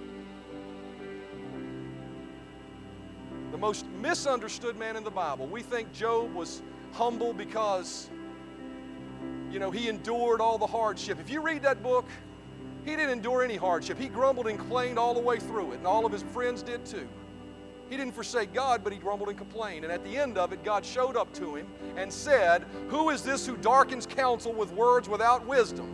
Most 3.59 3.85
misunderstood 4.01 4.77
man 4.77 4.95
in 4.95 5.03
the 5.03 5.11
Bible. 5.11 5.45
We 5.45 5.61
think 5.61 5.91
Job 5.91 6.33
was 6.33 6.61
humble 6.93 7.33
because, 7.33 8.09
you 9.51 9.59
know, 9.59 9.69
he 9.69 9.89
endured 9.89 10.41
all 10.41 10.57
the 10.57 10.67
hardship. 10.67 11.19
If 11.19 11.29
you 11.29 11.41
read 11.41 11.61
that 11.63 11.83
book, 11.83 12.05
he 12.85 12.91
didn't 12.91 13.11
endure 13.11 13.43
any 13.43 13.57
hardship. 13.57 13.99
He 13.99 14.07
grumbled 14.07 14.47
and 14.47 14.57
complained 14.57 14.97
all 14.97 15.13
the 15.13 15.19
way 15.19 15.39
through 15.39 15.73
it, 15.73 15.77
and 15.77 15.87
all 15.87 16.05
of 16.05 16.11
his 16.11 16.23
friends 16.23 16.63
did 16.63 16.85
too. 16.85 17.07
He 17.89 17.97
didn't 17.97 18.13
forsake 18.13 18.53
God, 18.53 18.83
but 18.83 18.93
he 18.93 18.99
grumbled 18.99 19.29
and 19.29 19.37
complained. 19.37 19.83
And 19.83 19.91
at 19.91 20.03
the 20.03 20.15
end 20.15 20.37
of 20.37 20.53
it, 20.53 20.63
God 20.63 20.85
showed 20.85 21.17
up 21.17 21.33
to 21.33 21.55
him 21.55 21.67
and 21.97 22.13
said, 22.13 22.63
Who 22.87 23.09
is 23.09 23.23
this 23.23 23.45
who 23.45 23.57
darkens 23.57 24.05
counsel 24.05 24.53
with 24.53 24.71
words 24.73 25.09
without 25.09 25.45
wisdom? 25.45 25.91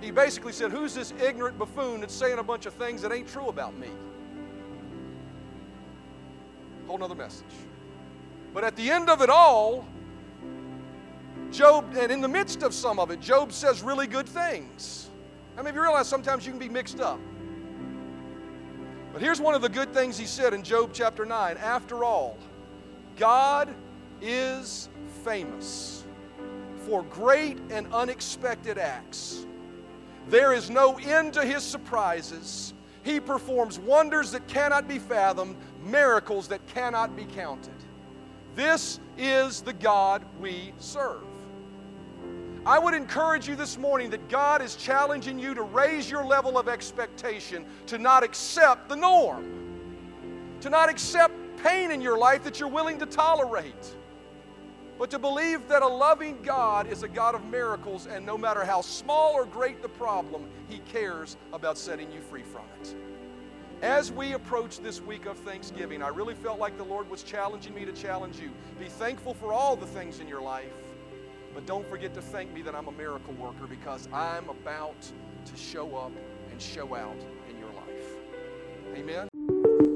He 0.00 0.10
basically 0.10 0.52
said, 0.52 0.70
Who's 0.70 0.94
this 0.94 1.12
ignorant 1.22 1.58
buffoon 1.58 2.00
that's 2.00 2.14
saying 2.14 2.38
a 2.38 2.42
bunch 2.42 2.66
of 2.66 2.74
things 2.74 3.00
that 3.02 3.12
ain't 3.12 3.28
true 3.28 3.48
about 3.48 3.76
me? 3.78 3.88
Whole 6.86 6.98
nother 6.98 7.14
message. 7.14 7.44
But 8.52 8.64
at 8.64 8.76
the 8.76 8.90
end 8.90 9.08
of 9.08 9.22
it 9.22 9.30
all, 9.30 9.86
Job, 11.50 11.94
and 11.96 12.10
in 12.10 12.20
the 12.20 12.28
midst 12.28 12.62
of 12.62 12.72
some 12.72 12.98
of 12.98 13.10
it, 13.10 13.20
Job 13.20 13.52
says 13.52 13.82
really 13.82 14.06
good 14.06 14.28
things. 14.28 15.10
I 15.56 15.60
mean, 15.60 15.68
of 15.68 15.74
you 15.74 15.82
realize 15.82 16.08
sometimes 16.08 16.46
you 16.46 16.52
can 16.52 16.58
be 16.58 16.68
mixed 16.68 17.00
up? 17.00 17.20
But 19.12 19.20
here's 19.20 19.40
one 19.40 19.54
of 19.54 19.60
the 19.60 19.68
good 19.68 19.92
things 19.92 20.16
he 20.16 20.24
said 20.24 20.54
in 20.54 20.62
Job 20.62 20.90
chapter 20.94 21.26
9. 21.26 21.58
After 21.58 22.04
all, 22.04 22.38
God 23.16 23.74
is 24.22 24.88
famous 25.24 26.04
for 26.86 27.02
great 27.04 27.58
and 27.70 27.92
unexpected 27.92 28.78
acts. 28.78 29.46
There 30.28 30.54
is 30.54 30.70
no 30.70 30.96
end 30.98 31.34
to 31.34 31.44
his 31.44 31.62
surprises. 31.62 32.72
He 33.02 33.18
performs 33.18 33.78
wonders 33.78 34.32
that 34.32 34.46
cannot 34.46 34.86
be 34.86 34.98
fathomed, 34.98 35.56
miracles 35.84 36.48
that 36.48 36.66
cannot 36.68 37.16
be 37.16 37.24
counted. 37.24 37.74
This 38.54 39.00
is 39.18 39.62
the 39.62 39.72
God 39.72 40.24
we 40.40 40.72
serve. 40.78 41.22
I 42.64 42.78
would 42.78 42.94
encourage 42.94 43.48
you 43.48 43.56
this 43.56 43.76
morning 43.76 44.10
that 44.10 44.28
God 44.28 44.62
is 44.62 44.76
challenging 44.76 45.36
you 45.36 45.52
to 45.52 45.62
raise 45.62 46.08
your 46.08 46.24
level 46.24 46.56
of 46.56 46.68
expectation, 46.68 47.64
to 47.86 47.98
not 47.98 48.22
accept 48.22 48.88
the 48.88 48.94
norm, 48.94 50.58
to 50.60 50.70
not 50.70 50.88
accept 50.88 51.34
pain 51.64 51.90
in 51.90 52.00
your 52.00 52.16
life 52.16 52.44
that 52.44 52.60
you're 52.60 52.68
willing 52.68 52.98
to 53.00 53.06
tolerate, 53.06 53.96
but 54.98 55.10
to 55.10 55.18
believe 55.18 55.68
that 55.68 55.82
a 55.82 55.86
loving 55.86 56.40
God 56.42 56.86
is 56.86 57.02
a 57.02 57.08
God 57.08 57.34
of 57.34 57.44
miracles, 57.46 58.06
and 58.06 58.24
no 58.24 58.38
matter 58.38 58.64
how 58.64 58.80
small 58.80 59.32
or 59.32 59.46
great 59.46 59.82
the 59.82 59.88
problem, 59.88 60.46
He 60.68 60.78
cares 60.80 61.36
about 61.52 61.78
setting 61.78 62.10
you 62.12 62.20
free 62.20 62.42
from 62.42 62.64
it. 62.80 62.94
As 63.82 64.12
we 64.12 64.34
approach 64.34 64.78
this 64.78 65.00
week 65.00 65.26
of 65.26 65.36
Thanksgiving, 65.38 66.02
I 66.02 66.08
really 66.08 66.34
felt 66.34 66.60
like 66.60 66.76
the 66.76 66.84
Lord 66.84 67.10
was 67.10 67.22
challenging 67.22 67.74
me 67.74 67.84
to 67.84 67.92
challenge 67.92 68.38
you. 68.38 68.50
Be 68.78 68.88
thankful 68.88 69.34
for 69.34 69.52
all 69.52 69.74
the 69.74 69.86
things 69.86 70.20
in 70.20 70.28
your 70.28 70.40
life 70.40 70.72
but 71.54 71.66
don't 71.66 71.88
forget 71.88 72.14
to 72.14 72.22
thank 72.22 72.52
me 72.52 72.62
that 72.62 72.74
I'm 72.74 72.88
a 72.88 72.92
miracle 72.92 73.34
worker 73.34 73.66
because 73.66 74.08
I'm 74.12 74.48
about 74.48 75.00
to 75.44 75.56
show 75.56 75.96
up 75.96 76.12
and 76.50 76.60
show 76.60 76.94
out 76.94 77.16
in 77.50 77.58
your 77.58 77.72
life. 77.72 78.96
Amen. 78.96 79.28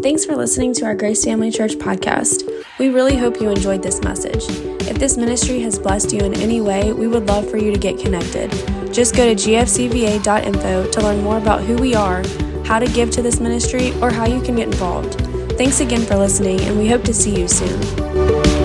Thanks 0.06 0.24
for 0.24 0.36
listening 0.36 0.72
to 0.74 0.84
our 0.84 0.94
Grace 0.94 1.24
Family 1.24 1.50
Church 1.50 1.72
podcast. 1.72 2.48
We 2.78 2.90
really 2.90 3.16
hope 3.16 3.40
you 3.40 3.50
enjoyed 3.50 3.82
this 3.82 4.00
message. 4.02 4.44
If 4.86 5.00
this 5.00 5.16
ministry 5.16 5.60
has 5.62 5.80
blessed 5.80 6.12
you 6.12 6.20
in 6.20 6.34
any 6.34 6.60
way, 6.60 6.92
we 6.92 7.08
would 7.08 7.26
love 7.26 7.50
for 7.50 7.56
you 7.56 7.72
to 7.72 7.76
get 7.76 7.98
connected. 7.98 8.52
Just 8.94 9.16
go 9.16 9.26
to 9.26 9.34
gfcva.info 9.34 10.90
to 10.92 11.00
learn 11.00 11.24
more 11.24 11.38
about 11.38 11.62
who 11.62 11.74
we 11.74 11.96
are, 11.96 12.22
how 12.64 12.78
to 12.78 12.86
give 12.86 13.10
to 13.10 13.20
this 13.20 13.40
ministry, 13.40 14.00
or 14.00 14.12
how 14.12 14.26
you 14.26 14.40
can 14.40 14.54
get 14.54 14.68
involved. 14.68 15.14
Thanks 15.58 15.80
again 15.80 16.02
for 16.02 16.14
listening, 16.14 16.60
and 16.60 16.78
we 16.78 16.86
hope 16.86 17.02
to 17.02 17.12
see 17.12 17.36
you 17.36 17.48
soon. 17.48 18.55